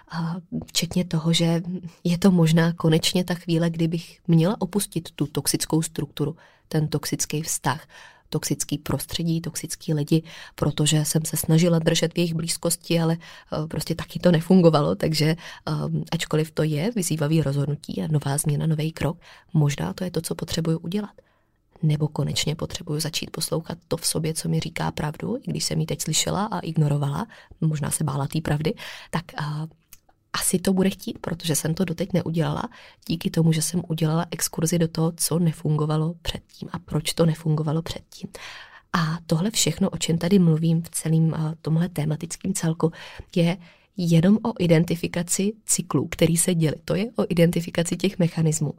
a 0.09 0.37
včetně 0.67 1.05
toho, 1.05 1.33
že 1.33 1.63
je 2.05 2.19
to 2.19 2.31
možná 2.31 2.73
konečně 2.73 3.25
ta 3.25 3.35
chvíle, 3.35 3.71
kdy 3.71 3.89
bych 3.89 4.21
měla 4.29 4.55
opustit 4.61 5.11
tu 5.11 5.27
toxickou 5.27 5.83
strukturu, 5.83 6.37
ten 6.69 6.89
toxický 6.89 7.43
vztah, 7.43 7.83
toxický 8.31 8.79
prostředí, 8.79 9.41
toxický 9.41 9.95
lidi, 9.95 10.23
protože 10.55 11.05
jsem 11.05 11.25
se 11.25 11.37
snažila 11.37 11.79
držet 11.79 12.15
v 12.15 12.19
jejich 12.19 12.35
blízkosti, 12.35 13.01
ale 13.01 13.17
uh, 13.17 13.67
prostě 13.67 13.95
taky 13.95 14.19
to 14.19 14.31
nefungovalo, 14.31 14.95
takže 14.95 15.37
um, 15.67 16.05
ačkoliv 16.13 16.51
to 16.51 16.63
je 16.63 16.91
vyzývavý 16.95 17.43
rozhodnutí 17.43 18.03
a 18.03 18.07
nová 18.07 18.39
změna, 18.39 18.67
nový 18.67 18.93
krok, 18.93 19.19
možná 19.55 19.93
to 19.93 20.05
je 20.05 20.11
to, 20.11 20.21
co 20.21 20.35
potřebuju 20.35 20.79
udělat. 20.79 21.26
Nebo 21.83 22.09
konečně 22.09 22.55
potřebuju 22.55 23.01
začít 23.01 23.31
poslouchat 23.31 23.79
to 23.89 23.97
v 23.97 24.07
sobě, 24.07 24.35
co 24.35 24.49
mi 24.49 24.61
říká 24.61 24.91
pravdu, 24.91 25.37
i 25.37 25.51
když 25.51 25.65
jsem 25.65 25.81
ji 25.81 25.87
teď 25.87 26.03
slyšela 26.03 26.45
a 26.45 26.59
ignorovala, 26.59 27.27
možná 27.61 27.91
se 27.91 28.05
bála 28.05 28.27
té 28.27 28.41
pravdy, 28.41 28.75
tak 29.11 29.25
uh, 29.41 29.67
asi 30.33 30.59
to 30.59 30.73
bude 30.73 30.91
chtít, 30.91 31.19
protože 31.19 31.55
jsem 31.57 31.75
to 31.75 31.85
doteď 31.85 32.13
neudělala, 32.13 32.63
díky 33.09 33.31
tomu, 33.31 33.53
že 33.53 33.63
jsem 33.63 33.83
udělala 33.89 34.27
exkurzi 34.31 34.79
do 34.79 34.89
toho, 34.89 35.13
co 35.17 35.39
nefungovalo 35.39 36.15
předtím 36.23 36.69
a 36.73 36.79
proč 36.79 37.13
to 37.13 37.27
nefungovalo 37.27 37.83
předtím. 37.83 38.29
A 38.93 39.19
tohle 39.27 39.51
všechno, 39.51 39.91
o 39.91 39.97
čem 39.97 40.19
tady 40.19 40.39
mluvím 40.39 40.83
v 40.83 40.91
celém 40.91 41.35
tomhle 41.63 41.89
tématickém 41.89 42.55
celku, 42.55 42.93
je 43.37 43.57
jenom 43.97 44.39
o 44.43 44.53
identifikaci 44.59 45.53
cyklů, 45.67 46.09
který 46.11 46.37
se 46.37 46.55
děli. 46.55 46.77
To 46.85 46.95
je 46.95 47.07
o 47.17 47.25
identifikaci 47.29 47.97
těch 47.97 48.19
mechanismů. 48.19 48.75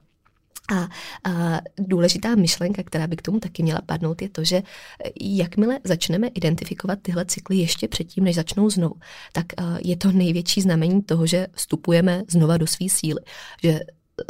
A, 0.75 0.87
a 1.29 1.61
důležitá 1.77 2.35
myšlenka, 2.35 2.83
která 2.83 3.07
by 3.07 3.15
k 3.15 3.21
tomu 3.21 3.39
taky 3.39 3.63
měla 3.63 3.81
padnout, 3.85 4.21
je 4.21 4.29
to, 4.29 4.43
že 4.43 4.63
jakmile 5.21 5.79
začneme 5.83 6.27
identifikovat 6.27 6.99
tyhle 7.01 7.25
cykly 7.25 7.57
ještě 7.57 7.87
předtím, 7.87 8.23
než 8.23 8.35
začnou 8.35 8.69
znovu, 8.69 8.95
tak 9.31 9.45
je 9.83 9.97
to 9.97 10.11
největší 10.11 10.61
znamení 10.61 11.01
toho, 11.01 11.25
že 11.25 11.47
vstupujeme 11.53 12.23
znova 12.27 12.57
do 12.57 12.67
své 12.67 12.89
síly, 12.89 13.21
že 13.63 13.79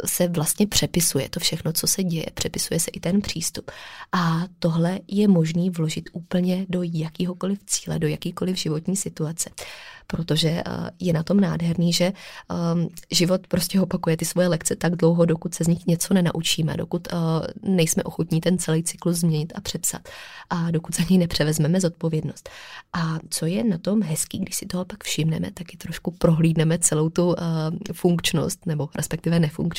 se 0.04 0.28
vlastně 0.28 0.66
přepisuje 0.66 1.28
to 1.28 1.40
všechno, 1.40 1.72
co 1.72 1.86
se 1.86 2.04
děje, 2.04 2.26
přepisuje 2.34 2.80
se 2.80 2.90
i 2.90 3.00
ten 3.00 3.20
přístup. 3.20 3.70
A 4.12 4.42
tohle 4.58 5.00
je 5.08 5.28
možný 5.28 5.70
vložit 5.70 6.10
úplně 6.12 6.66
do 6.68 6.82
jakýhokoliv 6.82 7.58
cíle, 7.66 7.98
do 7.98 8.08
jakýkoliv 8.08 8.56
životní 8.56 8.96
situace 8.96 9.50
protože 10.10 10.48
eh, 10.48 10.90
je 11.00 11.12
na 11.12 11.22
tom 11.22 11.40
nádherný, 11.40 11.92
že 11.92 12.04
ehm, 12.04 12.88
život 13.10 13.46
prostě 13.46 13.80
opakuje 13.80 14.16
ty 14.16 14.24
svoje 14.24 14.48
lekce 14.48 14.76
tak 14.76 14.96
dlouho, 14.96 15.24
dokud 15.24 15.54
se 15.54 15.64
z 15.64 15.68
nich 15.68 15.86
něco 15.86 16.14
nenaučíme, 16.14 16.76
dokud 16.76 17.08
eh, 17.08 17.16
nejsme 17.62 18.02
ochotní 18.02 18.40
ten 18.40 18.58
celý 18.58 18.82
cyklus 18.82 19.16
změnit 19.16 19.52
a 19.54 19.60
přepsat 19.60 20.08
a 20.50 20.70
dokud 20.70 20.94
za 20.94 21.02
něj 21.10 21.18
nepřevezmeme 21.18 21.80
zodpovědnost. 21.80 22.50
A 22.92 23.18
co 23.30 23.46
je 23.46 23.64
na 23.64 23.78
tom 23.78 24.02
hezký, 24.02 24.38
když 24.38 24.56
si 24.56 24.66
toho 24.66 24.84
pak 24.84 25.04
všimneme, 25.04 25.50
tak 25.54 25.74
i 25.74 25.76
trošku 25.76 26.10
prohlídneme 26.10 26.78
celou 26.78 27.08
tu 27.08 27.34
eh, 27.38 27.42
funkčnost, 27.92 28.66
nebo 28.66 28.88
respektive 28.96 29.40
nefunkčnost, 29.40 29.77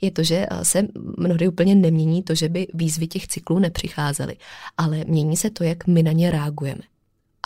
je 0.00 0.10
to, 0.10 0.22
že 0.22 0.46
se 0.62 0.82
mnohdy 1.18 1.48
úplně 1.48 1.74
nemění 1.74 2.22
to, 2.22 2.34
že 2.34 2.48
by 2.48 2.66
výzvy 2.74 3.06
těch 3.06 3.28
cyklů 3.28 3.58
nepřicházely, 3.58 4.36
ale 4.78 5.04
mění 5.06 5.36
se 5.36 5.50
to, 5.50 5.64
jak 5.64 5.86
my 5.86 6.02
na 6.02 6.12
ně 6.12 6.30
reagujeme. 6.30 6.82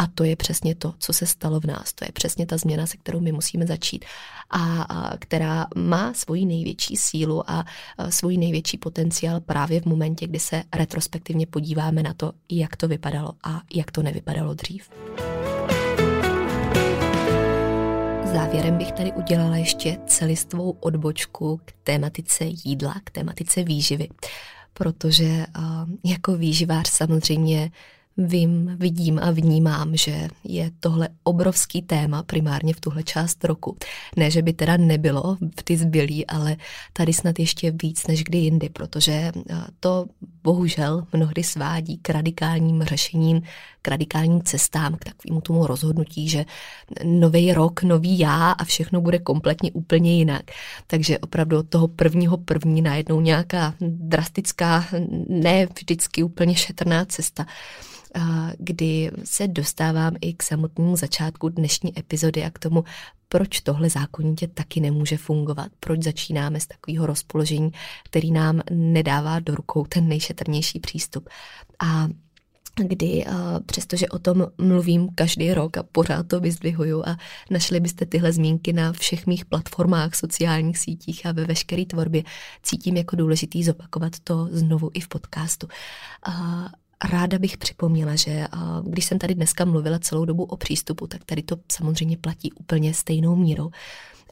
A 0.01 0.07
to 0.07 0.25
je 0.25 0.37
přesně 0.37 0.75
to, 0.75 0.95
co 0.99 1.13
se 1.13 1.27
stalo 1.27 1.61
v 1.61 1.65
nás. 1.65 1.93
To 1.93 2.05
je 2.05 2.13
přesně 2.13 2.47
ta 2.47 2.57
změna, 2.57 2.87
se 2.87 2.97
kterou 2.97 3.21
my 3.21 3.33
musíme 3.33 3.67
začít. 3.67 4.05
A, 4.51 4.87
která 5.19 5.67
má 5.77 6.15
svoji 6.15 6.47
největší 6.47 6.97
sílu 6.97 7.51
a, 7.51 7.65
a 7.99 8.11
svůj 8.11 8.37
největší 8.37 8.79
potenciál 8.79 9.41
právě 9.41 9.81
v 9.81 9.85
momentě, 9.85 10.27
kdy 10.27 10.39
se 10.39 10.63
retrospektivně 10.75 11.47
podíváme 11.47 12.03
na 12.03 12.15
to, 12.15 12.33
jak 12.51 12.77
to 12.77 12.89
vypadalo 12.89 13.33
a 13.45 13.63
jak 13.75 13.91
to 13.91 14.03
nevypadalo 14.03 14.55
dřív. 14.55 14.91
Závěrem 18.33 18.79
bych 18.79 18.93
tady 18.93 19.13
udělala 19.13 19.57
ještě 19.57 19.99
celistvou 20.07 20.71
odbočku 20.71 21.61
k 21.65 21.73
tématice 21.83 22.45
jídla, 22.65 22.95
k 23.05 23.11
tématice 23.11 23.63
výživy, 23.63 24.09
protože 24.73 25.47
jako 26.05 26.37
výživář 26.37 26.89
samozřejmě 26.89 27.71
vím, 28.19 28.77
vidím 28.79 29.19
a 29.23 29.31
vnímám, 29.31 29.97
že 29.97 30.29
je 30.45 30.71
tohle 30.81 31.09
obrovský 31.25 31.83
téma 31.83 32.23
primárně 32.23 32.75
v 32.75 32.81
tuhle 32.81 33.03
část 33.03 33.45
roku. 33.45 33.77
Ne, 34.17 34.31
že 34.31 34.43
by 34.43 34.53
teda 34.53 34.77
nebylo 34.77 35.37
v 35.59 35.63
ty 35.63 35.77
zbylí, 35.77 36.27
ale 36.27 36.57
tady 36.93 37.13
snad 37.13 37.39
ještě 37.39 37.73
víc 37.83 38.07
než 38.07 38.25
kdy 38.25 38.39
jindy, 38.39 38.69
protože 38.69 39.13
eh, 39.13 39.33
to 39.81 40.07
bohužel 40.43 41.07
mnohdy 41.13 41.43
svádí 41.43 41.99
k 41.99 42.11
radikálním 42.11 42.83
řešením, 42.83 43.43
k 43.83 43.89
radikálním 43.89 44.43
cestám, 44.43 44.95
k 44.95 45.05
takovému 45.05 45.41
tomu 45.41 45.67
rozhodnutí, 45.67 46.29
že 46.29 46.45
nový 47.05 47.53
rok, 47.53 47.83
nový 47.83 48.19
já 48.19 48.51
a 48.51 48.65
všechno 48.65 49.01
bude 49.01 49.19
kompletně 49.19 49.73
úplně 49.73 50.17
jinak. 50.17 50.43
Takže 50.87 51.19
opravdu 51.19 51.59
od 51.59 51.69
toho 51.69 51.89
prvního 51.89 52.37
první 52.37 52.83
najednou 52.83 53.21
nějaká 53.21 53.75
drastická, 53.81 54.85
ne 55.29 55.67
vždycky 55.67 56.23
úplně 56.23 56.55
šetrná 56.55 57.05
cesta 57.05 57.47
kdy 58.59 59.11
se 59.25 59.49
dostávám 59.49 60.15
i 60.21 60.35
k 60.35 60.43
samotnému 60.43 60.97
začátku 60.97 61.49
dnešní 61.49 61.99
epizody 61.99 62.45
a 62.45 62.51
k 62.51 62.59
tomu, 62.59 62.85
proč 63.29 63.61
tohle 63.61 63.91
zákonitě 63.91 64.49
taky 64.49 64.81
nemůže 64.81 65.17
fungovat, 65.17 65.69
proč 65.81 66.03
začínáme 66.03 66.61
z 66.61 66.67
takového 66.67 67.07
rozpoložení, 67.07 67.71
který 68.05 68.33
nám 68.33 68.61
nedává 68.71 69.41
do 69.41 69.55
rukou 69.55 69.85
ten 69.85 70.09
nejšetrnější 70.09 70.81
přístup. 70.81 71.29
A 71.79 72.09
kdy 72.81 73.25
přestože 73.67 74.09
o 74.09 74.19
tom 74.19 74.47
mluvím 74.59 75.09
každý 75.15 75.55
rok 75.55 75.77
a 75.77 75.83
pořád 75.83 76.29
to 76.29 76.41
vyzdvihuju 76.41 77.03
a 77.07 77.17
našli 77.51 77.81
byste 77.81 78.07
tyhle 78.07 78.33
zmínky 78.33 78.73
na 78.73 78.93
všech 78.93 79.27
mých 79.27 79.45
platformách, 79.45 80.15
sociálních 80.15 80.79
sítích 80.79 81.27
a 81.27 81.33
ve 81.33 81.45
veškeré 81.45 81.87
tvorbě, 81.87 82.23
cítím 82.63 82.97
jako 82.97 83.17
důležitý 83.17 83.65
zopakovat 83.65 84.13
to 84.25 84.49
znovu 84.53 84.91
i 84.95 85.01
v 85.01 85.09
podcastu. 85.09 85.69
Ráda 87.05 87.39
bych 87.39 87.57
připomněla, 87.57 88.17
že 88.17 88.47
když 88.85 89.05
jsem 89.05 89.19
tady 89.19 89.35
dneska 89.35 89.65
mluvila 89.65 89.99
celou 89.99 90.25
dobu 90.25 90.45
o 90.45 90.57
přístupu, 90.57 91.07
tak 91.07 91.25
tady 91.25 91.43
to 91.43 91.57
samozřejmě 91.73 92.17
platí 92.17 92.53
úplně 92.53 92.95
stejnou 92.95 93.37
mírou 93.37 93.71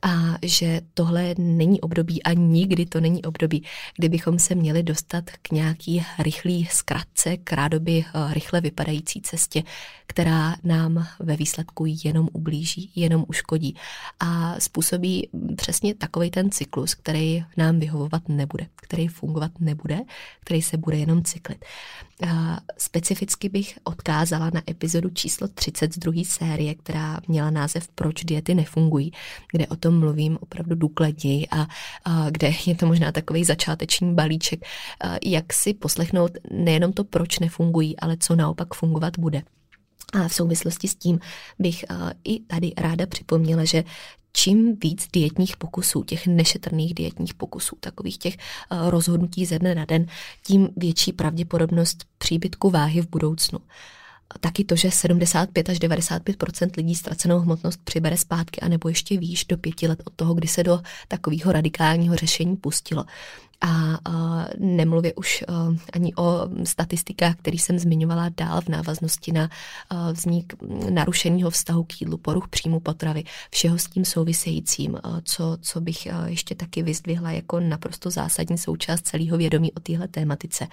a 0.03 0.39
že 0.43 0.81
tohle 0.95 1.35
není 1.39 1.81
období 1.81 2.23
a 2.23 2.33
nikdy 2.33 2.87
to 2.87 3.01
není 3.01 3.25
období, 3.25 3.63
kdybychom 3.97 4.39
se 4.39 4.55
měli 4.55 4.83
dostat 4.83 5.25
k 5.43 5.51
nějaký 5.51 6.07
rychlý 6.19 6.67
zkratce, 6.67 7.37
k 7.37 7.53
rádoby 7.53 8.05
eh, 8.09 8.35
rychle 8.35 8.61
vypadající 8.61 9.21
cestě, 9.21 9.63
která 10.07 10.57
nám 10.65 11.07
ve 11.19 11.37
výsledku 11.37 11.85
jenom 12.05 12.29
ublíží, 12.33 12.91
jenom 12.97 13.25
uškodí 13.29 13.77
a 14.21 14.61
způsobí 14.61 15.29
přesně 15.57 15.95
takový 15.95 16.31
ten 16.31 16.51
cyklus, 16.51 16.95
který 16.95 17.45
nám 17.57 17.79
vyhovovat 17.79 18.29
nebude, 18.29 18.67
který 18.77 19.09
fungovat 19.09 19.51
nebude, 19.61 20.01
který 20.41 20.63
se 20.63 20.77
bude 20.77 20.97
jenom 20.97 21.25
cyklit. 21.25 21.65
Specificky 22.79 23.49
bych 23.49 23.79
odkázala 23.85 24.51
na 24.55 24.63
epizodu 24.71 25.11
číslo 25.11 25.49
30 25.49 25.95
z 25.95 25.99
druhé 25.99 26.25
série, 26.25 26.75
která 26.75 27.21
měla 27.29 27.51
název 27.51 27.89
Proč 27.95 28.25
diety 28.25 28.55
nefungují, 28.55 29.13
kde 29.53 29.67
o 29.67 29.77
mluvím 29.91 30.39
opravdu 30.41 30.75
důkladněji 30.75 31.47
a, 31.51 31.67
a 32.05 32.31
kde 32.31 32.53
je 32.67 32.75
to 32.75 32.87
možná 32.87 33.13
takový 33.13 33.45
začáteční 33.45 34.15
balíček, 34.15 34.65
jak 35.25 35.53
si 35.53 35.75
poslechnout 35.75 36.31
nejenom 36.51 36.93
to, 36.93 37.05
proč 37.05 37.39
nefungují, 37.39 37.99
ale 37.99 38.17
co 38.21 38.37
naopak 38.37 38.75
fungovat 38.75 39.19
bude. 39.19 39.43
A 40.13 40.29
v 40.29 40.35
souvislosti 40.35 40.89
s 40.89 40.95
tím 40.95 41.21
bych 41.59 41.85
i 42.25 42.41
tady 42.41 42.73
ráda 42.77 43.07
připomněla, 43.07 43.65
že 43.65 43.85
čím 44.33 44.77
víc 44.83 45.09
dietních 45.13 45.57
pokusů, 45.57 46.03
těch 46.03 46.27
nešetrných 46.27 46.95
dietních 46.95 47.35
pokusů, 47.35 47.77
takových 47.81 48.19
těch 48.19 48.37
rozhodnutí 48.89 49.47
ze 49.47 49.59
dne 49.59 49.75
na 49.75 49.85
den, 49.85 50.07
tím 50.47 50.69
větší 50.77 51.13
pravděpodobnost 51.13 52.05
příbytku 52.19 52.71
váhy 52.71 53.01
v 53.01 53.09
budoucnu 53.09 53.59
taky 54.41 54.65
to, 54.65 54.77
že 54.77 54.91
75 54.91 55.69
až 55.69 55.79
95% 55.79 56.71
lidí 56.77 56.95
ztracenou 56.95 57.39
hmotnost 57.39 57.81
přibere 57.85 58.17
zpátky, 58.17 58.61
anebo 58.61 58.89
ještě 58.89 59.19
výš 59.19 59.45
do 59.45 59.59
pěti 59.59 59.89
let 59.89 60.03
od 60.05 60.13
toho, 60.17 60.35
kdy 60.35 60.49
se 60.49 60.63
do 60.63 60.81
takového 61.09 61.53
radikálního 61.53 62.17
řešení 62.17 62.57
pustilo. 62.57 63.05
A, 63.61 63.99
a 64.05 64.47
nemluvě 64.59 65.15
už 65.15 65.45
a, 65.49 65.69
ani 65.93 66.15
o 66.15 66.49
statistikách, 66.65 67.37
který 67.37 67.59
jsem 67.59 67.79
zmiňovala 67.79 68.29
dál 68.37 68.61
v 68.61 68.69
návaznosti 68.69 69.33
na 69.33 69.51
a, 69.91 70.13
vznik 70.13 70.53
narušeného 70.91 71.51
vztahu 71.51 71.85
k 71.85 72.01
jídlu, 72.01 72.19
poruch 72.19 72.49
příjmu 72.49 72.81
potravy, 72.81 73.25
všeho 73.51 73.79
s 73.79 73.87
tím 73.87 74.05
souvisejícím, 74.05 74.97
a, 75.03 75.21
co, 75.25 75.59
co 75.61 75.81
bych 75.81 76.15
a, 76.15 76.27
ještě 76.27 76.55
taky 76.55 76.83
vyzdvihla 76.83 77.31
jako 77.31 77.61
naprosto 77.61 78.11
zásadní 78.11 78.59
součást 78.59 79.03
celého 79.03 79.37
vědomí 79.37 79.73
o 79.73 79.81
téhle 79.81 80.09
tématice 80.09 80.69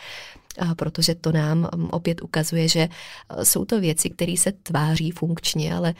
protože 0.75 1.15
to 1.15 1.31
nám 1.31 1.69
opět 1.91 2.21
ukazuje, 2.21 2.67
že 2.67 2.89
uh, 2.89 3.43
jsou 3.43 3.65
to 3.65 3.79
věci, 3.79 4.09
které 4.09 4.35
se 4.37 4.51
tváří 4.51 5.11
funkčně, 5.11 5.75
ale 5.75 5.93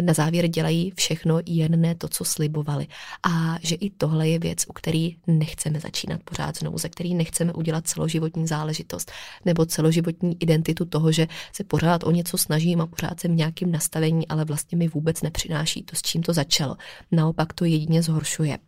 na 0.00 0.12
závěr 0.12 0.46
dělají 0.46 0.92
všechno, 0.96 1.40
jen 1.46 1.80
ne 1.80 1.94
to, 1.94 2.08
co 2.08 2.24
slibovali. 2.24 2.86
A 3.22 3.56
že 3.62 3.74
i 3.74 3.90
tohle 3.90 4.28
je 4.28 4.38
věc, 4.38 4.64
u 4.68 4.72
který 4.72 5.16
nechceme 5.26 5.80
začínat 5.80 6.19
pořád 6.24 6.58
znovu, 6.58 6.78
ze 6.78 6.88
který 6.88 7.14
nechceme 7.14 7.52
udělat 7.52 7.86
celoživotní 7.86 8.46
záležitost 8.46 9.12
nebo 9.44 9.66
celoživotní 9.66 10.36
identitu 10.40 10.84
toho, 10.84 11.12
že 11.12 11.26
se 11.52 11.64
pořád 11.64 12.04
o 12.04 12.10
něco 12.10 12.38
snažím 12.38 12.80
a 12.80 12.86
pořád 12.86 13.20
jsem 13.20 13.32
v 13.32 13.36
nějakým 13.36 13.72
nastavení, 13.72 14.28
ale 14.28 14.44
vlastně 14.44 14.78
mi 14.78 14.88
vůbec 14.88 15.22
nepřináší 15.22 15.82
to, 15.82 15.96
s 15.96 16.02
čím 16.02 16.22
to 16.22 16.32
začalo. 16.32 16.76
Naopak 17.12 17.52
to 17.52 17.64
jedině 17.64 18.02
zhoršuje. 18.02 18.58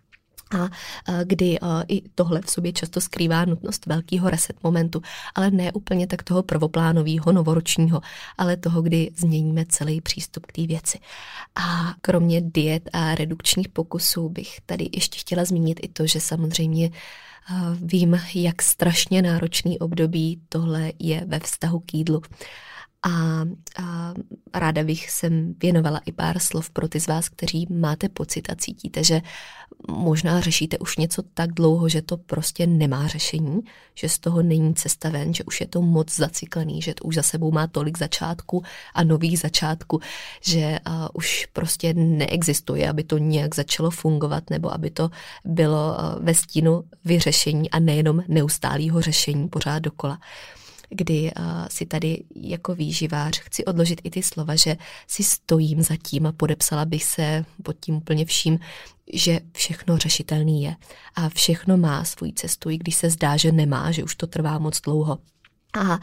A 0.54 0.68
kdy 1.24 1.58
i 1.88 2.02
tohle 2.14 2.40
v 2.40 2.50
sobě 2.50 2.72
často 2.72 3.00
skrývá 3.00 3.44
nutnost 3.44 3.86
velkého 3.86 4.30
reset 4.30 4.56
momentu, 4.62 5.02
ale 5.34 5.50
ne 5.50 5.72
úplně 5.72 6.06
tak 6.06 6.22
toho 6.22 6.42
prvoplánového, 6.42 7.32
novoročního, 7.32 8.00
ale 8.38 8.56
toho, 8.56 8.82
kdy 8.82 9.10
změníme 9.16 9.64
celý 9.68 10.00
přístup 10.00 10.46
k 10.46 10.52
té 10.52 10.66
věci. 10.66 10.98
A 11.54 11.94
kromě 12.00 12.40
diet 12.44 12.90
a 12.92 13.14
redukčních 13.14 13.68
pokusů 13.68 14.28
bych 14.28 14.60
tady 14.66 14.88
ještě 14.92 15.18
chtěla 15.18 15.44
zmínit 15.44 15.80
i 15.82 15.88
to, 15.88 16.06
že 16.06 16.20
samozřejmě 16.20 16.90
vím, 17.74 18.20
jak 18.34 18.62
strašně 18.62 19.22
náročný 19.22 19.78
období 19.78 20.40
tohle 20.48 20.92
je 20.98 21.24
ve 21.26 21.40
vztahu 21.40 21.80
k 21.80 21.94
jídlu. 21.94 22.22
A, 23.02 23.10
a 23.78 24.14
ráda 24.54 24.84
bych 24.84 25.10
sem 25.10 25.54
věnovala 25.60 26.00
i 26.06 26.12
pár 26.12 26.38
slov 26.38 26.70
pro 26.70 26.88
ty 26.88 27.00
z 27.00 27.06
vás, 27.06 27.28
kteří 27.28 27.66
máte 27.70 28.08
pocit 28.08 28.50
a 28.50 28.54
cítíte, 28.56 29.04
že 29.04 29.20
možná 29.88 30.40
řešíte 30.40 30.78
už 30.78 30.96
něco 30.96 31.22
tak 31.34 31.52
dlouho, 31.52 31.88
že 31.88 32.02
to 32.02 32.16
prostě 32.16 32.66
nemá 32.66 33.06
řešení, 33.06 33.60
že 33.94 34.08
z 34.08 34.18
toho 34.18 34.42
není 34.42 34.74
cesta 34.74 35.08
ven, 35.08 35.34
že 35.34 35.44
už 35.44 35.60
je 35.60 35.66
to 35.66 35.82
moc 35.82 36.16
zacyklený, 36.16 36.82
že 36.82 36.94
to 36.94 37.04
už 37.04 37.14
za 37.14 37.22
sebou 37.22 37.52
má 37.52 37.66
tolik 37.66 37.98
začátků 37.98 38.62
a 38.94 39.04
nových 39.04 39.38
začátků, 39.38 40.00
že 40.40 40.78
uh, 40.86 40.94
už 41.14 41.46
prostě 41.52 41.94
neexistuje, 41.94 42.90
aby 42.90 43.04
to 43.04 43.18
nějak 43.18 43.54
začalo 43.54 43.90
fungovat 43.90 44.50
nebo 44.50 44.74
aby 44.74 44.90
to 44.90 45.10
bylo 45.44 45.96
ve 46.20 46.34
stínu 46.34 46.84
vyřešení 47.04 47.70
a 47.70 47.78
nejenom 47.78 48.22
neustálého 48.28 49.00
řešení 49.00 49.48
pořád 49.48 49.78
dokola 49.78 50.18
kdy 50.92 51.22
uh, 51.22 51.44
si 51.70 51.86
tady 51.86 52.24
jako 52.34 52.74
výživář 52.74 53.40
chci 53.40 53.64
odložit 53.64 54.00
i 54.04 54.10
ty 54.10 54.22
slova, 54.22 54.56
že 54.56 54.76
si 55.06 55.24
stojím 55.24 55.82
za 55.82 55.96
tím 55.96 56.26
a 56.26 56.32
podepsala 56.32 56.84
bych 56.84 57.04
se 57.04 57.44
pod 57.62 57.76
tím 57.80 57.94
úplně 57.94 58.24
vším, 58.24 58.58
že 59.12 59.40
všechno 59.52 59.98
řešitelný 59.98 60.62
je 60.62 60.76
a 61.14 61.28
všechno 61.28 61.76
má 61.76 62.04
svůj 62.04 62.32
cestu, 62.32 62.70
i 62.70 62.78
když 62.78 62.94
se 62.94 63.10
zdá, 63.10 63.36
že 63.36 63.52
nemá, 63.52 63.90
že 63.90 64.04
už 64.04 64.14
to 64.16 64.26
trvá 64.26 64.58
moc 64.58 64.80
dlouho. 64.80 65.18
A 65.74 65.98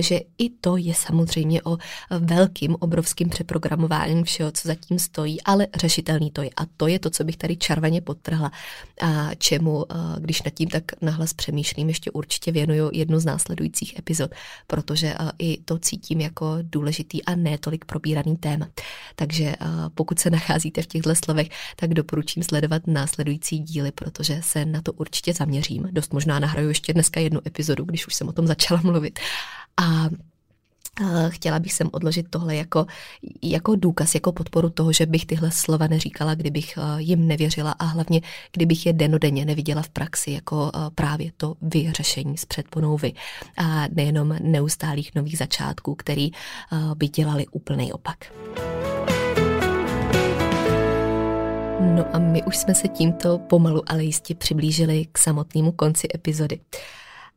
že 0.00 0.20
i 0.38 0.50
to 0.50 0.76
je 0.76 0.94
samozřejmě 0.94 1.62
o 1.62 1.78
velkým, 2.10 2.76
obrovským 2.80 3.28
přeprogramováním 3.28 4.24
všeho, 4.24 4.52
co 4.52 4.68
zatím 4.68 4.98
stojí, 4.98 5.42
ale 5.42 5.66
řešitelný 5.76 6.30
to 6.30 6.42
je. 6.42 6.50
A 6.56 6.66
to 6.76 6.86
je 6.86 6.98
to, 6.98 7.10
co 7.10 7.24
bych 7.24 7.36
tady 7.36 7.56
červeně 7.56 8.00
podtrhla, 8.00 8.52
a 9.00 9.34
čemu, 9.34 9.84
když 10.18 10.42
nad 10.42 10.54
tím 10.54 10.68
tak 10.68 10.84
nahlas 11.02 11.32
přemýšlím, 11.32 11.88
ještě 11.88 12.10
určitě 12.10 12.52
věnuju 12.52 12.90
jednu 12.92 13.20
z 13.20 13.24
následujících 13.24 13.98
epizod, 13.98 14.30
protože 14.66 15.14
i 15.38 15.58
to 15.62 15.78
cítím 15.78 16.20
jako 16.20 16.58
důležitý 16.62 17.24
a 17.24 17.34
ne 17.34 17.58
tolik 17.58 17.84
probíraný 17.84 18.36
téma. 18.36 18.68
Takže 19.16 19.54
pokud 19.94 20.18
se 20.18 20.30
nacházíte 20.30 20.82
v 20.82 20.86
těchto 20.86 21.14
slovech, 21.14 21.48
tak 21.76 21.94
doporučím 21.94 22.42
sledovat 22.42 22.86
následující 22.86 23.58
díly, 23.58 23.92
protože 23.92 24.40
se 24.42 24.64
na 24.64 24.82
to 24.82 24.92
určitě 24.92 25.34
zaměřím. 25.34 25.88
Dost 25.92 26.12
možná 26.12 26.38
nahraju 26.38 26.68
ještě 26.68 26.92
dneska 26.92 27.20
jednu 27.20 27.40
epizodu, 27.46 27.84
když 27.84 28.06
už 28.06 28.14
jsem 28.14 28.28
o 28.28 28.32
tom 28.32 28.46
začala 28.46 28.80
mluvit 28.84 29.05
mluvit. 29.06 29.18
A 29.76 30.08
Chtěla 31.28 31.58
bych 31.58 31.72
sem 31.72 31.88
odložit 31.92 32.26
tohle 32.30 32.56
jako, 32.56 32.86
jako 33.42 33.76
důkaz, 33.76 34.14
jako 34.14 34.32
podporu 34.32 34.70
toho, 34.70 34.92
že 34.92 35.06
bych 35.06 35.26
tyhle 35.26 35.50
slova 35.50 35.86
neříkala, 35.86 36.34
kdybych 36.34 36.78
jim 36.96 37.28
nevěřila 37.28 37.72
a 37.72 37.84
hlavně, 37.84 38.20
kdybych 38.52 38.86
je 38.86 38.92
denodenně 38.92 39.44
neviděla 39.44 39.82
v 39.82 39.88
praxi 39.88 40.30
jako 40.30 40.70
právě 40.94 41.32
to 41.36 41.54
vyřešení 41.62 42.38
s 42.38 42.44
předponou 42.44 42.96
vy. 42.96 43.12
A 43.56 43.88
nejenom 43.92 44.36
neustálých 44.42 45.14
nových 45.14 45.38
začátků, 45.38 45.94
který 45.94 46.30
by 46.94 47.08
dělali 47.08 47.46
úplný 47.46 47.92
opak. 47.92 48.32
No 51.80 52.04
a 52.12 52.18
my 52.18 52.42
už 52.42 52.56
jsme 52.56 52.74
se 52.74 52.88
tímto 52.88 53.38
pomalu, 53.38 53.82
ale 53.86 54.04
jistě 54.04 54.34
přiblížili 54.34 55.06
k 55.12 55.18
samotnému 55.18 55.72
konci 55.72 56.08
epizody. 56.14 56.60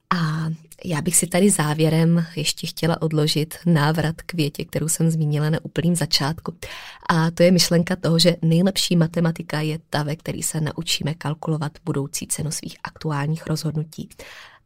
A 0.09 0.49
já 0.85 1.01
bych 1.01 1.15
si 1.15 1.27
tady 1.27 1.49
závěrem 1.49 2.25
ještě 2.35 2.67
chtěla 2.67 3.01
odložit 3.01 3.55
návrat 3.65 4.21
k 4.21 4.33
větě, 4.33 4.65
kterou 4.65 4.87
jsem 4.87 5.11
zmínila 5.11 5.49
na 5.49 5.59
úplném 5.63 5.95
začátku. 5.95 6.55
A 7.09 7.31
to 7.31 7.43
je 7.43 7.51
myšlenka 7.51 7.95
toho, 7.95 8.19
že 8.19 8.35
nejlepší 8.41 8.95
matematika 8.95 9.61
je 9.61 9.79
ta, 9.89 10.03
ve 10.03 10.15
který 10.15 10.43
se 10.43 10.61
naučíme 10.61 11.13
kalkulovat 11.13 11.71
budoucí 11.85 12.27
cenu 12.27 12.51
svých 12.51 12.77
aktuálních 12.83 13.47
rozhodnutí. 13.47 14.09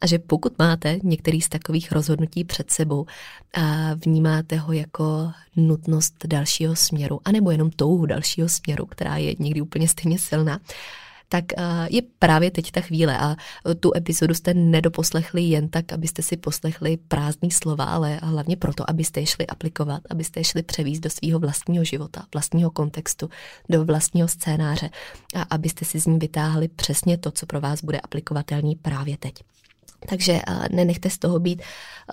A 0.02 0.08
že 0.08 0.20
pokud 0.20 0.60
máte 0.60 1.00
některý 1.04 1.42
z 1.42 1.50
takových 1.50 1.92
rozhodnutí 1.92 2.44
před 2.44 2.72
sebou 2.72 3.06
a 3.54 3.94
vnímáte 4.06 4.58
ho 4.58 4.74
jako 4.74 5.32
nutnost 5.56 6.16
dalšího 6.28 6.76
směru, 6.76 7.20
anebo 7.26 7.52
jenom 7.52 7.72
touhu 7.72 8.06
dalšího 8.06 8.50
směru, 8.50 8.86
která 8.86 9.18
je 9.18 9.36
někdy 9.40 9.62
úplně 9.62 9.88
stejně 9.88 10.20
silná, 10.20 10.60
tak 11.34 11.46
eh, 11.58 11.88
je 11.90 12.02
právě 12.20 12.52
teď 12.52 12.72
ta 12.72 12.82
chvíle 12.82 13.18
a 13.18 13.36
tu 13.80 13.92
epizodu 13.96 14.34
jste 14.34 14.54
nedoposlechli 14.54 15.42
jen 15.42 15.70
tak, 15.70 15.94
abyste 15.94 16.22
si 16.22 16.38
poslechli 16.38 16.98
prázdný 16.98 17.52
slova, 17.52 17.86
ale 17.86 18.20
hlavně 18.24 18.58
proto, 18.58 18.90
abyste 18.90 19.20
je 19.20 19.26
šli 19.26 19.48
aplikovat, 19.48 20.02
abyste 20.10 20.40
je 20.40 20.44
šli 20.44 20.64
převízt 20.64 21.04
do 21.04 21.10
svého 21.10 21.40
vlastního 21.40 21.84
života, 21.84 22.26
vlastního 22.34 22.72
kontextu, 22.72 23.30
do 23.70 23.86
vlastního 23.86 24.28
scénáře 24.28 24.90
a 25.36 25.42
abyste 25.42 25.86
si 25.86 26.00
z 26.00 26.06
ní 26.06 26.20
vytáhli 26.20 26.68
přesně 26.68 27.18
to, 27.18 27.32
co 27.32 27.46
pro 27.46 27.62
vás 27.62 27.84
bude 27.84 28.00
aplikovatelný 28.00 28.76
právě 28.76 29.18
teď. 29.18 29.34
Takže 30.10 30.34
uh, 30.34 30.66
nenechte 30.72 31.10
z 31.10 31.18
toho 31.18 31.40
být 31.40 31.62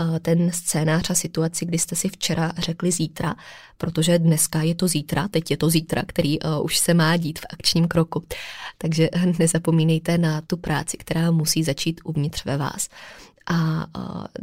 uh, 0.00 0.18
ten 0.18 0.50
scénář 0.52 1.10
a 1.10 1.14
situaci, 1.14 1.66
kdy 1.66 1.78
jste 1.78 1.96
si 1.96 2.08
včera 2.08 2.52
řekli 2.58 2.90
zítra, 2.90 3.34
protože 3.78 4.18
dneska 4.18 4.62
je 4.62 4.74
to 4.74 4.88
zítra, 4.88 5.28
teď 5.28 5.50
je 5.50 5.56
to 5.56 5.70
zítra, 5.70 6.02
který 6.06 6.40
uh, 6.40 6.64
už 6.64 6.78
se 6.78 6.94
má 6.94 7.16
dít 7.16 7.38
v 7.38 7.46
akčním 7.50 7.88
kroku. 7.88 8.24
Takže 8.78 9.08
nezapomínejte 9.38 10.18
na 10.18 10.40
tu 10.40 10.56
práci, 10.56 10.96
která 10.96 11.30
musí 11.30 11.64
začít 11.64 12.00
uvnitř 12.04 12.44
ve 12.44 12.56
vás. 12.56 12.88
A 13.50 13.86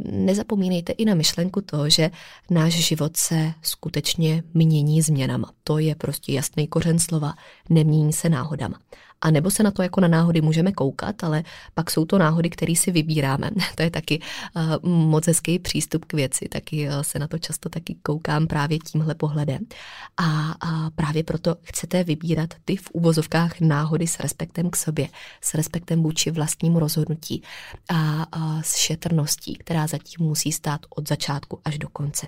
nezapomínejte 0.04 0.92
i 0.92 1.04
na 1.04 1.14
myšlenku 1.14 1.60
toho, 1.60 1.90
že 1.90 2.10
náš 2.50 2.72
život 2.72 3.16
se 3.16 3.52
skutečně 3.62 4.42
mění 4.54 5.02
změnama. 5.02 5.52
To 5.64 5.78
je 5.78 5.94
prostě 5.94 6.32
jasný 6.32 6.66
kořen 6.66 6.98
slova, 6.98 7.34
nemění 7.68 8.12
se 8.12 8.28
náhodama. 8.28 8.78
A 9.20 9.30
nebo 9.30 9.50
se 9.50 9.62
na 9.62 9.70
to 9.70 9.82
jako 9.82 10.00
na 10.00 10.08
náhody 10.08 10.40
můžeme 10.40 10.72
koukat, 10.72 11.24
ale 11.24 11.44
pak 11.74 11.90
jsou 11.90 12.04
to 12.04 12.18
náhody, 12.18 12.50
které 12.50 12.76
si 12.76 12.90
vybíráme. 12.90 13.50
to 13.74 13.82
je 13.82 13.90
taky 13.90 14.20
uh, 14.56 14.90
moc 14.90 15.26
hezký 15.26 15.58
přístup 15.58 16.04
k 16.04 16.12
věci, 16.12 16.48
taky 16.48 16.88
uh, 16.88 17.00
se 17.00 17.18
na 17.18 17.26
to 17.26 17.38
často 17.38 17.68
taky 17.68 17.96
koukám 18.02 18.46
právě 18.46 18.78
tímhle 18.78 19.14
pohledem. 19.14 19.58
A, 20.16 20.54
právě 20.94 21.24
proto 21.24 21.56
chcete 21.62 22.04
vybírat 22.04 22.54
ty 22.64 22.76
v 22.76 22.90
úvozovkách 22.92 23.60
náhody 23.60 24.06
s 24.06 24.20
respektem 24.20 24.70
k 24.70 24.76
sobě, 24.76 25.08
s 25.40 25.54
respektem 25.54 26.02
vůči 26.02 26.30
vlastnímu 26.30 26.78
rozhodnutí 26.78 27.42
a, 27.88 28.22
a 28.32 28.62
s 28.62 28.76
šetrností, 28.76 29.54
která 29.54 29.86
zatím 29.86 30.26
musí 30.26 30.52
stát 30.52 30.80
od 30.96 31.08
začátku 31.08 31.60
až 31.64 31.78
do 31.78 31.88
konce. 31.88 32.26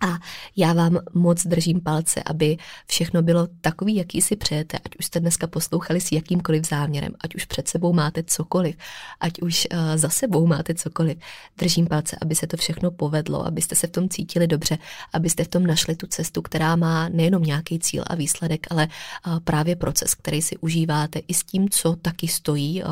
A 0.00 0.18
já 0.56 0.72
vám 0.72 0.98
moc 1.14 1.46
držím 1.46 1.80
palce, 1.80 2.22
aby 2.22 2.56
všechno 2.86 3.22
bylo 3.22 3.48
takový, 3.60 3.96
jaký 3.96 4.22
si 4.22 4.36
přejete, 4.36 4.78
ať 4.78 4.96
už 4.98 5.04
jste 5.06 5.20
dneska 5.20 5.46
poslouchali 5.46 6.00
s 6.00 6.12
jakýmkoliv 6.12 6.68
záměrem, 6.68 7.12
ať 7.20 7.34
už 7.34 7.44
před 7.44 7.68
sebou 7.68 7.92
máte 7.92 8.22
cokoliv, 8.22 8.76
ať 9.20 9.42
už 9.42 9.68
uh, 9.72 9.78
za 9.96 10.08
sebou 10.08 10.46
máte 10.46 10.74
cokoliv. 10.74 11.18
Držím 11.58 11.86
palce, 11.86 12.16
aby 12.22 12.34
se 12.34 12.46
to 12.46 12.56
všechno 12.56 12.90
povedlo, 12.90 13.46
abyste 13.46 13.74
se 13.76 13.86
v 13.86 13.90
tom 13.90 14.08
cítili 14.08 14.46
dobře, 14.46 14.78
abyste 15.12 15.44
v 15.44 15.48
tom 15.48 15.66
našli 15.66 15.96
tu 15.96 16.06
cestu, 16.06 16.42
která 16.42 16.76
má 16.76 17.08
nejenom 17.08 17.42
nějaký 17.42 17.78
cíl 17.78 18.04
a 18.06 18.14
výsledek, 18.14 18.66
ale 18.70 18.88
uh, 19.26 19.40
právě 19.40 19.76
proces, 19.76 20.14
který 20.14 20.42
si 20.42 20.56
užíváte 20.56 21.18
i 21.18 21.34
s 21.34 21.44
tím, 21.44 21.68
co 21.68 21.96
taky 21.96 22.28
stojí, 22.28 22.82
uh, 22.82 22.90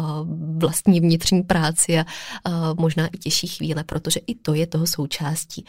vlastní 0.59 1.01
vnitřní 1.01 1.43
práci 1.43 1.99
a 1.99 2.05
uh, 2.49 2.55
možná 2.81 3.07
i 3.07 3.19
těžší 3.19 3.47
chvíle, 3.47 3.85
protože 3.85 4.21
i 4.27 4.35
to 4.35 4.55
je 4.55 4.67
toho 4.67 4.87
součástí 4.87 5.65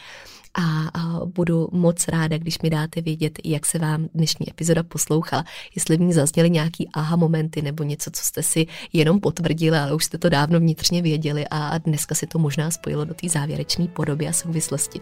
a, 0.58 1.20
budu 1.24 1.68
moc 1.72 2.08
ráda, 2.08 2.38
když 2.38 2.58
mi 2.58 2.70
dáte 2.70 3.00
vědět, 3.00 3.38
jak 3.44 3.66
se 3.66 3.78
vám 3.78 4.08
dnešní 4.14 4.50
epizoda 4.50 4.82
poslouchala, 4.82 5.44
jestli 5.74 5.96
v 5.96 6.00
ní 6.00 6.12
zazněly 6.12 6.50
nějaký 6.50 6.88
aha 6.94 7.16
momenty 7.16 7.62
nebo 7.62 7.82
něco, 7.82 8.10
co 8.10 8.22
jste 8.22 8.42
si 8.42 8.66
jenom 8.92 9.20
potvrdili, 9.20 9.78
ale 9.78 9.94
už 9.94 10.04
jste 10.04 10.18
to 10.18 10.28
dávno 10.28 10.60
vnitřně 10.60 11.02
věděli 11.02 11.44
a 11.50 11.78
dneska 11.78 12.14
se 12.14 12.26
to 12.26 12.38
možná 12.38 12.70
spojilo 12.70 13.04
do 13.04 13.14
té 13.14 13.28
závěrečné 13.28 13.88
podoby 13.88 14.28
a 14.28 14.32
souvislosti. 14.32 15.00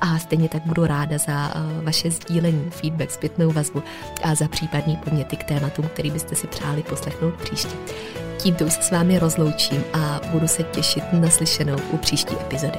A 0.00 0.18
stejně 0.18 0.48
tak 0.48 0.66
budu 0.66 0.86
ráda 0.86 1.18
za 1.18 1.54
vaše 1.82 2.10
sdílení, 2.10 2.70
feedback, 2.70 3.10
zpětnou 3.10 3.52
vazbu 3.52 3.82
a 4.22 4.34
za 4.34 4.48
případní 4.48 4.96
podněty 4.96 5.36
k 5.36 5.44
tématům, 5.44 5.88
který 5.88 6.10
byste 6.10 6.34
si 6.34 6.46
přáli 6.46 6.82
poslechnout 6.82 7.34
příště. 7.34 7.76
Tímto 8.38 8.64
už 8.64 8.72
se 8.72 8.82
s 8.82 8.90
vámi 8.90 9.18
rozloučím 9.18 9.84
a 9.92 10.20
budu 10.32 10.48
se 10.48 10.62
těšit 10.62 11.04
na 11.12 11.30
slyšenou 11.30 11.76
u 11.92 11.96
příští 11.96 12.34
epizody. 12.40 12.78